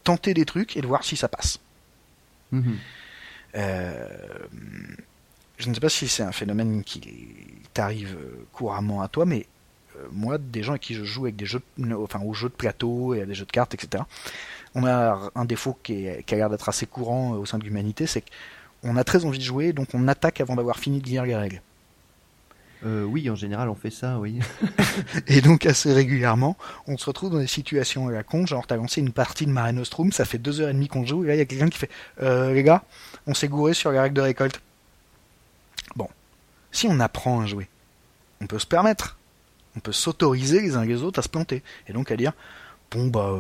[0.04, 1.60] tenter des trucs et de voir si ça passe.
[2.54, 2.76] Mm-hmm.
[3.56, 4.08] Euh,
[5.58, 7.02] je ne sais pas si c'est un phénomène qui
[7.74, 8.18] t'arrive
[8.52, 9.48] couramment à toi, mais
[9.98, 11.62] euh, moi, des gens avec qui je joue avec des jeux,
[11.98, 14.04] enfin, aux jeux de plateau et à des jeux de cartes, etc.,
[14.76, 18.08] on a un défaut qui, a l'air d'être assez courant euh, au sein de l'humanité,
[18.08, 18.24] c'est
[18.82, 21.36] qu'on a très envie de jouer, donc on attaque avant d'avoir fini de lire les
[21.36, 21.62] règles.
[22.86, 24.40] Oui, en général, on fait ça, oui.
[25.28, 26.58] et donc, assez régulièrement,
[26.88, 29.52] on se retrouve dans des situations à la con, genre, t'as lancé une partie de
[29.52, 31.46] Mare Nostrum, ça fait deux heures et demie qu'on joue, et là, il y a
[31.46, 31.90] quelqu'un qui fait
[32.20, 32.84] Les gars,
[33.28, 34.62] on s'est gouré sur les règles de récolte.
[35.96, 36.10] Bon,
[36.72, 37.70] si on apprend à jouer,
[38.42, 39.18] on peut se permettre,
[39.76, 42.34] on peut s'autoriser les uns les autres à se planter, et donc à dire,
[42.92, 43.40] bon bah,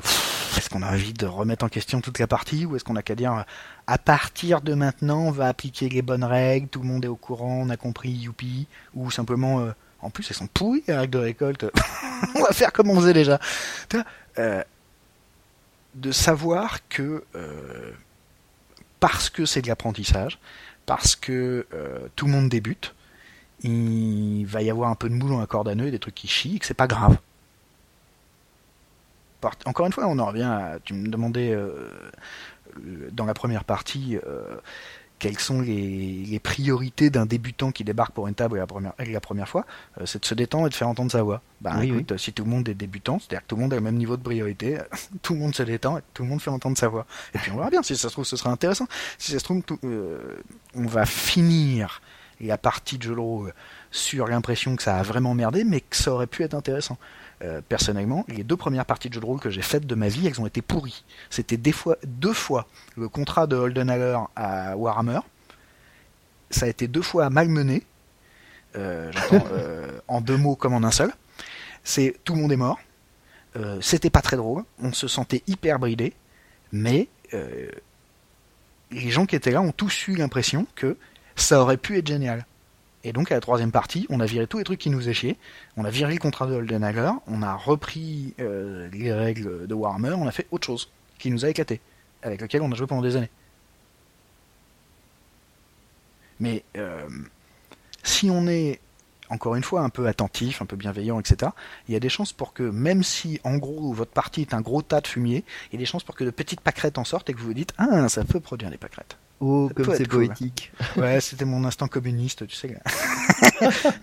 [0.57, 3.01] est-ce qu'on a envie de remettre en question toute la partie, ou est-ce qu'on a
[3.01, 3.45] qu'à dire,
[3.87, 7.15] à partir de maintenant, on va appliquer les bonnes règles, tout le monde est au
[7.15, 9.71] courant, on a compris, youpi, ou simplement, euh,
[10.01, 11.65] en plus elles sont pourries les règles de récolte,
[12.35, 13.39] on va faire comme on faisait déjà.
[14.39, 14.63] Euh,
[15.95, 17.91] de savoir que euh,
[18.99, 20.39] parce que c'est de l'apprentissage,
[20.85, 21.65] parce que
[22.15, 22.93] tout le monde débute,
[23.61, 26.27] il va y avoir un peu de moule en corde à nœud, des trucs qui
[26.27, 27.17] chient, et que c'est pas grave.
[29.65, 30.79] Encore une fois, on en revient à.
[30.83, 31.89] Tu me demandais euh,
[33.11, 34.57] dans la première partie euh,
[35.23, 39.47] quelles sont les, priorités d'un débutant qui débarque pour une table la première, la première
[39.47, 39.65] fois,
[39.97, 41.41] euh, c'est de se détendre et de faire entendre sa voix.
[41.61, 43.81] Bah, écoute, si tout le monde est débutant, c'est-à-dire que tout le monde a le
[43.81, 44.79] même niveau de priorité,
[45.21, 47.05] tout le monde se détend et tout le monde fait entendre sa voix.
[47.33, 48.87] Et puis on verra bien, si ça se trouve, ce sera intéressant.
[49.17, 50.35] Si ça se trouve, euh,
[50.75, 52.01] on va finir
[52.41, 53.53] la partie de jeu de rôle
[53.91, 56.97] sur l'impression que ça a vraiment merdé, mais que ça aurait pu être intéressant.
[57.43, 60.07] Euh, personnellement, les deux premières parties de jeu de rôle que j'ai faites de ma
[60.07, 61.03] vie, elles ont été pourries.
[61.29, 65.19] C'était fois, deux fois le contrat de Holdenhaler à Warhammer.
[66.49, 67.83] Ça a été deux fois malmené.
[68.75, 71.11] Euh, euh, en deux mots comme en un seul.
[71.83, 72.79] C'est tout le monde est mort.
[73.81, 74.63] C'était pas très drôle.
[74.81, 76.13] On se sentait hyper bridé.
[76.71, 77.07] Mais
[78.89, 80.97] les gens qui étaient là ont tous eu l'impression que
[81.35, 82.47] ça aurait pu être génial.
[83.03, 85.35] Et donc à la troisième partie, on a viré tous les trucs qui nous échaient,
[85.75, 90.13] on a viré le contrat de Holdenhager, on a repris euh, les règles de Warhammer,
[90.13, 90.89] on a fait autre chose
[91.19, 91.81] qui nous a éclaté,
[92.21, 93.29] avec lequel on a joué pendant des années.
[96.39, 97.07] Mais euh,
[98.03, 98.79] si on est
[99.29, 101.51] encore une fois un peu attentif, un peu bienveillant, etc.,
[101.87, 104.61] il y a des chances pour que, même si en gros votre partie est un
[104.61, 107.03] gros tas de fumier, il y a des chances pour que de petites pâquerettes en
[107.03, 109.17] sortent et que vous vous dites Ah, ça peut produire des pâquerettes.
[109.45, 110.71] Oh, comme c'est poétique.
[110.95, 112.77] Ouais, c'était mon instant communiste, tu sais.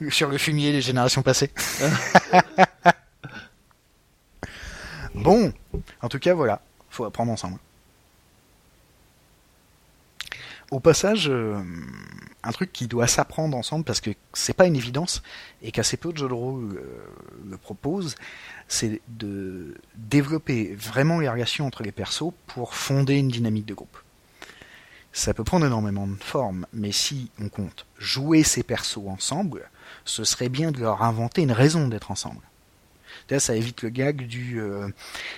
[0.10, 1.50] Sur le fumier des générations passées.
[5.14, 5.50] bon,
[6.02, 6.60] en tout cas, voilà.
[6.90, 7.56] Faut apprendre ensemble.
[10.70, 11.58] Au passage, euh,
[12.42, 15.22] un truc qui doit s'apprendre ensemble parce que c'est pas une évidence
[15.62, 16.82] et qu'assez peu de jeux de rôle euh,
[17.48, 18.14] le proposent,
[18.68, 23.96] c'est de développer vraiment les relations entre les persos pour fonder une dynamique de groupe.
[25.12, 29.68] Ça peut prendre énormément de formes, mais si on compte jouer ces persos ensemble,
[30.04, 32.40] ce serait bien de leur inventer une raison d'être ensemble.
[33.38, 34.88] Ça évite le gag du euh,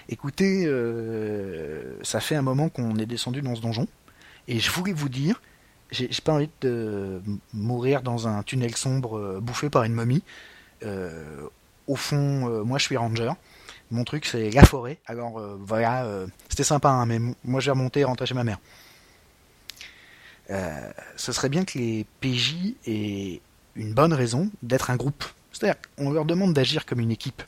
[0.09, 3.87] écoutez, euh, ça fait un moment qu'on est descendu dans ce donjon,
[4.49, 5.43] et je voulais vous dire,
[5.91, 7.21] j'ai pas envie de
[7.53, 10.23] mourir dans un tunnel sombre euh, bouffé par une momie.
[11.87, 13.33] au fond, moi je suis ranger.
[13.91, 14.99] Mon truc c'est la forêt.
[15.07, 16.07] Alors voilà,
[16.49, 18.59] c'était sympa, hein, mais moi je vais remonter et rentrer chez ma mère.
[20.51, 23.41] Euh, ce serait bien que les PJ aient
[23.77, 25.25] une bonne raison d'être un groupe.
[25.53, 27.43] C'est-à-dire qu'on leur demande d'agir comme une équipe.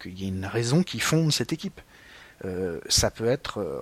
[0.00, 1.80] Qu'il y ait une raison qui fonde cette équipe.
[2.44, 3.80] Euh, ça peut être euh,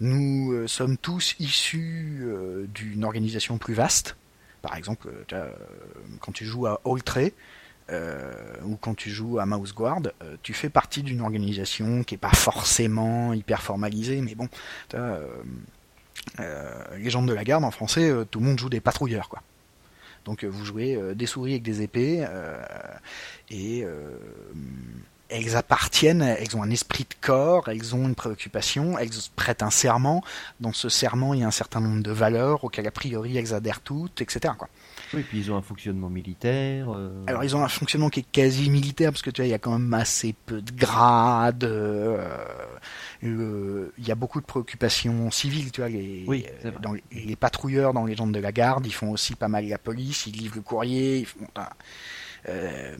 [0.00, 2.26] nous sommes tous issus
[2.74, 4.16] d'une organisation plus vaste.
[4.60, 5.08] Par exemple,
[6.20, 7.30] quand tu joues à All
[8.64, 10.02] ou quand tu joues à Mouse Guard,
[10.42, 14.48] tu fais partie d'une organisation qui est pas forcément hyper formalisée, mais bon,
[17.10, 19.42] gens de la garde en français, tout le monde joue des patrouilleurs, quoi.
[20.24, 22.26] Donc vous jouez des souris avec des épées
[23.50, 23.84] et
[25.28, 29.70] elles appartiennent, elles ont un esprit de corps, elles ont une préoccupation, elles prêtent un
[29.70, 30.22] serment.
[30.60, 33.52] Dans ce serment, il y a un certain nombre de valeurs auxquelles a priori elles
[33.52, 34.54] adhèrent toutes, etc.
[35.12, 36.88] Oui, puis ils ont un fonctionnement militaire.
[36.90, 37.24] Euh.
[37.26, 39.54] Alors ils ont un fonctionnement qui est quasi militaire parce que tu vois, il y
[39.54, 41.64] a quand même assez peu de grades.
[41.64, 42.26] Euh,
[43.22, 45.90] il y a beaucoup de préoccupations civiles, tu vois.
[45.90, 46.46] Les, oui,
[46.82, 49.78] dans les, patrouilleurs dans les gens de la garde, ils font aussi pas mal la
[49.78, 51.46] police, ils livrent le courrier, ils font.
[52.48, 52.96] Euh,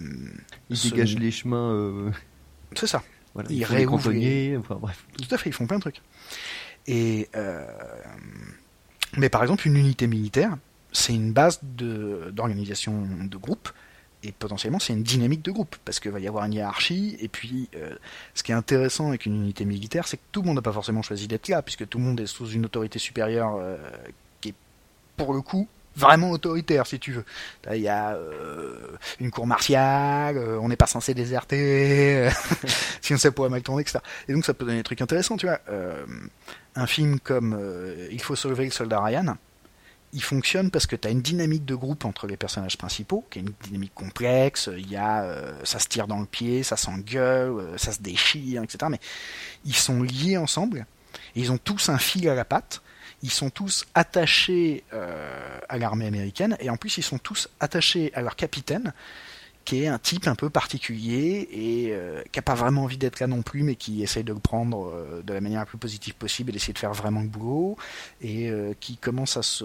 [0.70, 1.72] ils dégagent les chemins.
[1.72, 2.10] Euh,
[2.74, 3.02] c'est ça.
[3.48, 4.12] ils, ils réouvrent.
[4.58, 5.04] Enfin, bref.
[5.18, 6.00] Tout à fait, ils font plein de trucs.
[6.86, 7.64] Et euh,
[9.16, 10.56] mais par exemple, une unité militaire,
[10.94, 13.68] c'est une base d'organisation de, groupe
[14.22, 17.28] et potentiellement c'est une dynamique de groupe parce qu'il va y avoir une hiérarchie et
[17.28, 17.68] puis
[18.32, 20.72] ce qui est intéressant avec une unité militaire c'est que tout le monde n'a pas
[20.72, 23.58] forcément choisi d'être là puisque tout le monde est sous une autorité supérieure
[24.40, 24.54] qui est
[25.16, 27.24] pour le coup vraiment autoritaire, si tu veux.
[27.72, 32.28] Il y a euh, une cour martiale, euh, on n'est pas censé déserter,
[33.00, 33.98] si on sait pas mal tourner, etc.
[34.28, 35.60] Et donc ça peut donner des trucs intéressants, tu vois.
[35.68, 36.04] Euh,
[36.76, 37.56] un film comme
[38.10, 39.36] Il faut sauver le soldat Ryan,
[40.14, 43.40] il fonctionne parce que tu as une dynamique de groupe entre les personnages principaux, qui
[43.40, 45.26] est une dynamique complexe, il y a,
[45.64, 48.86] ça se tire dans le pied, ça s'engueule, ça se déchire, etc.
[48.90, 49.00] Mais
[49.64, 50.86] ils sont liés ensemble,
[51.34, 52.80] ils ont tous un fil à la patte,
[53.24, 58.12] ils sont tous attachés euh, à l'armée américaine et en plus ils sont tous attachés
[58.14, 58.92] à leur capitaine
[59.64, 63.20] qui est un type un peu particulier et euh, qui n'a pas vraiment envie d'être
[63.20, 65.78] là non plus, mais qui essaye de le prendre euh, de la manière la plus
[65.78, 67.76] positive possible et d'essayer de faire vraiment le boulot,
[68.20, 68.50] et
[68.80, 69.64] qui commence à se...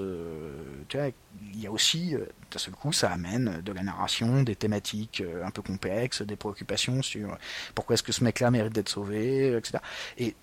[0.87, 1.07] Tu vois,
[1.53, 2.15] il y a aussi,
[2.51, 7.01] d'un seul coup, ça amène de la narration, des thématiques un peu complexes, des préoccupations
[7.01, 7.37] sur
[7.75, 9.79] pourquoi est-ce que ce mec-là mérite d'être sauvé, etc.
[10.17, 10.35] Et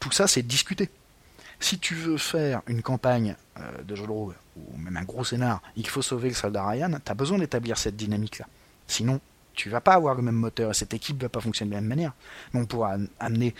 [0.00, 0.90] tout ça, c'est discuté.
[1.58, 5.24] Si tu veux faire une campagne euh, de jeu de rôle, ou même un gros
[5.24, 8.46] scénar, il faut sauver le soldat Ryan, tu as besoin d'établir cette dynamique-là.
[8.86, 9.20] Sinon,
[9.54, 11.80] tu vas pas avoir le même moteur et cette équipe va pas fonctionner de la
[11.80, 12.12] même manière.
[12.52, 13.54] Mais on pourra amener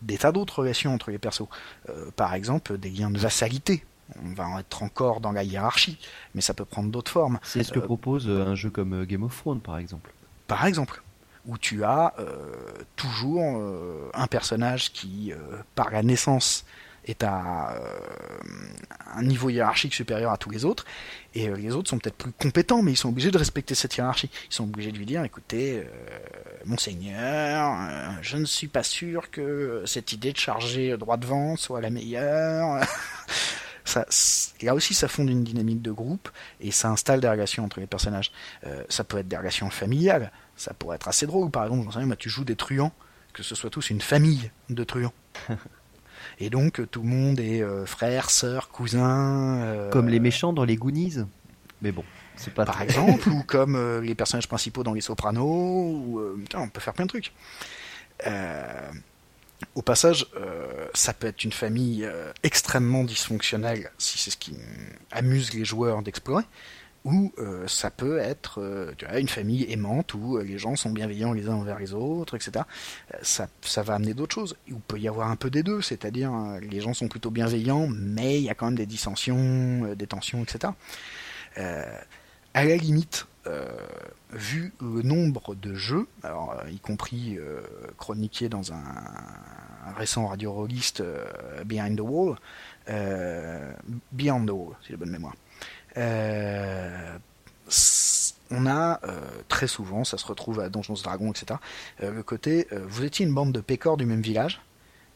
[0.00, 1.48] des tas d'autres relations entre les persos.
[1.88, 3.84] Euh, par exemple, des liens de vassalité.
[4.22, 5.98] On va en être encore dans la hiérarchie,
[6.34, 7.38] mais ça peut prendre d'autres formes.
[7.42, 10.12] C'est ce que euh, propose un jeu comme Game of Thrones, par exemple.
[10.48, 11.02] Par exemple
[11.44, 12.14] où tu as
[12.94, 13.60] toujours
[14.14, 15.32] un personnage qui,
[15.74, 16.64] par la naissance,
[17.04, 17.98] est à euh,
[19.14, 20.84] un niveau hiérarchique supérieur à tous les autres,
[21.34, 23.96] et euh, les autres sont peut-être plus compétents, mais ils sont obligés de respecter cette
[23.96, 24.30] hiérarchie.
[24.50, 25.84] Ils sont obligés de lui dire, écoutez, euh,
[26.64, 27.76] monseigneur,
[28.22, 32.80] je ne suis pas sûr que cette idée de charger droit devant soit la meilleure.
[34.62, 36.28] là aussi, ça fonde une dynamique de groupe
[36.60, 38.30] et ça installe des relations entre les personnages.
[38.88, 41.50] ça peut être des relations familiales, ça pourrait être assez drôle.
[41.50, 42.92] Par exemple, tu joues des truands,
[43.32, 45.12] que ce soit tous une famille de truands.
[46.38, 49.62] Et donc tout le monde est euh, frère, sœur, cousin.
[49.62, 51.18] Euh, comme les méchants dans les Goonies.
[51.80, 52.04] Mais bon,
[52.36, 52.64] c'est pas.
[52.64, 55.42] Par exemple, ou comme euh, les personnages principaux dans Les Sopranos.
[55.44, 56.20] Ou,
[56.54, 57.32] on peut faire plein de trucs.
[59.74, 60.26] au passage,
[60.94, 62.08] ça peut être une famille
[62.42, 64.56] extrêmement dysfonctionnelle si c'est ce qui
[65.10, 66.44] amuse les joueurs d'explorer
[67.04, 70.76] ou euh, ça peut être euh, tu vois, une famille aimante où euh, les gens
[70.76, 72.64] sont bienveillants les uns envers les autres, etc.
[73.22, 74.56] Ça, ça va amener d'autres choses.
[74.68, 78.38] Il peut y avoir un peu des deux, c'est-à-dire les gens sont plutôt bienveillants, mais
[78.38, 80.72] il y a quand même des dissensions, des tensions, etc.
[81.56, 83.26] à la limite,
[84.32, 87.38] vu le nombre de jeux, alors, y compris
[87.98, 88.84] chroniqués dans un,
[89.86, 91.02] un récent radio rolliste
[91.64, 92.36] Behind the Wall,
[94.12, 95.34] Beyond the Wall, si j'ai bonne mémoire.
[95.96, 97.16] Euh,
[98.50, 101.58] on a euh, très souvent, ça se retrouve à Donjons Dragons, etc.,
[102.02, 104.60] euh, le côté, vous étiez une bande de pécores du même village,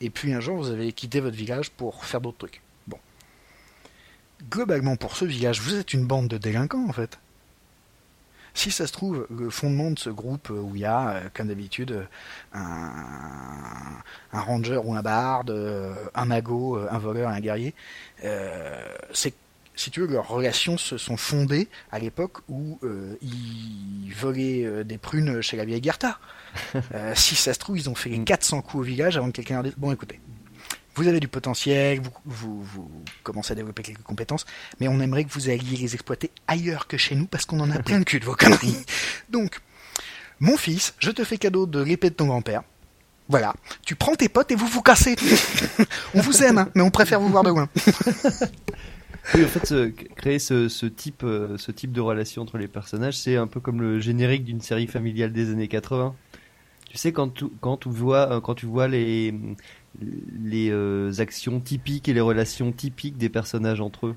[0.01, 2.63] et puis un jour vous avez quitté votre village pour faire d'autres trucs.
[2.87, 2.99] Bon.
[4.51, 7.19] Globalement, pour ce village, vous êtes une bande de délinquants, en fait.
[8.55, 12.07] Si ça se trouve, le fondement de ce groupe où il y a, comme d'habitude,
[12.55, 12.91] un,
[14.33, 15.51] un, ranger ou un barde,
[16.15, 17.75] un magot, un voleur un guerrier,
[19.13, 19.35] c'est
[19.77, 24.85] si tu veux, leurs relations se sont fondées à l'époque où euh, ils volaient euh,
[24.85, 26.19] des prunes chez la vieille Gerta.
[26.95, 29.33] Euh, si ça se trouve, ils ont fait les 400 coups au village avant que
[29.33, 30.21] quelqu'un leur dise Bon, écoutez,
[30.95, 32.91] vous avez du potentiel, vous, vous,
[33.23, 34.47] commencez à développer quelques compétences,
[34.81, 37.71] mais on aimerait que vous alliez les exploiter ailleurs que chez nous parce qu'on en
[37.71, 38.87] a plein de cul de vos conneries.
[39.29, 39.61] Donc,
[40.41, 42.63] mon fils, je te fais cadeau de l'épée de ton grand-père.
[43.29, 43.55] Voilà,
[43.85, 45.17] tu prends tes potes et vous vous cassez.
[46.15, 47.69] on vous aime, hein, mais on préfère vous voir de loin.
[49.35, 49.75] Oui, en fait,
[50.15, 54.01] créer ce, type, ce type de relation entre les personnages, c'est un peu comme le
[54.01, 56.15] générique d'une série familiale des années 80.
[56.89, 57.49] Tu sais, quand tu,
[57.87, 59.35] vois, quand tu vois les,
[60.01, 64.17] les actions typiques et les relations typiques des personnages entre eux.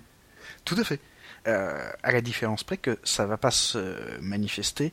[0.65, 0.99] Tout à fait.
[1.48, 4.91] Euh, à la différence près que ça va pas se manifester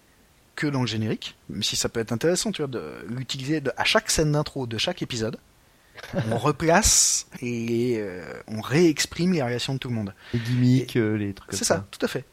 [0.54, 3.84] que dans le générique, même si ça peut être intéressant, tu vois, de l'utiliser à
[3.84, 5.38] chaque scène d'intro de chaque épisode.
[6.30, 10.14] on replace et euh, on réexprime les réactions de tout le monde.
[10.32, 11.52] Les gimmicks, euh, les trucs.
[11.52, 11.86] C'est ça.
[11.90, 12.24] tout à fait.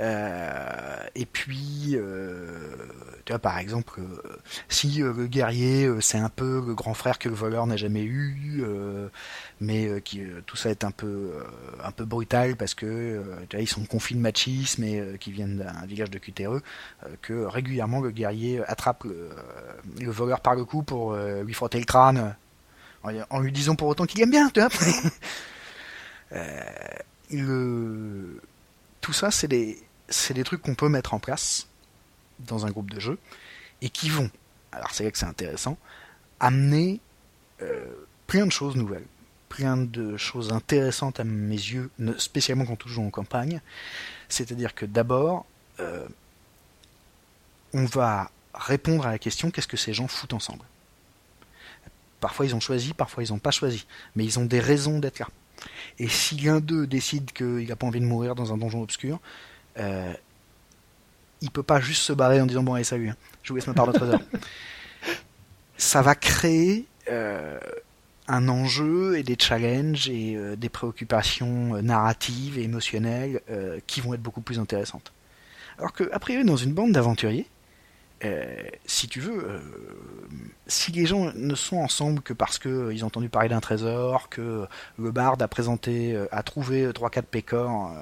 [0.00, 2.74] Euh, et puis, euh,
[3.24, 4.38] tu vois, par exemple, euh,
[4.68, 8.62] si le guerrier c'est un peu le grand frère que le voleur n'a jamais eu,
[9.60, 11.32] mais qui tout ça est un peu
[11.84, 15.58] un peu brutal parce que tu vois, ils sont confis de machisme et qui viennent
[15.58, 16.62] d'un village de cutéreux,
[17.20, 22.34] que régulièrement le guerrier attrape le, voleur par le cou pour lui frotter le crâne
[23.02, 24.68] en, lui disant pour autant qu'il aime bien, tu vois.
[27.30, 28.40] le...
[29.00, 29.78] Tout ça, c'est des
[30.10, 31.68] c'est des trucs qu'on peut mettre en place
[32.40, 33.18] dans un groupe de jeu
[33.80, 34.30] et qui vont,
[34.72, 35.78] alors c'est là que c'est intéressant,
[36.40, 37.00] amener
[37.62, 37.86] euh,
[38.26, 39.06] plein de choses nouvelles,
[39.48, 43.60] plein de choses intéressantes à mes yeux, spécialement quand on joue en campagne.
[44.28, 45.46] C'est-à-dire que d'abord,
[45.78, 46.06] euh,
[47.72, 50.64] on va répondre à la question qu'est-ce que ces gens foutent ensemble?
[52.20, 55.18] Parfois ils ont choisi, parfois ils n'ont pas choisi, mais ils ont des raisons d'être
[55.18, 55.28] là.
[55.98, 59.20] Et si l'un d'eux décide qu'il n'a pas envie de mourir dans un donjon obscur,
[59.78, 60.12] euh,
[61.42, 63.66] il peut pas juste se barrer en disant bon allez salut, hein, je vous laisse
[63.66, 64.20] ma part de trésor.
[65.76, 67.58] Ça va créer euh,
[68.28, 73.40] un enjeu et des challenges et euh, des préoccupations euh, narratives et émotionnelles
[73.86, 75.12] qui vont être beaucoup plus intéressantes.
[75.78, 77.46] Alors que, a priori, dans une bande d'aventuriers,
[78.22, 79.60] euh, si tu veux, euh,
[80.66, 84.28] si les gens ne sont ensemble que parce qu'ils euh, ont entendu parler d'un trésor,
[84.28, 84.66] que
[84.98, 87.92] le barde a présenté, a trouvé trois quatre pécores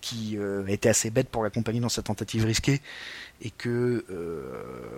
[0.00, 0.36] qui
[0.66, 2.80] étaient assez bêtes pour l'accompagner dans sa tentative risquée,
[3.40, 4.04] et que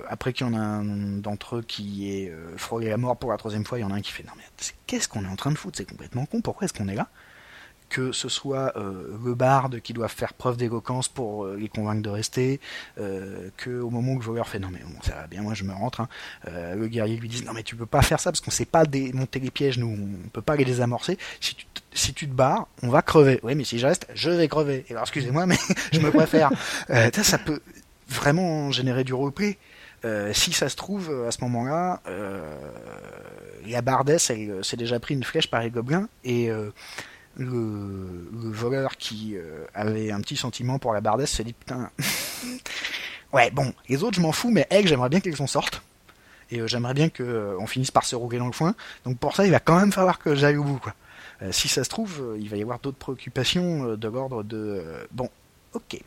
[0.09, 0.85] après qu'il y en a un
[1.19, 3.95] d'entre eux qui est frôlé à mort pour la troisième fois, il y en a
[3.95, 4.45] un qui fait non mais
[4.87, 7.09] qu'est-ce qu'on est en train de foutre, c'est complètement con, pourquoi est-ce qu'on est là?
[7.91, 12.03] Que ce soit euh, le barde qui doit faire preuve d'éloquence pour euh, les convaincre
[12.03, 12.61] de rester,
[12.99, 15.55] euh, que au moment où le voleur fait non mais bon ça va bien moi
[15.55, 16.09] je me rentre, hein,
[16.49, 18.65] euh, le guerrier lui dit non mais tu peux pas faire ça parce qu'on sait
[18.65, 21.19] pas démonter les pièges nous on peut pas les désamorcer.
[21.41, 23.41] Si tu si tu te barres, on va crever.
[23.43, 24.85] Oui mais si je reste, je vais crever.
[24.89, 25.59] Et alors excusez-moi mais
[25.93, 26.51] je me préfère.
[26.89, 27.61] ça, peut
[28.09, 29.59] vraiment générer du roleplay.
[30.05, 32.01] Euh, si ça se trouve, à ce moment-là,
[33.67, 36.51] la bardesse, elle s'est déjà pris une flèche par les gobelins, et
[37.41, 41.91] le, voleur qui euh, avait un petit sentiment pour la bardesse s'est dit putain.
[43.33, 45.83] Ouais bon les autres je m'en fous mais elle j'aimerais bien qu'elles s'en sortent
[46.51, 49.37] et euh, j'aimerais bien qu'on euh, finisse par se rouler dans le foin donc pour
[49.37, 50.95] ça il va quand même falloir que j'aille au bout quoi.
[51.53, 55.31] Si ça se trouve il va y avoir d'autres préoccupations de l'ordre de bon
[55.73, 55.99] ok.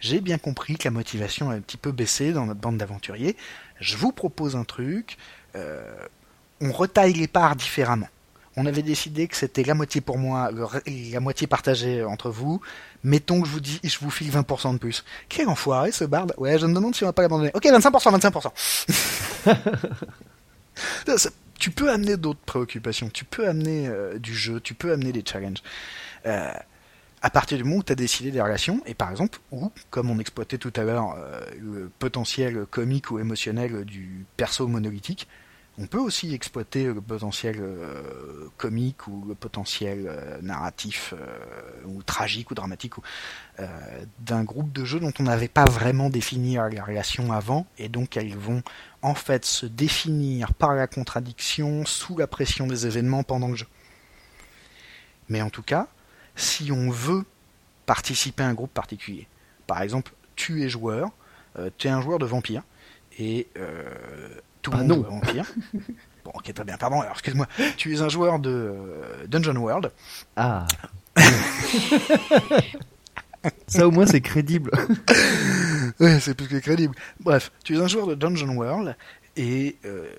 [0.00, 3.36] J'ai bien compris que la motivation a un petit peu baissé dans notre bande d'aventuriers.
[3.78, 5.18] Je vous propose un truc
[5.54, 8.08] on retaille les parts différemment
[8.56, 10.50] on avait décidé que c'était la moitié pour moi,
[10.86, 12.60] la moitié partagée entre vous.
[13.02, 15.04] Mettons que je vous dis, je vous file 20% de plus.
[15.28, 17.50] Quel enfoiré ce barde Ouais, je me demande si on va pas l'abandonner.
[17.54, 18.52] Ok, 25%,
[19.44, 21.18] 25%.
[21.58, 25.24] tu peux amener d'autres préoccupations, tu peux amener euh, du jeu, tu peux amener des
[25.24, 25.62] challenges.
[26.26, 26.52] Euh,
[27.22, 30.10] à partir du moment où tu as décidé des relations, et par exemple, ou, comme
[30.10, 35.28] on exploitait tout à l'heure, euh, le potentiel comique ou émotionnel du perso monolithique,
[35.78, 42.02] on peut aussi exploiter le potentiel euh, comique ou le potentiel euh, narratif euh, ou
[42.02, 42.94] tragique ou dramatique
[44.18, 48.16] d'un groupe de jeux dont on n'avait pas vraiment défini la relation avant et donc
[48.16, 48.62] elles vont
[49.02, 53.66] en fait se définir par la contradiction sous la pression des événements pendant le jeu.
[55.28, 55.86] Mais en tout cas,
[56.34, 57.24] si on veut
[57.86, 59.28] participer à un groupe particulier,
[59.66, 61.10] par exemple tu es joueur,
[61.76, 62.62] tu es un joueur de vampire
[63.18, 63.48] et
[64.62, 65.44] tout le ah, monde vampire.
[66.24, 66.76] Bon, ok, très bien.
[66.76, 67.48] Pardon, alors excuse-moi.
[67.76, 69.90] Tu es un joueur de euh, Dungeon World.
[70.36, 70.68] Ah.
[73.66, 74.70] Ça au moins c'est crédible.
[76.00, 76.94] ouais, c'est plus que crédible.
[77.18, 78.94] Bref, tu es un joueur de Dungeon World
[79.36, 80.12] et euh,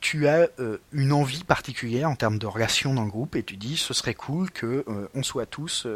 [0.00, 3.56] tu as euh, une envie particulière en termes de relation dans le groupe et tu
[3.56, 4.84] dis ce serait cool que
[5.14, 5.86] on soit tous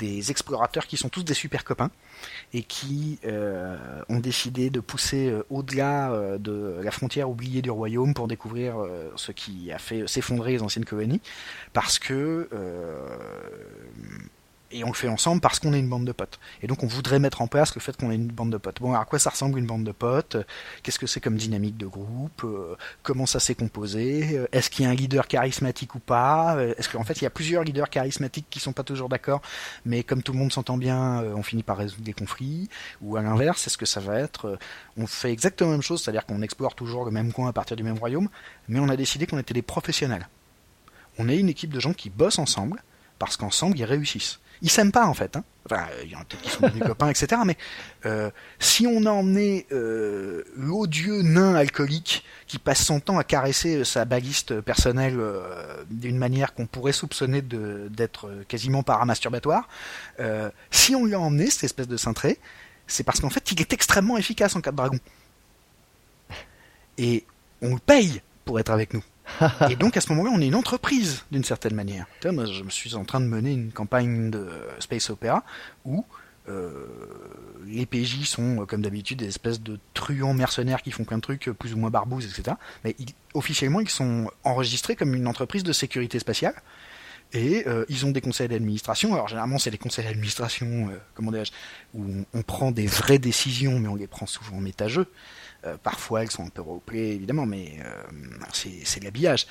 [0.00, 1.90] des explorateurs qui sont tous des super copains
[2.52, 3.76] et qui euh,
[4.08, 8.74] ont décidé de pousser euh, au-delà euh, de la frontière oubliée du royaume pour découvrir
[9.16, 11.20] ce qui a fait s'effondrer les anciennes colonies,
[11.72, 12.48] parce que
[14.72, 16.38] et on le fait ensemble parce qu'on est une bande de potes.
[16.62, 18.80] Et donc on voudrait mettre en place le fait qu'on est une bande de potes.
[18.80, 20.36] Bon, à quoi ça ressemble une bande de potes?
[20.82, 22.42] Qu'est-ce que c'est comme dynamique de groupe?
[22.44, 24.38] Euh, Comment ça s'est composé?
[24.38, 26.56] Euh, Est-ce qu'il y a un leader charismatique ou pas?
[26.56, 29.42] Euh, Est-ce qu'en fait il y a plusieurs leaders charismatiques qui sont pas toujours d'accord,
[29.84, 32.68] mais comme tout le monde s'entend bien, on finit par résoudre des conflits.
[33.02, 34.58] Ou à l'inverse, est-ce que ça va être
[34.96, 37.76] On fait exactement la même chose, c'est-à-dire qu'on explore toujours le même coin à partir
[37.76, 38.28] du même royaume,
[38.68, 40.28] mais on a décidé qu'on était des professionnels.
[41.18, 42.82] On est une équipe de gens qui bossent ensemble
[43.18, 45.36] parce qu'ensemble ils réussissent ils s'aiment pas en fait.
[45.36, 45.44] Hein.
[45.66, 47.42] Enfin, il y en a peut-être qui sont des copains, etc.
[47.44, 47.56] Mais
[48.06, 53.84] euh, si on a emmené euh, l'odieux nain alcoolique qui passe son temps à caresser
[53.84, 59.68] sa baguiste personnelle euh, d'une manière qu'on pourrait soupçonner d'être quasiment paramasturbatoire,
[60.18, 62.38] euh, si on lui a emmené cette espèce de cintré,
[62.86, 64.98] c'est parce qu'en fait il est extrêmement efficace en cas de dragon.
[66.98, 67.24] Et
[67.62, 69.04] on le paye pour être avec nous
[69.70, 72.06] et donc à ce moment-là, on est une entreprise d'une certaine manière.
[72.22, 74.48] je me suis en train de mener une campagne de
[74.78, 75.44] space opera
[75.84, 76.04] où
[76.48, 76.86] euh,
[77.66, 81.50] les PJ sont, comme d'habitude, des espèces de truands mercenaires qui font plein de trucs
[81.50, 82.56] plus ou moins barbouzes, etc.
[82.84, 82.96] Mais
[83.34, 86.54] officiellement, ils sont enregistrés comme une entreprise de sécurité spatiale.
[87.32, 89.14] Et euh, ils ont des conseils d'administration.
[89.14, 91.52] Alors généralement, c'est des conseils d'administration, euh, comment dirais-je,
[91.94, 92.04] où
[92.34, 95.06] on, prend des vraies décisions, mais on les prend souvent en méta-jeu.
[95.66, 98.02] Euh, parfois, elles sont un peu roleplay, évidemment, mais euh,
[98.52, 99.46] c'est l'habillage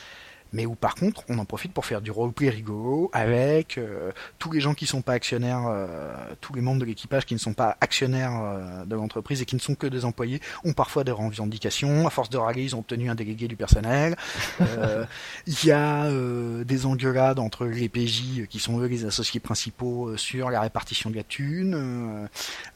[0.54, 4.52] mais où par contre on en profite pour faire du roleplay rigolo avec euh, tous
[4.52, 7.54] les gens qui sont pas actionnaires, euh, tous les membres de l'équipage qui ne sont
[7.54, 11.12] pas actionnaires euh, de l'entreprise et qui ne sont que des employés ont parfois des
[11.12, 12.08] revendications.
[12.08, 14.16] À force de râler, ils ont obtenu un délégué du personnel.
[15.48, 16.10] Il y a
[16.64, 21.16] des engueulades entre les PJ qui sont eux les associés principaux sur la répartition de
[21.16, 22.28] la thune.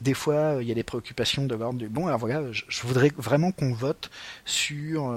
[0.01, 2.07] des fois, il y a des préoccupations de l'ordre du bon.
[2.07, 4.09] Alors voilà, je, je voudrais vraiment qu'on vote
[4.45, 5.15] sur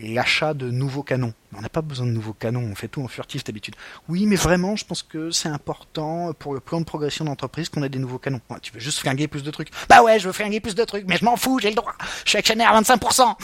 [0.00, 1.34] l'achat de nouveaux canons.
[1.54, 3.74] On n'a pas besoin de nouveaux canons, on fait tout en furtif d'habitude.
[4.08, 7.82] Oui, mais vraiment, je pense que c'est important pour le plan de progression d'entreprise qu'on
[7.82, 8.40] ait des nouveaux canons.
[8.60, 9.70] tu veux juste flinguer plus de trucs.
[9.88, 11.94] Bah ouais, je veux flinguer plus de trucs, mais je m'en fous, j'ai le droit.
[12.24, 13.36] Je suis actionnaire à 25%.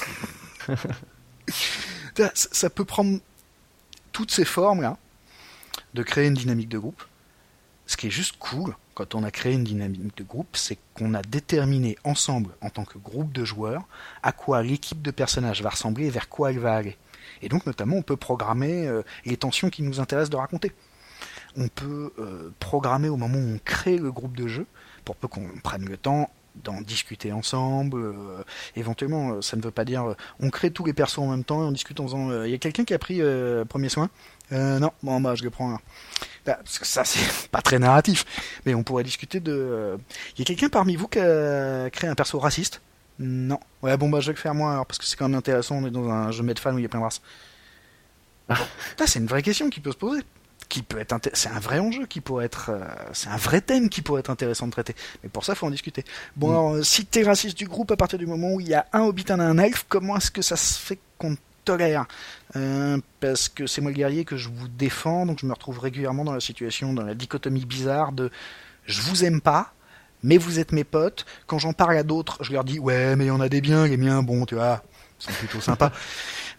[2.17, 3.21] ça, ça peut prendre
[4.13, 4.97] toutes ces formes-là,
[5.95, 7.03] de créer une dynamique de groupe.
[7.87, 11.15] Ce qui est juste cool quand on a créé une dynamique de groupe, c'est qu'on
[11.15, 13.83] a déterminé ensemble, en tant que groupe de joueurs,
[14.23, 16.97] à quoi l'équipe de personnages va ressembler et vers quoi elle va aller.
[17.45, 20.73] Et donc notamment on peut programmer euh, les tensions qui nous intéressent de raconter.
[21.57, 24.67] On peut euh, programmer au moment où on crée le groupe de jeu,
[25.05, 28.01] pour peu qu'on prenne le temps d'en discuter ensemble.
[28.01, 28.43] Euh,
[28.77, 31.67] éventuellement, ça ne veut pas dire on crée tous les persos en même temps et
[31.67, 32.45] on discute en.
[32.45, 33.21] Il y a quelqu'un qui a pris
[33.69, 34.09] premier soin?
[34.51, 35.79] Non, bon bah je le prends.
[36.47, 38.25] Bah, parce que ça c'est pas très narratif,
[38.65, 39.99] mais on pourrait discuter de.
[40.35, 42.81] Il y a quelqu'un parmi vous qui a créé un perso raciste?
[43.19, 43.61] Non.
[43.83, 45.77] Ouais, bon, bah, je vais le faire moi, alors, parce que c'est quand même intéressant.
[45.77, 47.21] On est dans un jeu de fan où il y a plein de races.
[48.49, 48.59] Ah.
[49.07, 50.23] c'est une vraie question qui peut se poser.
[50.69, 53.89] Qui peut être c'est un vrai enjeu qui pourrait être euh, c'est un vrai thème
[53.89, 56.05] qui pourrait être intéressant de traiter mais pour ça faut en discuter
[56.37, 56.51] bon mm.
[56.51, 58.87] alors euh, si t'es raciste du groupe à partir du moment où il y a
[58.93, 62.07] un hobbit et un elfe comment est-ce que ça se fait qu'on tolère?
[62.57, 65.79] Euh, parce que c'est moi le guerrier que je vous défends donc je me retrouve
[65.79, 68.31] régulièrement dans la situation dans la dichotomie bizarre de
[68.87, 69.75] je vous aime pas
[70.25, 71.25] mais vous êtes mes potes.
[71.47, 73.61] Quand j'en parle à d'autres, je leur dis ouais, mais il y en a des
[73.61, 74.83] biens, les miens, bon, tu vois,
[75.19, 75.93] sont plutôt sympas.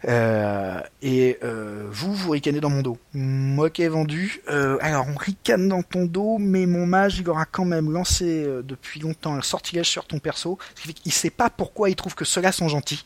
[0.07, 2.99] Euh, et euh, vous, vous ricanez dans mon dos.
[3.13, 7.27] Moi qui ai vendu, euh, alors on ricane dans ton dos, mais mon mage, il
[7.27, 10.59] aura quand même lancé depuis longtemps un sortilège sur ton perso.
[10.75, 13.03] Ce qui fait qu'il sait pas pourquoi il trouve que ceux-là sont gentils.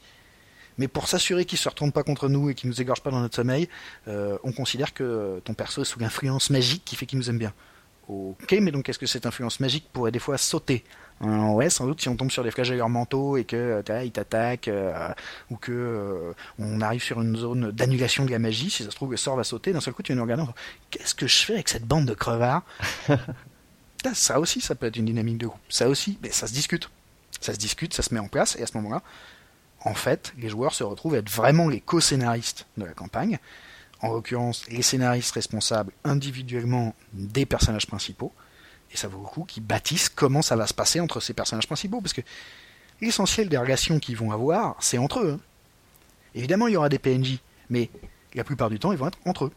[0.78, 3.22] Mais pour s'assurer qu'ils se retournent pas contre nous et qu'ils nous égorgent pas dans
[3.22, 3.70] notre sommeil,
[4.08, 7.54] on considère que ton perso est sous l'influence magique qui fait qu'il nous aime bien.
[8.10, 10.84] Ok, mais donc est-ce que cette influence magique pourrait des fois sauter?
[11.22, 14.12] Euh, Ouais, sans doute si on tombe sur des flagelleurs mentaux et que euh, ils
[14.12, 15.10] t'attaquent euh,
[15.52, 19.12] ou que on arrive sur une zone d'annulation de la magie, si ça se trouve
[19.12, 20.44] le sort va sauter, d'un seul coup tu nous regarder,
[20.90, 22.64] qu'est-ce que je fais avec cette bande de crevards?
[24.14, 25.60] Ça aussi, ça peut être une dynamique de groupe.
[25.68, 26.90] Ça aussi, mais ça se discute.
[27.42, 29.02] Ça se discute, ça se met en place, et à ce moment-là,
[29.84, 33.40] en fait, les joueurs se retrouvent à être vraiment les co-scénaristes de la campagne,
[34.02, 38.34] en l'occurrence les scénaristes responsables individuellement des personnages principaux,
[38.92, 41.68] et ça vaut le coup qu'ils bâtissent comment ça va se passer entre ces personnages
[41.68, 42.22] principaux, parce que
[43.02, 45.34] l'essentiel des relations qu'ils vont avoir, c'est entre eux.
[45.34, 45.40] Hein.
[46.36, 47.40] Évidemment, il y aura des PNJ,
[47.70, 47.90] mais
[48.34, 49.52] la plupart du temps, ils vont être entre eux.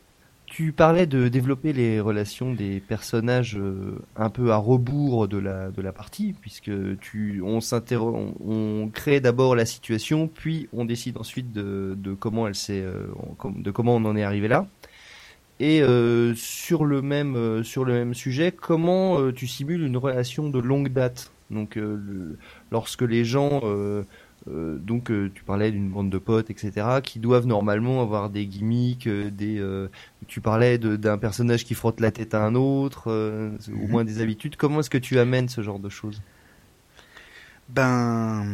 [0.52, 5.70] Tu parlais de développer les relations des personnages euh, un peu à rebours de la,
[5.70, 6.70] de la partie, puisque
[7.00, 12.46] tu, on, on, on crée d'abord la situation, puis on décide ensuite de, de comment
[12.46, 13.06] elle euh,
[13.56, 14.66] de comment on en est arrivé là.
[15.58, 20.58] Et euh, sur le même sur le même sujet, comment tu simules une relation de
[20.58, 21.32] longue date?
[21.50, 21.78] Donc,
[22.70, 23.62] lorsque les gens
[24.48, 28.46] euh, donc euh, tu parlais d'une bande de potes, etc., qui doivent normalement avoir des
[28.46, 29.62] gimmicks, euh, des.
[30.26, 33.88] tu parlais d'un personnage qui frotte la tête à un autre, au mhm.
[33.88, 34.56] moins des habitudes.
[34.56, 36.22] Comment est-ce que tu amènes ce genre de choses?
[37.68, 38.44] Ben,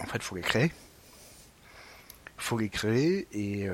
[0.00, 0.70] en fait, faut les créer.
[2.36, 3.70] Faut les créer et il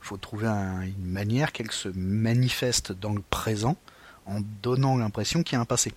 [0.00, 3.76] faut trouver une manière qu'elles se manifestent dans le présent
[4.24, 5.92] en donnant l'impression qu'il y a un passé.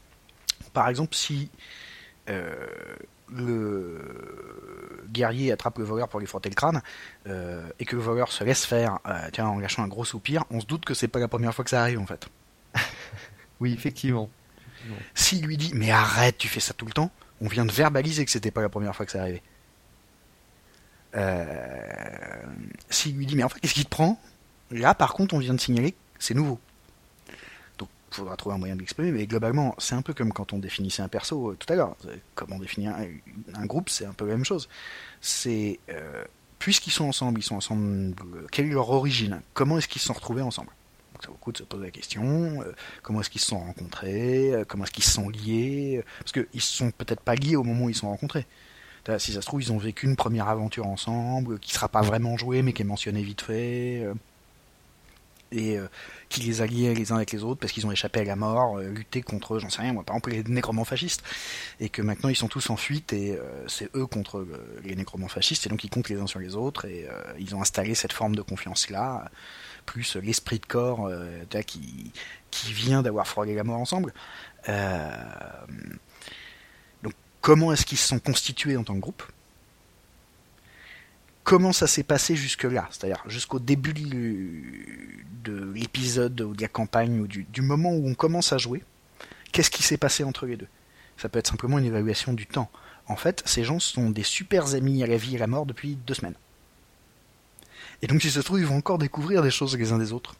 [0.73, 1.49] Par exemple, si
[3.29, 6.81] le guerrier attrape le voleur pour lui frotter le crâne
[7.27, 10.43] euh, et que le voleur se laisse faire euh, tiens, en lâchant un gros soupir,
[10.49, 12.27] on se doute que c'est pas la première fois que ça arrive en fait.
[13.59, 14.29] oui, effectivement.
[15.15, 18.23] S'il lui dit mais arrête, tu fais ça tout le temps, on vient de verbaliser
[18.23, 19.43] que c'était pas la première fois que ça arrivait.
[21.15, 21.45] Euh,
[22.89, 24.19] S'il lui dit mais en fait qu'est-ce qui te prend?
[24.71, 26.59] Là par contre on vient de signaler c'est nouveau
[28.15, 31.01] faudra trouver un moyen de l'exprimer, mais globalement, c'est un peu comme quand on définissait
[31.01, 31.95] un perso euh, tout à l'heure.
[32.35, 34.69] Comme on définit un, groupe, c'est un peu la même chose.
[35.21, 36.23] C'est euh,
[36.59, 38.15] puisqu'ils sont ensemble, ils sont ensemble.
[38.35, 39.41] Euh, quelle est leur origine?
[39.53, 40.69] Comment est-ce qu'ils se sont retrouvés ensemble?
[41.13, 42.63] Donc, Ça vaut le coup de se poser la question.
[43.01, 46.59] comment est-ce qu'ils se sont rencontrés Comment est-ce qu'ils se sont liés Parce qu'ils ne
[46.59, 48.45] sont peut-être pas liés au moment où ils se sont rencontrés.
[49.19, 52.35] Si ça se trouve, ils ont vécu une première aventure ensemble, qui sera pas vraiment
[52.35, 54.05] jouée, mais qui est mentionnée vite fait
[55.51, 55.87] et euh,
[56.29, 58.77] qui les alliait les uns avec les autres parce qu'ils ont échappé à la mort,
[58.77, 61.23] euh, lutté contre, j'en sais rien, moi, par exemple les nécromans fascistes,
[61.79, 64.45] et que maintenant ils sont tous en fuite et euh, c'est eux contre
[64.83, 67.07] les nécromans fascistes et donc ils comptent les uns sur les autres et
[67.39, 69.29] ils ont installé cette forme de confiance là,
[69.85, 71.09] plus l'esprit de corps
[71.65, 72.11] qui
[72.51, 74.13] qui vient d'avoir frôlé la mort ensemble.
[77.03, 79.23] donc comment est-ce qu'ils se sont constitués en tant que groupe?
[81.47, 87.25] Comment ça s'est passé jusque-là, c'est-à-dire jusqu'au début de l'épisode ou de la campagne ou
[87.25, 88.83] du, moment où on commence à jouer,
[89.53, 90.67] qu'est-ce qui s'est passé entre les deux?
[91.15, 92.69] Ça peut être simplement une évaluation du temps.
[93.07, 95.65] En fait, ces gens sont des super amis à la vie et à la mort
[95.65, 96.35] depuis deux semaines.
[98.01, 100.11] Et donc, si ça se trouve, ils vont encore découvrir des choses les uns des
[100.11, 100.35] autres.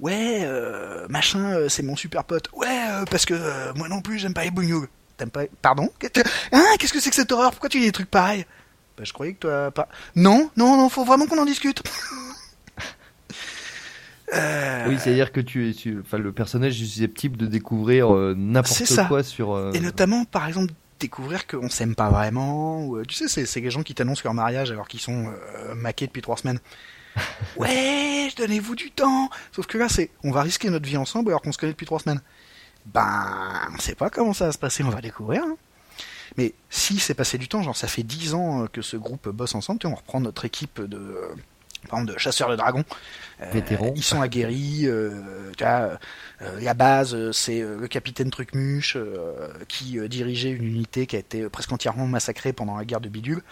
[0.00, 2.50] Ouais, euh, machin, euh, c'est mon super pote.
[2.52, 4.88] Ouais, euh, parce que moi non plus, j'aime pas les bougnoules.
[5.16, 5.90] T'aimes pas Pardon?
[6.52, 6.64] Hein?
[6.78, 7.52] Qu'est-ce que c'est que cette horreur?
[7.52, 8.44] Pourquoi tu dis des trucs pareils?
[8.98, 9.88] Bah, je croyais que toi pas.
[10.16, 11.82] Non, non, non, faut vraiment qu'on en discute.
[14.34, 19.22] Euh, oui, c'est-à-dire que tu enfin, le personnage est susceptible de découvrir euh, n'importe quoi
[19.22, 19.52] sur.
[19.52, 22.84] Euh, Et notamment, par exemple, découvrir qu'on s'aime pas vraiment.
[22.84, 25.32] Ou, tu sais, c'est les gens qui t'annoncent leur mariage alors qu'ils sont
[25.76, 26.58] maqués depuis trois semaines.
[27.56, 29.30] ouais, donnez-vous du temps.
[29.52, 31.86] Sauf que là, c'est, on va risquer notre vie ensemble alors qu'on se connaît depuis
[31.86, 32.20] trois semaines.
[32.86, 35.42] Ben, on sait pas comment ça va se passer, on va découvrir.
[35.42, 35.56] Hein.
[36.38, 39.28] Mais si c'est passé du temps, genre ça fait 10 ans euh, que ce groupe
[39.28, 41.34] bosse ensemble, on reprend notre équipe de euh,
[41.88, 42.84] par exemple de chasseurs de dragons.
[43.42, 43.60] Euh,
[43.96, 44.86] ils sont aguerris.
[45.58, 48.96] la base, c'est le capitaine Trucmuche
[49.68, 53.42] qui dirigeait une unité qui a été presque entièrement massacrée pendant la guerre de Bidule.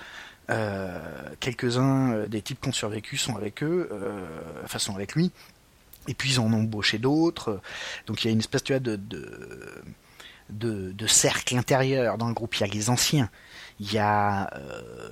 [1.39, 3.89] Quelques-uns des types qui ont survécu sont avec eux,
[4.65, 5.31] enfin sont avec lui.
[6.09, 7.61] Et puis ils en ont embauché d'autres.
[8.09, 9.31] Donc il y a une espèce de, de
[10.51, 12.55] de, cercle intérieur dans le groupe.
[12.57, 13.31] Il y a les anciens,
[13.81, 15.11] il y a euh,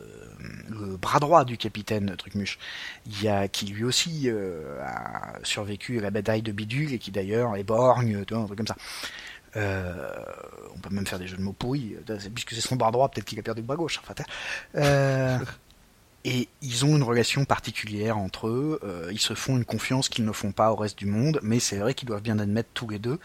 [0.69, 2.59] le bras droit du capitaine Trucmuche,
[3.07, 6.99] il y a qui lui aussi euh, a survécu à la bataille de Bidule et
[6.99, 8.77] qui d'ailleurs est borgne, tu vois, un truc comme ça.
[9.57, 10.09] Euh,
[10.75, 11.95] on peut même faire des jeux de mots pourris,
[12.35, 13.99] puisque c'est son bras droit, peut-être qu'il a perdu le bras gauche.
[13.99, 14.23] En fait.
[14.75, 15.41] Hein.
[16.25, 18.81] et ils ont une relation particulière entre eux.
[19.13, 21.77] ils se font une confiance qu'ils ne font pas au reste du monde, mais c'est
[21.77, 23.21] vrai qu'ils doivent bien admettre tous les deux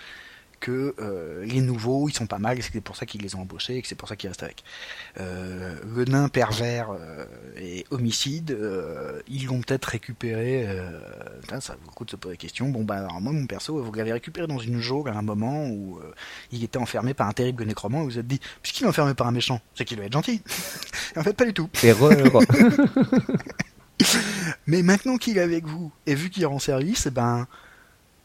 [0.59, 3.41] que euh, les nouveaux, ils sont pas mal, et c'est pour ça qu'ils les ont
[3.41, 4.63] embauchés, et que c'est pour ça qu'ils restent avec.
[5.19, 7.25] Euh, le nain pervers euh,
[7.57, 8.57] et homicide,
[9.27, 10.67] ils l'ont peut-être récupéré,
[11.59, 13.81] ça vaut le coup de se poser la question, bon bah alors moi mon perso,
[13.81, 15.99] vous l'avez récupéré dans une jaune à un moment où
[16.51, 19.13] il était enfermé par un terrible nécromant, et vous vous êtes dit, puisqu'il est enfermé
[19.13, 20.41] par un méchant, c'est qu'il doit être gentil.
[21.15, 21.69] en fait pas du tout.
[24.67, 27.47] Mais maintenant qu'il est avec vous, et vu qu'il rend service, eh ben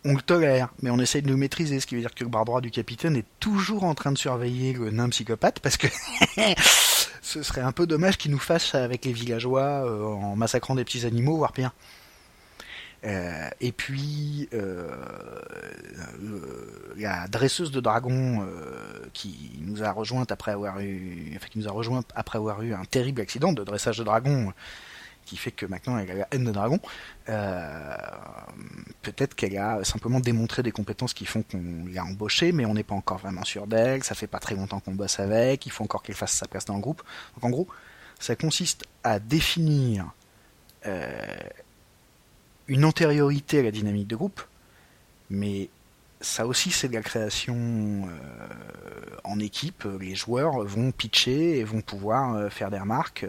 [0.05, 2.31] on le tolère, mais on essaye de nous maîtriser, ce qui veut dire que le
[2.31, 5.87] bras droit du capitaine est toujours en train de surveiller le nain psychopathe, parce que
[7.23, 10.85] ce serait un peu dommage qu'il nous fasse avec les villageois euh, en massacrant des
[10.85, 11.73] petits animaux, voire pire.
[13.05, 14.89] Euh, et puis euh,
[16.97, 18.47] la dresseuse de dragons
[19.13, 22.73] qui nous a rejoint après avoir eu, enfin, qui nous a rejoint après avoir eu
[22.73, 24.53] un terrible accident de dressage de dragons
[25.25, 26.79] qui fait que maintenant elle a la haine de dragon.
[27.29, 27.97] Euh,
[29.03, 32.83] peut-être qu'elle a simplement démontré des compétences qui font qu'on l'a embauchée, mais on n'est
[32.83, 34.05] pas encore vraiment sûr d'elle.
[34.05, 35.67] Ça fait pas très longtemps qu'on bosse avec.
[35.67, 37.03] Il faut encore qu'elle fasse sa place dans le groupe.
[37.35, 37.69] Donc en gros,
[38.19, 40.13] ça consiste à définir
[40.87, 41.09] euh,
[42.69, 44.43] une antériorité à la dynamique de groupe,
[45.31, 45.69] mais
[46.25, 51.81] ça aussi c'est de la création euh, en équipe, les joueurs vont pitcher et vont
[51.81, 53.27] pouvoir faire des remarques,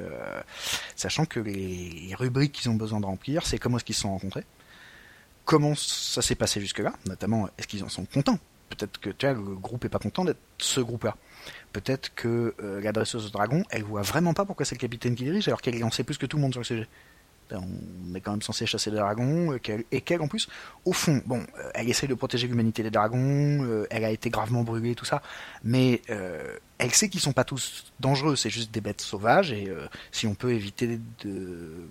[0.95, 4.11] sachant que les, rubriques qu'ils ont besoin de remplir, c'est comment est-ce qu'ils se sont
[4.11, 4.43] rencontrés,
[5.45, 8.39] comment ça s'est passé jusque-là, notamment est-ce qu'ils en sont contents.
[8.69, 11.15] Peut-être que le groupe est pas content d'être ce groupe-là.
[11.71, 15.47] Peut-être que l'adresseuse de dragon, elle voit vraiment pas pourquoi c'est le capitaine qui dirige,
[15.47, 16.87] alors qu'elle en sait plus que tout le monde sur le sujet
[17.51, 19.59] on est quand même censé chasser des dragons, euh,
[19.91, 20.47] et qu'elle en plus,
[20.85, 24.29] au fond, bon, euh, elle essaie de protéger l'humanité des dragons, euh, elle a été
[24.29, 25.21] gravement brûlée, tout ça,
[25.63, 26.01] mais
[26.77, 29.71] elle sait qu'ils sont pas tous dangereux, c'est juste des bêtes sauvages, et
[30.11, 31.87] si on peut éviter de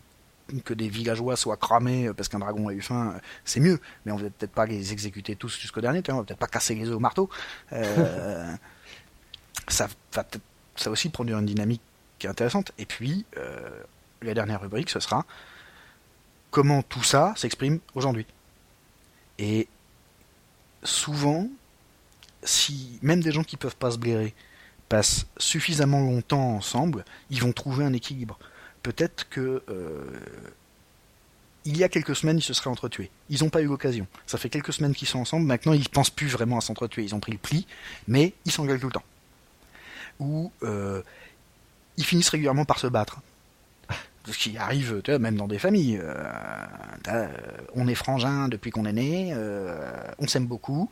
[0.63, 3.81] que des villageois soient cramés parce qu'un dragon a eu faim, c'est mieux.
[4.05, 6.75] Mais on va peut-être pas les exécuter tous jusqu'au dernier, on va peut-être pas casser
[6.75, 7.31] les œufs au marteau.
[7.71, 8.59] ça
[9.87, 10.41] va peut-être
[10.77, 11.81] ça aussi produire une dynamique
[12.19, 12.73] qui est intéressante.
[12.77, 13.25] Et puis,
[14.25, 15.25] la dernière rubrique, ce sera
[16.51, 18.27] comment tout ça s'exprime aujourd'hui.
[19.39, 19.67] Et
[20.85, 21.49] souvent,
[22.45, 24.35] si même des gens qui peuvent pas se blairer
[24.89, 28.39] passent suffisamment longtemps ensemble, ils vont trouver un équilibre.
[28.83, 30.05] Peut-être que euh,
[31.65, 33.11] il y a quelques semaines, ils se seraient entretués.
[33.31, 34.07] Ils n'ont pas eu l'occasion.
[34.27, 35.47] Ça fait quelques semaines qu'ils sont ensemble.
[35.47, 37.03] Maintenant, ils pensent plus vraiment à s'entretuer.
[37.03, 37.67] Ils ont pris le pli,
[38.07, 39.05] mais ils s'engueulent tout le temps.
[40.21, 41.03] Ou euh,
[41.97, 43.21] ils finissent régulièrement par se battre
[44.33, 46.01] ce qui arrive tu vois, même dans des familles.
[46.03, 46.15] Euh,
[47.09, 47.29] euh,
[47.75, 49.77] on est frangin depuis qu'on est né, euh,
[50.19, 50.91] on s'aime beaucoup.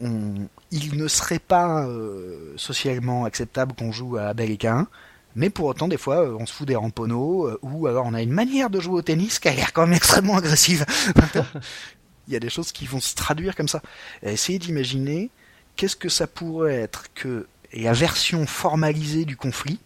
[0.00, 1.86] Il ne serait pas
[2.56, 4.58] socialement acceptable qu'on joue à et
[5.34, 8.32] mais pour autant, des fois, on se fout des ramponneaux, ou alors on a une
[8.32, 10.84] manière de jouer au tennis qui a l'air quand même extrêmement agressive.
[12.26, 13.80] il y a des choses qui vont se traduire comme ça.
[14.24, 15.30] Essayez d'imaginer
[15.76, 19.78] qu'est-ce que ça pourrait être que la version formalisée du conflit,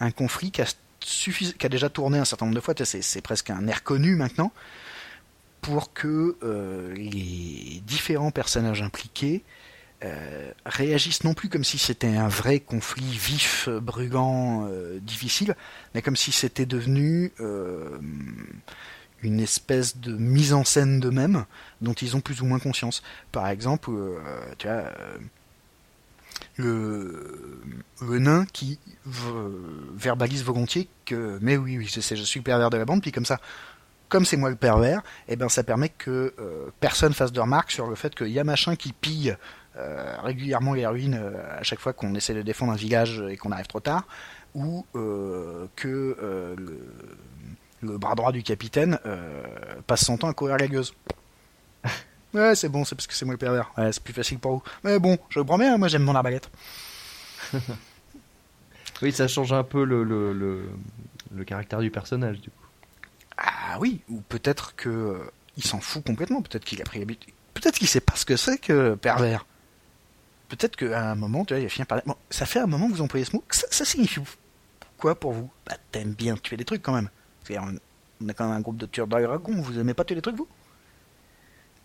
[0.00, 0.66] un conflit qui a
[1.04, 4.52] qui a déjà tourné un certain nombre de fois, c'est presque un air connu maintenant,
[5.60, 9.42] pour que euh, les différents personnages impliqués
[10.02, 15.56] euh, réagissent non plus comme si c'était un vrai conflit vif, brûlant, euh, difficile,
[15.94, 17.32] mais comme si c'était devenu
[19.22, 21.46] une espèce de mise en scène d'eux-mêmes
[21.80, 23.02] dont ils ont plus ou moins conscience.
[23.32, 23.90] Par exemple,
[24.58, 24.92] tu vois
[26.56, 32.70] le, nain qui verbalise volontiers que mais oui oui je sais je suis le pervers
[32.70, 33.40] de la bande puis comme ça
[34.08, 37.40] comme c'est moi le pervers et eh ben ça permet que euh, personne fasse de
[37.40, 39.36] remarques sur le fait qu'il y a machin qui pille
[39.76, 43.36] euh, régulièrement les ruines euh, à chaque fois qu'on essaie de défendre un village et
[43.36, 44.06] qu'on arrive trop tard
[44.54, 46.16] ou que
[46.56, 46.78] le,
[47.82, 49.00] le, bras droit du capitaine
[49.88, 50.94] passe son temps à courir la gueuse
[52.34, 53.72] Ouais, c'est bon, c'est parce que c'est moi le pervers.
[53.78, 54.62] Ouais, c'est plus facile pour vous.
[54.82, 56.50] Mais bon, je le promets, hein, moi j'aime mon arbalète.
[59.02, 60.68] oui, ça change un peu le, le,
[61.32, 62.66] le, caractère du personnage, du coup.
[63.36, 65.18] Ah oui, ou peut-être que euh,
[65.56, 66.42] il s'en fout complètement.
[66.42, 67.32] Peut-être qu'il a pris l'habitude.
[67.54, 69.46] Peut-être qu'il sait pas ce que c'est que pervers.
[70.48, 72.02] Peut-être qu'à un moment, tu vois, il a fini par.
[72.04, 73.44] Bon, ça fait un moment que vous employez ce mot.
[73.50, 74.20] Ça, ça signifie
[74.98, 75.50] quoi pour vous?
[75.66, 77.10] Bah, t'aimes bien tuer des trucs quand même.
[77.50, 79.60] On a quand même un groupe de tueurs dragons.
[79.60, 80.48] Vous aimez pas tuer des trucs, vous?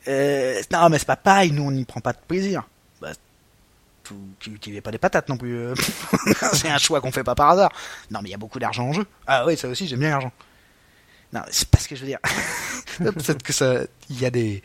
[0.07, 2.67] Euh, non, mais c'est pas pareil, nous on n'y prend pas de plaisir.
[3.01, 3.11] Bah,
[4.39, 5.55] tu n'utilisais pas des patates non plus.
[5.55, 5.73] Euh.
[6.53, 7.71] c'est un choix qu'on fait pas par hasard.
[8.11, 9.05] Non, mais il y a beaucoup d'argent en jeu.
[9.27, 10.31] Ah oui, ça aussi, j'aime bien l'argent.
[11.31, 12.19] Non, c'est pas ce que je veux dire.
[12.97, 14.63] Peut-être que ça, il y a des,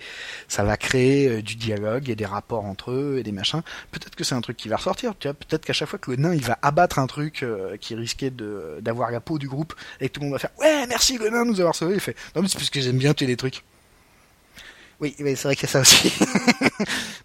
[0.48, 3.61] ça va créer euh, du dialogue et des rapports entre eux et des machins.
[3.90, 5.15] Peut-être que c'est un truc qui va ressortir.
[5.15, 8.31] Peut-être qu'à chaque fois que le nain il va abattre un truc euh, qui risquait
[8.81, 11.28] d'avoir la peau du groupe et que tout le monde va faire ouais merci le
[11.28, 11.94] nain nous avoir sauvé.
[11.94, 13.62] Il fait non mais c'est parce que j'aime bien tuer des trucs.
[15.01, 16.12] Oui, c'est vrai qu'il y a ça aussi.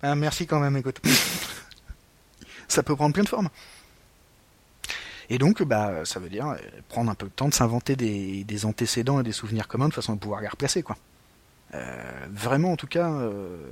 [0.01, 1.01] Ah, merci quand même, écoute.
[2.69, 3.49] ça peut prendre plein de formes.
[5.29, 8.65] Et donc, bah, ça veut dire euh, prendre un peu de temps de s'inventer des,
[8.65, 10.97] antécédents et des souvenirs communs de façon à pouvoir les replacer, quoi.
[11.75, 13.69] Euh, vraiment, en tout cas, euh,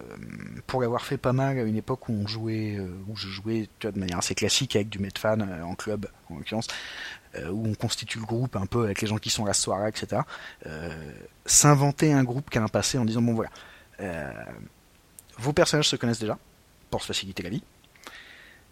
[0.68, 4.00] pour l'avoir fait pas mal à une époque où on jouait, où je jouais de
[4.00, 6.68] manière assez classique avec du Medfan en club, en l'occurrence,
[7.52, 9.90] où on constitue le groupe un peu avec les gens qui sont à la soirée,
[9.90, 10.22] etc.
[11.48, 13.50] S'inventer un groupe qui a un passé en disant bon voilà,
[14.02, 14.32] euh,
[15.38, 16.38] vos personnages se connaissent déjà,
[16.90, 17.64] pour se faciliter la vie.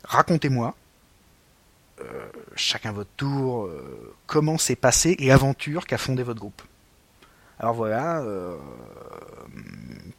[0.03, 0.75] Racontez-moi,
[2.01, 6.61] euh, chacun votre tour, euh, comment s'est passée l'aventure qu'a fondé votre groupe.
[7.57, 8.21] Alors voilà,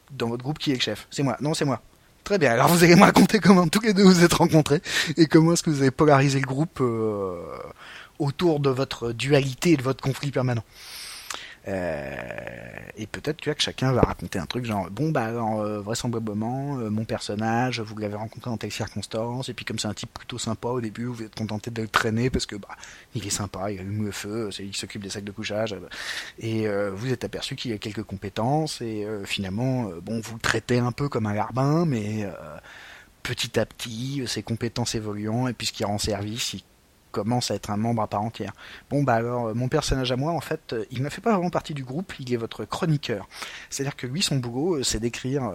[0.09, 1.07] dans votre groupe, qui est le chef?
[1.11, 1.37] C'est moi.
[1.39, 1.81] Non, c'est moi.
[2.23, 2.51] Très bien.
[2.51, 4.81] Alors vous allez me raconter comment tous les deux vous êtes rencontrés
[5.17, 6.81] et comment est-ce que vous avez polarisé le groupe
[8.19, 10.63] autour de votre dualité et de votre conflit permanent.
[11.67, 12.15] Euh,
[12.95, 15.81] et peut-être tu vois que chacun va raconter un truc genre bon bah alors, euh,
[15.81, 19.93] vraisemblablement euh, mon personnage vous l'avez rencontré dans telle circonstance et puis comme c'est un
[19.93, 22.69] type plutôt sympa au début vous êtes contenté de le traîner parce que bah
[23.15, 25.75] il est sympa il allume le feu il s'occupe des sacs de couchage
[26.39, 30.93] et vous êtes aperçu qu'il a quelques compétences et finalement bon vous le traitez un
[30.93, 32.25] peu comme un larbin mais
[33.23, 36.63] petit à petit, ses compétences évoluant, et puisqu'il rend service, il
[37.11, 38.53] commence à être un membre à part entière.
[38.89, 41.73] Bon bah alors mon personnage à moi en fait il ne fait pas vraiment partie
[41.73, 43.27] du groupe, il est votre chroniqueur.
[43.69, 45.51] C'est-à-dire que lui son boulot c'est d'écrire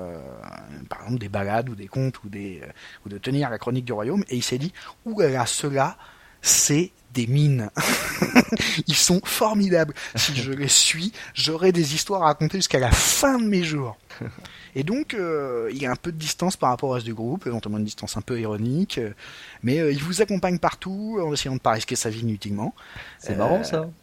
[0.89, 2.63] par exemple des balades ou des contes ou des
[3.05, 4.73] ou de tenir la chronique du royaume et il s'est dit
[5.05, 5.97] ouh là cela
[6.43, 7.71] c'est des mines.
[8.87, 9.95] Ils sont formidables.
[10.15, 13.97] Si je les suis, j'aurai des histoires à raconter jusqu'à la fin de mes jours.
[14.75, 17.13] Et donc, euh, il y a un peu de distance par rapport au reste du
[17.13, 19.11] groupe, éventuellement une distance un peu ironique, euh,
[19.63, 22.75] mais euh, il vous accompagne partout en essayant de pas risquer sa vie inutilement.
[23.19, 23.89] C'est marrant ça.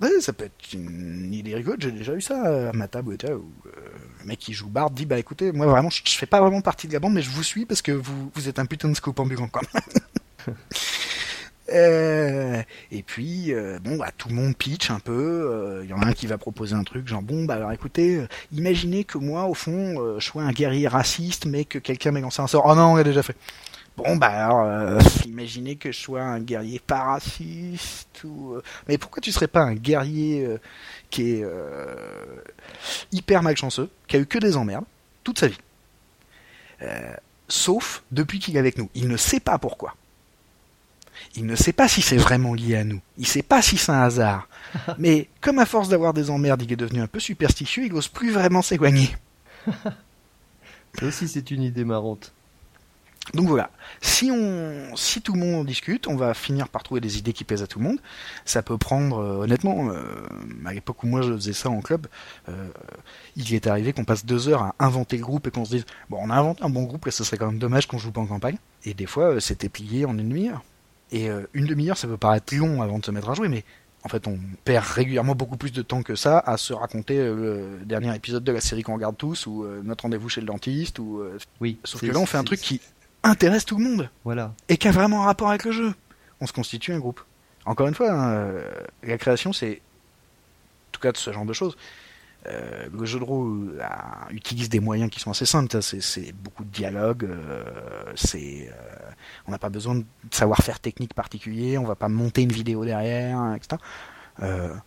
[0.00, 1.82] Ouais, ça peut être une idée rigolote.
[1.82, 5.18] J'ai déjà eu ça à ma table où le mec qui joue Bard dit bah
[5.18, 7.66] écoutez, moi vraiment, je, fais pas vraiment partie de la bande, mais je vous suis
[7.66, 10.54] parce que vous, vous êtes un putain de scoop ambulant quand même.
[11.72, 15.82] Euh, et puis, euh, bon, bah, tout le monde pitch un peu.
[15.84, 17.72] Il euh, y en a un qui va proposer un truc, genre, bon, bah, alors
[17.72, 22.20] écoutez, imaginez que moi, au fond, je sois un guerrier raciste, mais que quelqu'un m'ait
[22.20, 22.64] lancé un sort.
[22.66, 23.36] Oh non, on l'a déjà fait.
[23.96, 28.56] Bon, bah, alors, imaginez que je sois un guerrier pas raciste, ou...
[28.88, 30.48] Mais pourquoi tu serais pas un guerrier
[31.10, 31.44] qui est
[33.12, 34.86] hyper malchanceux, qui a eu que des emmerdes,
[35.22, 35.58] toute sa vie?
[37.48, 38.88] Sauf depuis qu'il est avec nous.
[38.94, 39.94] Il ne sait pas pourquoi.
[41.36, 43.00] Il ne sait pas si c'est vraiment lié à nous.
[43.16, 44.48] Il ne sait pas si c'est un hasard.
[44.98, 48.08] Mais comme à force d'avoir des emmerdes, il est devenu un peu superstitieux, il n'ose
[48.08, 49.10] plus vraiment s'éloigner.
[50.98, 52.32] Ça aussi, c'est une idée marrante.
[53.34, 53.70] Donc voilà,
[54.00, 57.32] si on, si tout le monde en discute, on va finir par trouver des idées
[57.32, 57.98] qui plaisent à tout le monde.
[58.44, 60.26] Ça peut prendre, euh, honnêtement, euh,
[60.64, 62.08] à l'époque où moi je faisais ça en club,
[62.48, 62.68] euh,
[63.36, 65.84] il est arrivé qu'on passe deux heures à inventer le groupe et qu'on se dise,
[66.08, 68.10] bon, on a inventé un bon groupe, et ce serait quand même dommage qu'on joue
[68.10, 68.56] pas en campagne.
[68.84, 70.64] Et des fois, c'était plié en une demi-heure.
[71.12, 73.64] Et euh, une demi-heure, ça peut paraître long avant de se mettre à jouer, mais
[74.04, 77.78] en fait, on perd régulièrement beaucoup plus de temps que ça à se raconter euh,
[77.78, 80.46] le dernier épisode de la série qu'on regarde tous, ou euh, notre rendez-vous chez le
[80.46, 81.22] dentiste, ou.
[81.60, 81.78] oui.
[81.84, 82.80] Sauf que là, on fait un truc qui
[83.22, 84.10] intéresse tout le monde.
[84.24, 84.54] Voilà.
[84.68, 85.94] Et qui a vraiment un rapport avec le jeu.
[86.40, 87.20] On se constitue un groupe.
[87.66, 88.54] Encore une fois, hein,
[89.02, 89.72] la création, c'est.
[89.72, 91.76] En tout cas, de ce genre de choses.
[92.46, 93.84] Euh, le jeu de rôle euh,
[94.30, 95.80] utilise des moyens qui sont assez simples.
[95.82, 97.24] C'est beaucoup de dialogue.
[97.24, 97.64] Euh,
[99.46, 101.76] on n'a pas besoin de savoir-faire technique particulier.
[101.76, 103.80] On va pas monter une vidéo derrière, etc.
[104.40, 104.80] il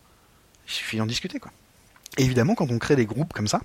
[0.65, 1.39] suffit d'en discuter,
[2.17, 3.61] évidemment, quand on crée des groupes comme ça,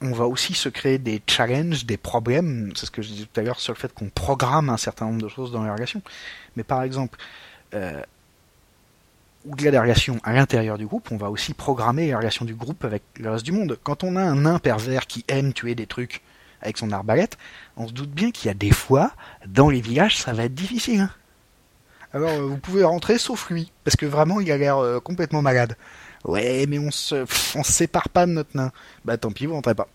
[0.00, 2.72] on va aussi se créer des challenges, des problèmes.
[2.76, 5.06] C'est ce que je disais tout à l'heure sur le fait qu'on programme un certain
[5.06, 6.02] nombre de choses dans les relations.
[6.56, 7.18] Mais par exemple,
[9.44, 12.54] ou de la relation à l'intérieur du groupe, on va aussi programmer les relations du
[12.54, 13.78] groupe avec le reste du monde.
[13.82, 16.22] Quand on a un nain pervers qui aime tuer des trucs
[16.62, 17.36] avec son arbalète,
[17.76, 19.12] on se doute bien qu'il y a des fois,
[19.46, 21.00] dans les villages, ça va être difficile.
[21.00, 21.10] Hein.
[22.14, 25.42] Alors, euh, vous pouvez rentrer sauf lui, parce que vraiment, il a l'air euh, complètement
[25.42, 25.76] malade.
[26.24, 27.26] Ouais, mais on se,
[27.56, 28.72] on se sépare pas de notre nain.
[29.04, 29.88] Bah tant pis, vous rentrez pas.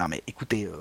[0.00, 0.72] Non mais écoutez, euh,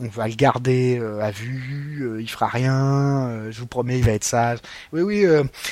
[0.00, 4.04] on, va le garder euh, à vue, euh, il fera rien, je vous promets, il
[4.04, 4.58] va être sage.
[4.92, 5.24] Oui, oui,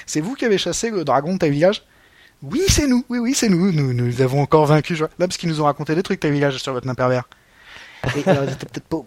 [0.07, 1.83] c'est vous qui avez chassé le dragon de ta village?
[2.41, 3.73] Oui, c'est nous, oui, oui, c'est nous.
[3.73, 3.93] nous.
[3.93, 6.73] Nous avons encore vaincu, là, parce qu'ils nous ont raconté des trucs, ta village, sur
[6.73, 7.29] votre nain pervers.
[8.16, 8.99] Et peut-être pas...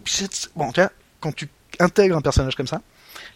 [0.55, 0.91] Bon, tu vois,
[1.21, 1.47] quand tu
[1.79, 2.81] intègres un personnage comme ça,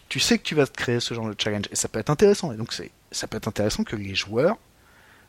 [0.09, 2.09] tu sais que tu vas te créer ce genre de challenge, et ça peut être
[2.09, 2.51] intéressant.
[2.51, 4.57] Et donc, c'est, ça peut être intéressant que les joueurs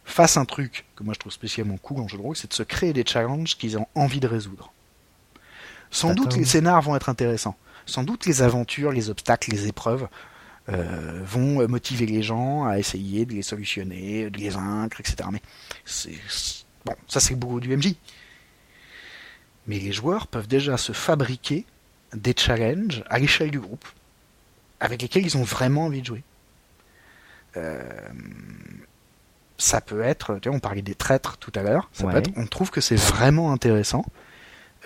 [0.04, 2.54] fassent un truc que moi je trouve spécialement cool en jeu de rôle, c'est de
[2.54, 4.72] se créer des challenges qu'ils ont envie de résoudre.
[5.92, 7.56] Sans doute les scénars vont être intéressants.
[7.86, 10.08] Sans doute les aventures, les obstacles, les épreuves
[10.68, 15.28] euh, vont motiver les gens à essayer de les solutionner, de les vaincre, etc.
[15.30, 15.42] Mais
[15.84, 16.14] c'est
[16.84, 17.94] bon, ça c'est beaucoup du MJ.
[19.66, 21.66] Mais les joueurs peuvent déjà se fabriquer
[22.14, 23.86] des challenges à l'échelle du groupe
[24.80, 26.24] avec lesquels ils ont vraiment envie de jouer.
[27.56, 27.82] Euh,
[29.58, 31.90] ça peut être, tu vois, on parlait des traîtres tout à l'heure,
[32.36, 34.31] on trouve que c'est vraiment intéressant euh,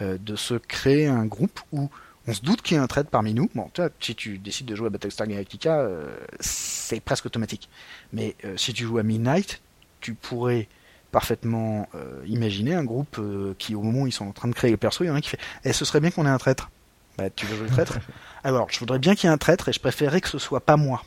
[0.00, 1.90] de se créer un groupe où
[2.28, 3.48] on se doute qu'il y a un trade parmi nous.
[3.54, 7.68] Bon, tu vois, si tu décides de jouer à Battlestar Galactica, euh, c'est presque automatique.
[8.12, 9.60] Mais euh, si tu joues à Midnight,
[10.00, 10.68] tu pourrais
[11.12, 11.88] parfaitement
[12.26, 13.18] imaginer un groupe
[13.58, 15.14] qui, au moment où ils sont en train de créer le perso, il y en
[15.14, 16.68] a un qui fait Eh, ce serait bien qu'on ait un traître.
[17.16, 17.98] Bah, tu veux jouer le traître?
[18.44, 20.60] Alors, je voudrais bien qu'il y ait un traître et je préférerais que ce soit
[20.60, 21.04] pas moi.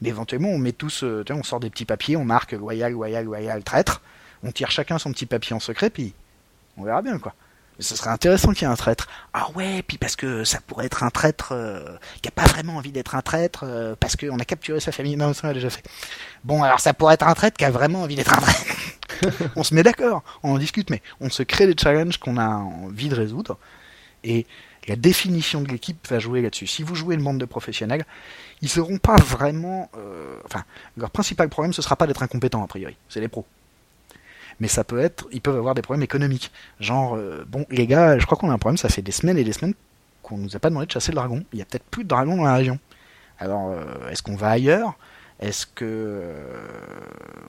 [0.00, 2.92] Mais éventuellement, on met tous, tu vois, on sort des petits papiers, on marque loyal,
[2.92, 4.02] loyal, loyal, traître.
[4.44, 6.12] On tire chacun son petit papier en secret, puis
[6.76, 7.34] on verra bien, quoi.
[7.78, 9.08] Mais ce serait intéressant qu'il y ait un traître.
[9.32, 12.76] Ah ouais, puis parce que ça pourrait être un traître euh, qui a pas vraiment
[12.76, 15.16] envie d'être un traître euh, parce qu'on a capturé sa famille.
[15.16, 15.82] Non, ça on a déjà fait.
[16.44, 19.52] Bon, alors ça pourrait être un traître qui a vraiment envie d'être un traître.
[19.56, 22.48] on se met d'accord, on en discute, mais on se crée des challenges qu'on a
[22.48, 23.58] envie de résoudre.
[24.22, 24.46] Et
[24.88, 26.66] la définition de l'équipe va jouer là-dessus.
[26.66, 28.04] Si vous jouez une bande de professionnels,
[28.62, 29.90] ils seront pas vraiment...
[29.96, 30.64] Euh, enfin,
[30.96, 32.96] leur principal problème, ce sera pas d'être incompétents, a priori.
[33.08, 33.46] C'est les pros
[34.60, 36.50] mais ça peut être, ils peuvent avoir des problèmes économiques.
[36.80, 39.38] Genre, euh, bon, les gars, je crois qu'on a un problème, ça fait des semaines
[39.38, 39.74] et des semaines
[40.22, 41.44] qu'on nous a pas demandé de chasser le dragon.
[41.52, 42.78] Il y a peut-être plus de dragons dans la région.
[43.38, 44.94] Alors, euh, est-ce qu'on va ailleurs?
[45.40, 46.56] Est-ce que euh,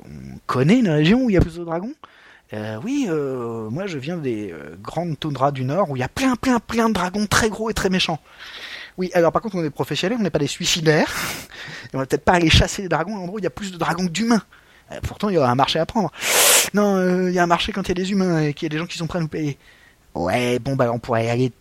[0.06, 1.94] on connaît une région où il y a plus de dragons?
[2.86, 6.60] Oui, moi je viens des grandes toundras du Nord où il y a plein, plein,
[6.60, 8.20] plein de dragons très gros et très méchants.
[8.98, 11.14] Oui, alors par contre on est professionnels, on n'est pas des suicidaires.
[11.94, 13.52] Et on va peut-être pas aller chasser les dragons à l'endroit où il y a
[13.52, 14.42] plus de dragons que d'humains.
[15.04, 16.12] pourtant il y aura un marché à prendre.
[16.76, 18.68] Non, il y a un marché quand il y a des humains et qu'il y
[18.68, 19.58] a des gens qui sont prêts à nous payer.
[20.14, 21.52] Ouais, bon bah on pourrait aller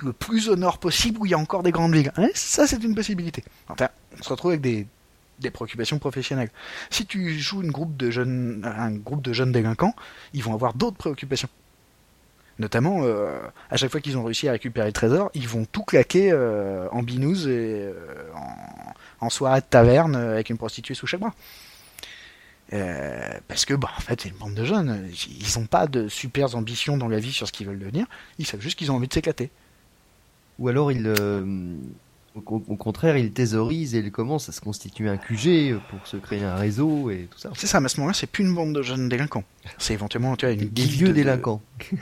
[0.00, 2.12] le plus au nord possible où il y a encore des grandes villes.
[2.34, 3.44] ça, c'est une possibilité.
[3.68, 3.88] Enfin,
[4.18, 4.86] on se retrouve avec des,
[5.50, 6.50] préoccupations professionnelles.
[6.90, 9.94] Si tu joues une groupe de jeunes, un groupe de jeunes délinquants,
[10.32, 11.48] ils vont avoir d'autres préoccupations.
[12.58, 13.38] Notamment, euh,
[13.70, 16.88] à chaque fois qu'ils ont réussi à récupérer le trésor, ils vont tout claquer euh,
[16.90, 17.94] en binouze et euh,
[19.20, 21.34] en, soirée de taverne avec une prostituée sous chaque bras.
[22.70, 25.08] Parce que, bah, en fait, c'est une bande de jeunes.
[25.28, 28.06] Ils n'ont pas de super ambitions dans la vie sur ce qu'ils veulent devenir.
[28.38, 29.50] Ils savent juste qu'ils ont envie de s'éclater.
[30.58, 31.76] Ou alors il, euh,
[32.46, 36.42] au, contraire, il thésaurise et il commence à se constituer un QG pour se créer
[36.44, 37.50] un réseau et tout ça.
[37.54, 39.44] C'est ça, mais à ce moment-là, c'est plus une bande de jeunes délinquants.
[39.78, 41.62] C'est éventuellement tu vois, une des vieux délinquants.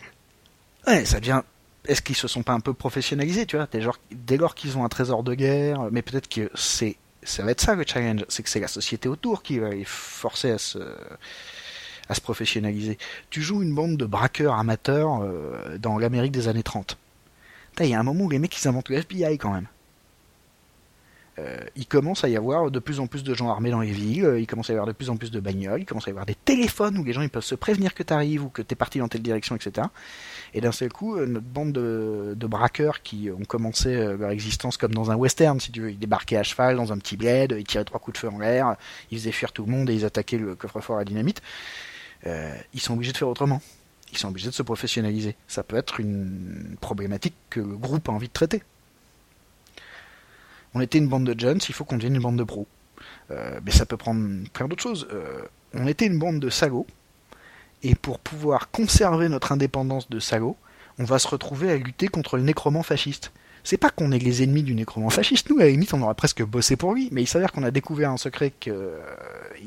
[0.87, 1.43] Ouais, ça devient.
[1.89, 3.67] Est-ce qu'ils se sont pas un peu professionnalisés, tu vois?
[4.13, 6.95] Dès lors qu'ils ont un trésor de guerre, mais peut-être que c'est
[7.27, 9.85] ça va être ça le challenge, c'est que c'est la société autour qui va les
[9.85, 10.79] forcer à se
[12.09, 12.99] à se professionnaliser.
[13.31, 16.97] Tu joues une bande de braqueurs amateurs euh, dans l'Amérique des années 30
[17.85, 19.67] il y a un moment où les mecs ils inventent le FBI quand même.
[21.39, 23.91] Euh, il commence à y avoir de plus en plus de gens armés dans les
[23.91, 26.07] villes, euh, il commence à y avoir de plus en plus de bagnoles, il commence
[26.07, 28.45] à y avoir des téléphones où les gens ils peuvent se prévenir que tu arrives
[28.45, 29.89] ou que tu es parti dans telle direction, etc.
[30.55, 34.95] Et d'un seul coup, euh, notre bande de, braqueurs qui ont commencé leur existence comme
[34.95, 37.65] dans un western, si tu veux, ils débarquaient à cheval dans un petit bled, ils
[37.65, 38.77] tiraient trois coups de feu en l'air,
[39.11, 41.43] ils faisaient fuir tout le monde et ils attaquaient le coffre-fort à dynamite.
[42.25, 43.61] ils sont obligés de faire autrement
[44.13, 45.37] ils sont obligés de se professionnaliser.
[45.49, 48.63] Ça peut être une problématique que le groupe a envie de traiter.
[50.77, 52.67] On était une bande de jeunes, il faut qu'on devienne une bande de pros.
[53.31, 55.09] Euh, mais ça peut prendre plein d'autres choses.
[55.11, 55.41] Euh,
[55.73, 56.87] on était une bande de salauds,
[57.83, 60.59] et pour pouvoir conserver notre indépendance de salauds,
[60.99, 63.33] on va se retrouver à lutter contre le nécromant fasciste.
[63.65, 66.15] C'est pas qu'on est les ennemis du nécromant fasciste, nous à la limite on aurait
[66.15, 69.01] presque bossé pour lui, mais il s'avère qu'on a découvert un secret qu'il euh,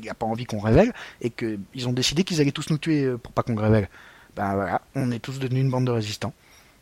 [0.04, 0.92] n'a pas envie qu'on révèle,
[1.22, 3.88] et qu'ils ont décidé qu'ils allaient tous nous tuer pour pas qu'on le révèle
[4.36, 6.32] ben voilà, on est tous devenus une bande de résistants.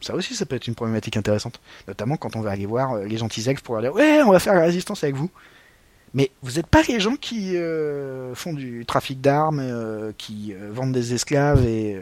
[0.01, 1.61] Ça aussi, ça peut être une problématique intéressante.
[1.89, 4.39] Notamment quand on va aller voir euh, les gentils pour leur dire Ouais, on va
[4.39, 5.31] faire la résistance avec vous.
[6.15, 10.93] Mais vous n'êtes pas les gens qui euh, font du trafic d'armes, euh, qui vendent
[10.93, 12.01] des esclaves et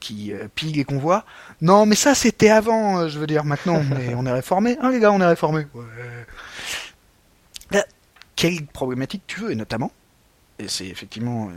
[0.00, 1.24] qui pillent les convois.
[1.60, 3.44] Non, mais ça c'était avant, je veux dire.
[3.44, 3.80] Maintenant,
[4.16, 4.76] on est, réformés.
[4.80, 5.66] Hein, les gars, on est réformés.
[8.34, 9.92] quelle problématique tu veux, et notamment,
[10.58, 11.50] et c'est effectivement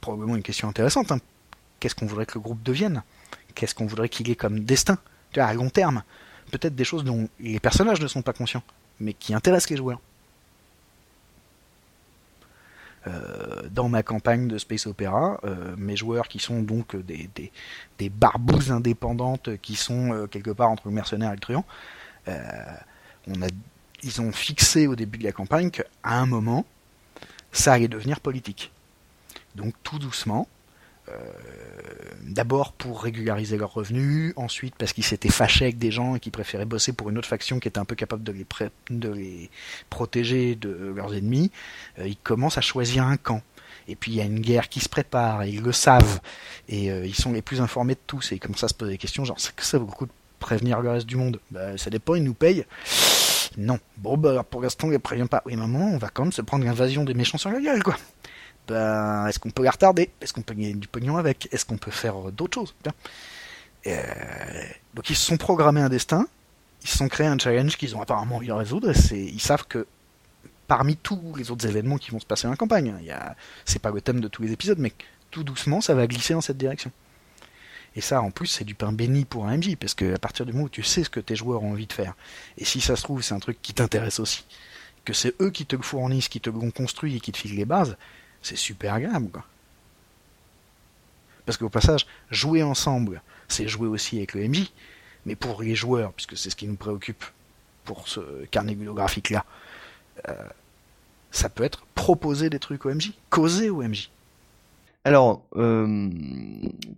[0.00, 1.18] probablement une question intéressante, hein,
[1.78, 3.04] qu'est-ce qu'on voudrait que le groupe devienne?
[3.56, 4.98] Qu'est-ce qu'on voudrait qu'il ait comme destin
[5.34, 6.04] À long terme.
[6.52, 8.62] Peut-être des choses dont les personnages ne sont pas conscients,
[9.00, 10.00] mais qui intéressent les joueurs.
[13.08, 17.30] Euh, dans ma campagne de Space Opera, euh, mes joueurs qui sont donc des,
[17.98, 21.64] des, barbouzes indépendantes qui sont euh, quelque part entre le mercenaire et le truand,
[24.02, 26.64] ils ont fixé au début de la campagne qu'à un moment,
[27.52, 28.72] ça allait devenir politique.
[29.54, 30.48] Donc tout doucement,
[32.22, 36.32] d'abord pour régulariser leurs revenus, ensuite parce qu'ils s'étaient fâchés avec des gens et qu'ils
[36.32, 38.46] préféraient bosser pour une autre faction qui était un peu capable de les,
[39.14, 39.50] les
[39.88, 41.50] protéger de leurs ennemis,
[41.98, 43.42] euh, ils commencent à choisir un camp.
[43.88, 46.20] Et puis il y a une guerre qui se prépare, et ils le savent,
[46.68, 48.92] et euh, ils sont les plus informés de tous, et ils commencent à se poser
[48.92, 51.40] des questions, genre, que ça vaut beaucoup de prévenir le reste du monde?
[51.50, 52.66] Bah, Ça dépend, ils nous payent.
[53.56, 53.78] Non.
[53.96, 55.42] Bon, bah, pour l'instant, ils préviennent pas.
[55.46, 57.96] Oui, maman, on va quand même se prendre l'invasion des méchants sur la gueule, quoi
[58.68, 60.10] ben, est-ce qu'on peut la retarder?
[60.20, 61.48] Est-ce qu'on peut gagner du pognon avec?
[61.52, 62.74] Est-ce qu'on peut faire euh, d'autres choses?
[63.86, 64.64] Euh,
[64.94, 66.26] Donc ils se sont programmés un destin,
[66.82, 69.66] ils se sont créés un challenge qu'ils ont apparemment envie de résoudre, et ils savent
[69.66, 69.86] que
[70.66, 73.34] parmi tous les autres événements qui vont se passer dans la campagne, hein,
[73.64, 74.92] c'est pas le thème de tous les épisodes, mais
[75.30, 76.90] tout doucement ça va glisser dans cette direction.
[77.94, 80.44] Et ça, en plus, c'est du pain béni pour un MJ, parce que à partir
[80.44, 82.14] du moment où tu sais ce que tes joueurs ont envie de faire,
[82.58, 84.44] et si ça se trouve, c'est un truc qui t'intéresse aussi,
[85.04, 87.64] que c'est eux qui te fournissent, qui te l'ont construit et qui te filent les
[87.64, 87.96] bases,
[88.42, 89.30] c'est super agréable.
[89.30, 89.44] Quoi.
[91.46, 94.72] Parce qu'au passage, jouer ensemble, c'est jouer aussi avec le MJ.
[95.24, 97.24] Mais pour les joueurs, puisque c'est ce qui nous préoccupe
[97.84, 99.44] pour ce carnet bibliographique-là,
[100.28, 100.34] euh,
[101.30, 104.10] ça peut être proposer des trucs au MJ, causer au MJ.
[105.04, 106.10] Alors, euh,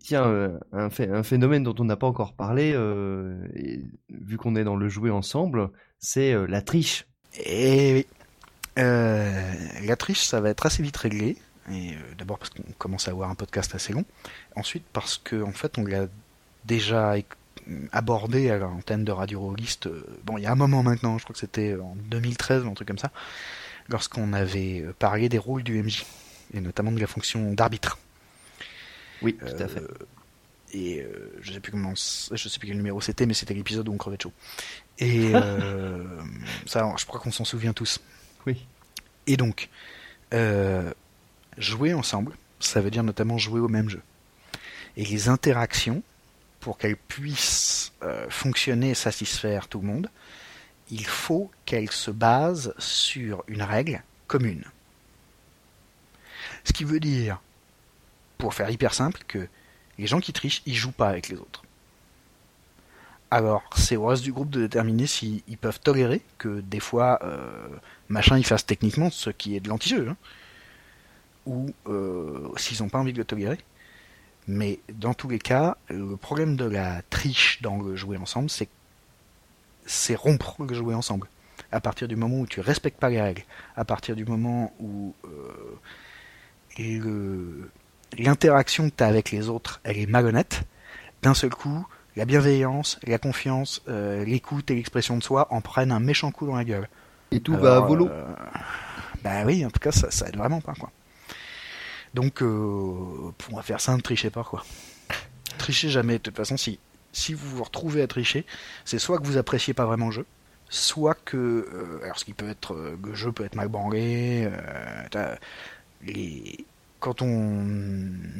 [0.00, 4.88] tiens, euh, un, phénomène dont on n'a pas encore parlé, vu qu'on est dans le
[4.88, 7.06] jouer ensemble, c'est la triche.
[7.34, 8.06] Et eh oui.
[8.78, 11.36] Euh, la triche, ça va être assez vite réglé.
[11.70, 14.04] Et euh, d'abord parce qu'on commence à avoir un podcast assez long.
[14.56, 16.06] Ensuite parce qu'en en fait, on l'a
[16.64, 17.14] déjà
[17.92, 19.88] abordé à l'antenne de Radio Rolliste,
[20.24, 22.74] bon, il y a un moment maintenant, je crois que c'était en 2013 ou un
[22.74, 23.10] truc comme ça,
[23.88, 26.06] lorsqu'on avait parlé des rôles du MJ,
[26.54, 27.98] et notamment de la fonction d'arbitre.
[29.20, 29.82] Oui, tout à fait.
[30.72, 31.06] Et
[31.42, 33.98] je sais plus comment, je sais plus quel numéro c'était, mais c'était l'épisode où on
[33.98, 34.32] crevait de chaud.
[34.98, 35.32] Et
[36.66, 38.00] ça, je crois qu'on s'en souvient tous.
[39.26, 39.68] Et donc,
[41.58, 44.02] jouer ensemble, ça veut dire notamment jouer au même jeu.
[44.96, 46.02] Et les interactions,
[46.60, 50.10] pour qu'elles puissent euh, fonctionner et satisfaire tout le monde,
[50.90, 54.64] il faut qu'elles se basent sur une règle commune.
[56.64, 57.40] Ce qui veut dire,
[58.38, 59.46] pour faire hyper simple, que
[59.98, 61.62] les gens qui trichent, ils jouent pas avec les autres.
[63.30, 67.68] Alors, c'est au reste du groupe de déterminer s'ils peuvent tolérer que des fois, euh,
[68.08, 70.08] machin, il fasse techniquement ce qui est de l'anti-jeu.
[70.08, 70.16] Hein
[71.48, 73.58] ou euh, s'ils n'ont pas envie de le tolérer.
[74.46, 78.68] Mais dans tous les cas, le problème de la triche dans le jouer ensemble, c'est
[79.86, 81.26] c'est rompre le jouer ensemble.
[81.72, 83.42] À partir du moment où tu respectes pas les règles,
[83.74, 85.14] à partir du moment où
[86.78, 87.70] euh,
[88.18, 90.64] l'interaction que tu as avec les autres, elle est malhonnête,
[91.22, 91.86] d'un seul coup,
[92.18, 96.46] la bienveillance, la confiance, euh, l'écoute et l'expression de soi en prennent un méchant coup
[96.46, 96.88] dans la gueule.
[97.30, 98.10] Et tout va à volo.
[99.22, 100.90] bah oui, en tout cas, ça, ça aide vraiment pas quoi.
[102.14, 104.64] Donc, euh, pour faire ça, ne trichez pas, quoi.
[105.58, 106.14] Trichez jamais.
[106.14, 106.80] De toute façon, si,
[107.12, 108.44] si vous vous retrouvez à tricher,
[108.84, 110.26] c'est soit que vous appréciez pas vraiment le jeu,
[110.68, 111.36] soit que.
[111.36, 112.74] Euh, alors, ce qui peut être.
[112.74, 114.50] Euh, le jeu peut être mal branlé.
[116.04, 116.64] les,
[116.98, 117.64] quand on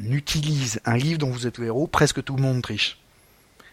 [0.09, 2.98] utilise un livre dont vous êtes le héros, presque tout le monde triche.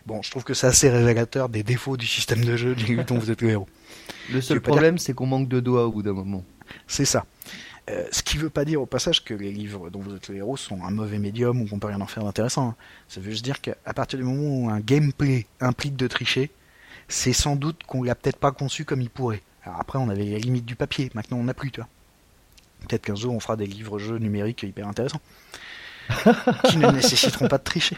[0.07, 2.77] Bon, je trouve que c'est assez révélateur des défauts du système de jeu
[3.07, 3.69] dont vous êtes le héros.
[4.33, 6.45] Le seul problème, c'est qu'on manque de doigts au bout d'un moment.
[6.87, 7.27] C'est ça.
[7.89, 10.29] Euh, ce qui ne veut pas dire au passage que les livres dont vous êtes
[10.29, 12.71] le héros sont un mauvais médium ou qu'on peut rien en faire d'intéressant.
[12.71, 12.77] Hein.
[13.09, 16.51] Ça veut juste dire qu'à partir du moment où un gameplay implique de tricher,
[17.09, 19.43] c'est sans doute qu'on l'a peut-être pas conçu comme il pourrait.
[19.65, 21.87] Alors après, on avait les limites du papier, maintenant on n'a plus, toi.
[22.89, 25.21] Peut-être qu'un jour on fera des livres-jeux numériques hyper intéressants,
[26.69, 27.97] qui ne nécessiteront pas de tricher.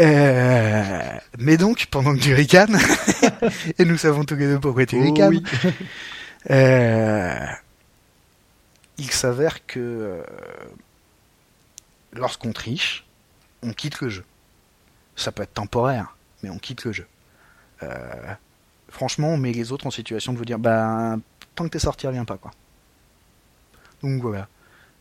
[0.00, 2.78] Euh, mais donc, pendant que tu ricanes,
[3.78, 5.42] et nous savons tous les deux pourquoi tu oh ricanes,
[6.50, 7.46] euh,
[8.98, 10.22] il s'avère que euh,
[12.12, 13.04] lorsqu'on triche,
[13.62, 14.24] on quitte le jeu.
[15.14, 17.06] Ça peut être temporaire, mais on quitte le jeu.
[18.88, 21.16] Franchement, on met les autres en situation de vous dire, bah,
[21.56, 22.52] tant que t'es sorti, reviens pas, quoi.
[24.02, 24.46] Donc voilà.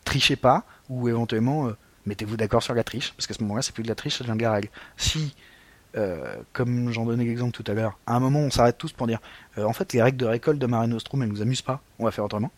[0.03, 1.71] Trichez pas, ou éventuellement,
[2.05, 4.23] mettez-vous d'accord sur la triche, parce qu'à ce moment-là, c'est plus de la triche, ça
[4.23, 4.69] devient de la règle.
[4.97, 5.35] Si,
[6.53, 9.19] comme j'en donnais l'exemple tout à l'heure, à un moment, on s'arrête tous pour dire,
[9.57, 12.11] en fait, les règles de récolte de Mare Nostrum, elles nous amusent pas, on va
[12.11, 12.51] faire autrement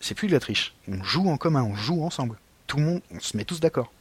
[0.00, 0.74] c'est plus de la triche.
[0.88, 2.36] On joue en commun, on joue ensemble.
[2.66, 3.92] Tout le monde, on se met tous d'accord.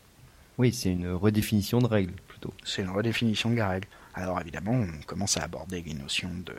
[0.57, 2.53] Oui, c'est une redéfinition de règle plutôt.
[2.63, 3.87] C'est une redéfinition de la règle.
[4.13, 6.55] Alors évidemment, on commence à aborder les notions de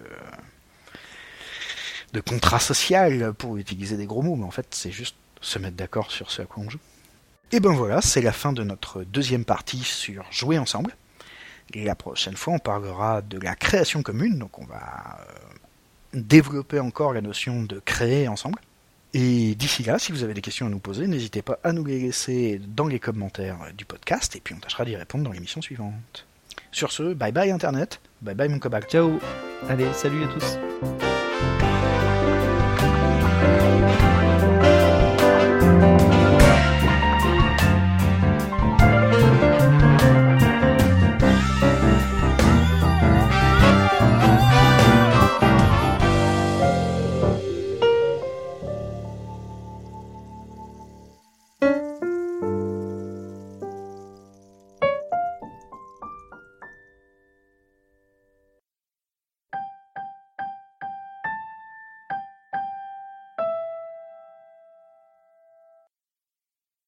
[2.12, 5.16] de contrat social pour utiliser des gros mots, mais en fait, c'est juste
[5.46, 6.78] se mettre d'accord sur ce à quoi on joue.
[7.52, 10.96] Et ben voilà, c'est la fin de notre deuxième partie sur jouer ensemble.
[11.74, 15.34] La prochaine fois, on parlera de la création commune, donc on va euh,
[16.14, 18.58] développer encore la notion de créer ensemble.
[19.14, 21.84] Et d'ici là, si vous avez des questions à nous poser, n'hésitez pas à nous
[21.84, 25.62] les laisser dans les commentaires du podcast et puis on tâchera d'y répondre dans l'émission
[25.62, 26.26] suivante.
[26.72, 28.90] Sur ce, bye bye Internet, bye bye mon cobalt.
[28.90, 29.18] Ciao
[29.68, 30.58] Allez, salut à tous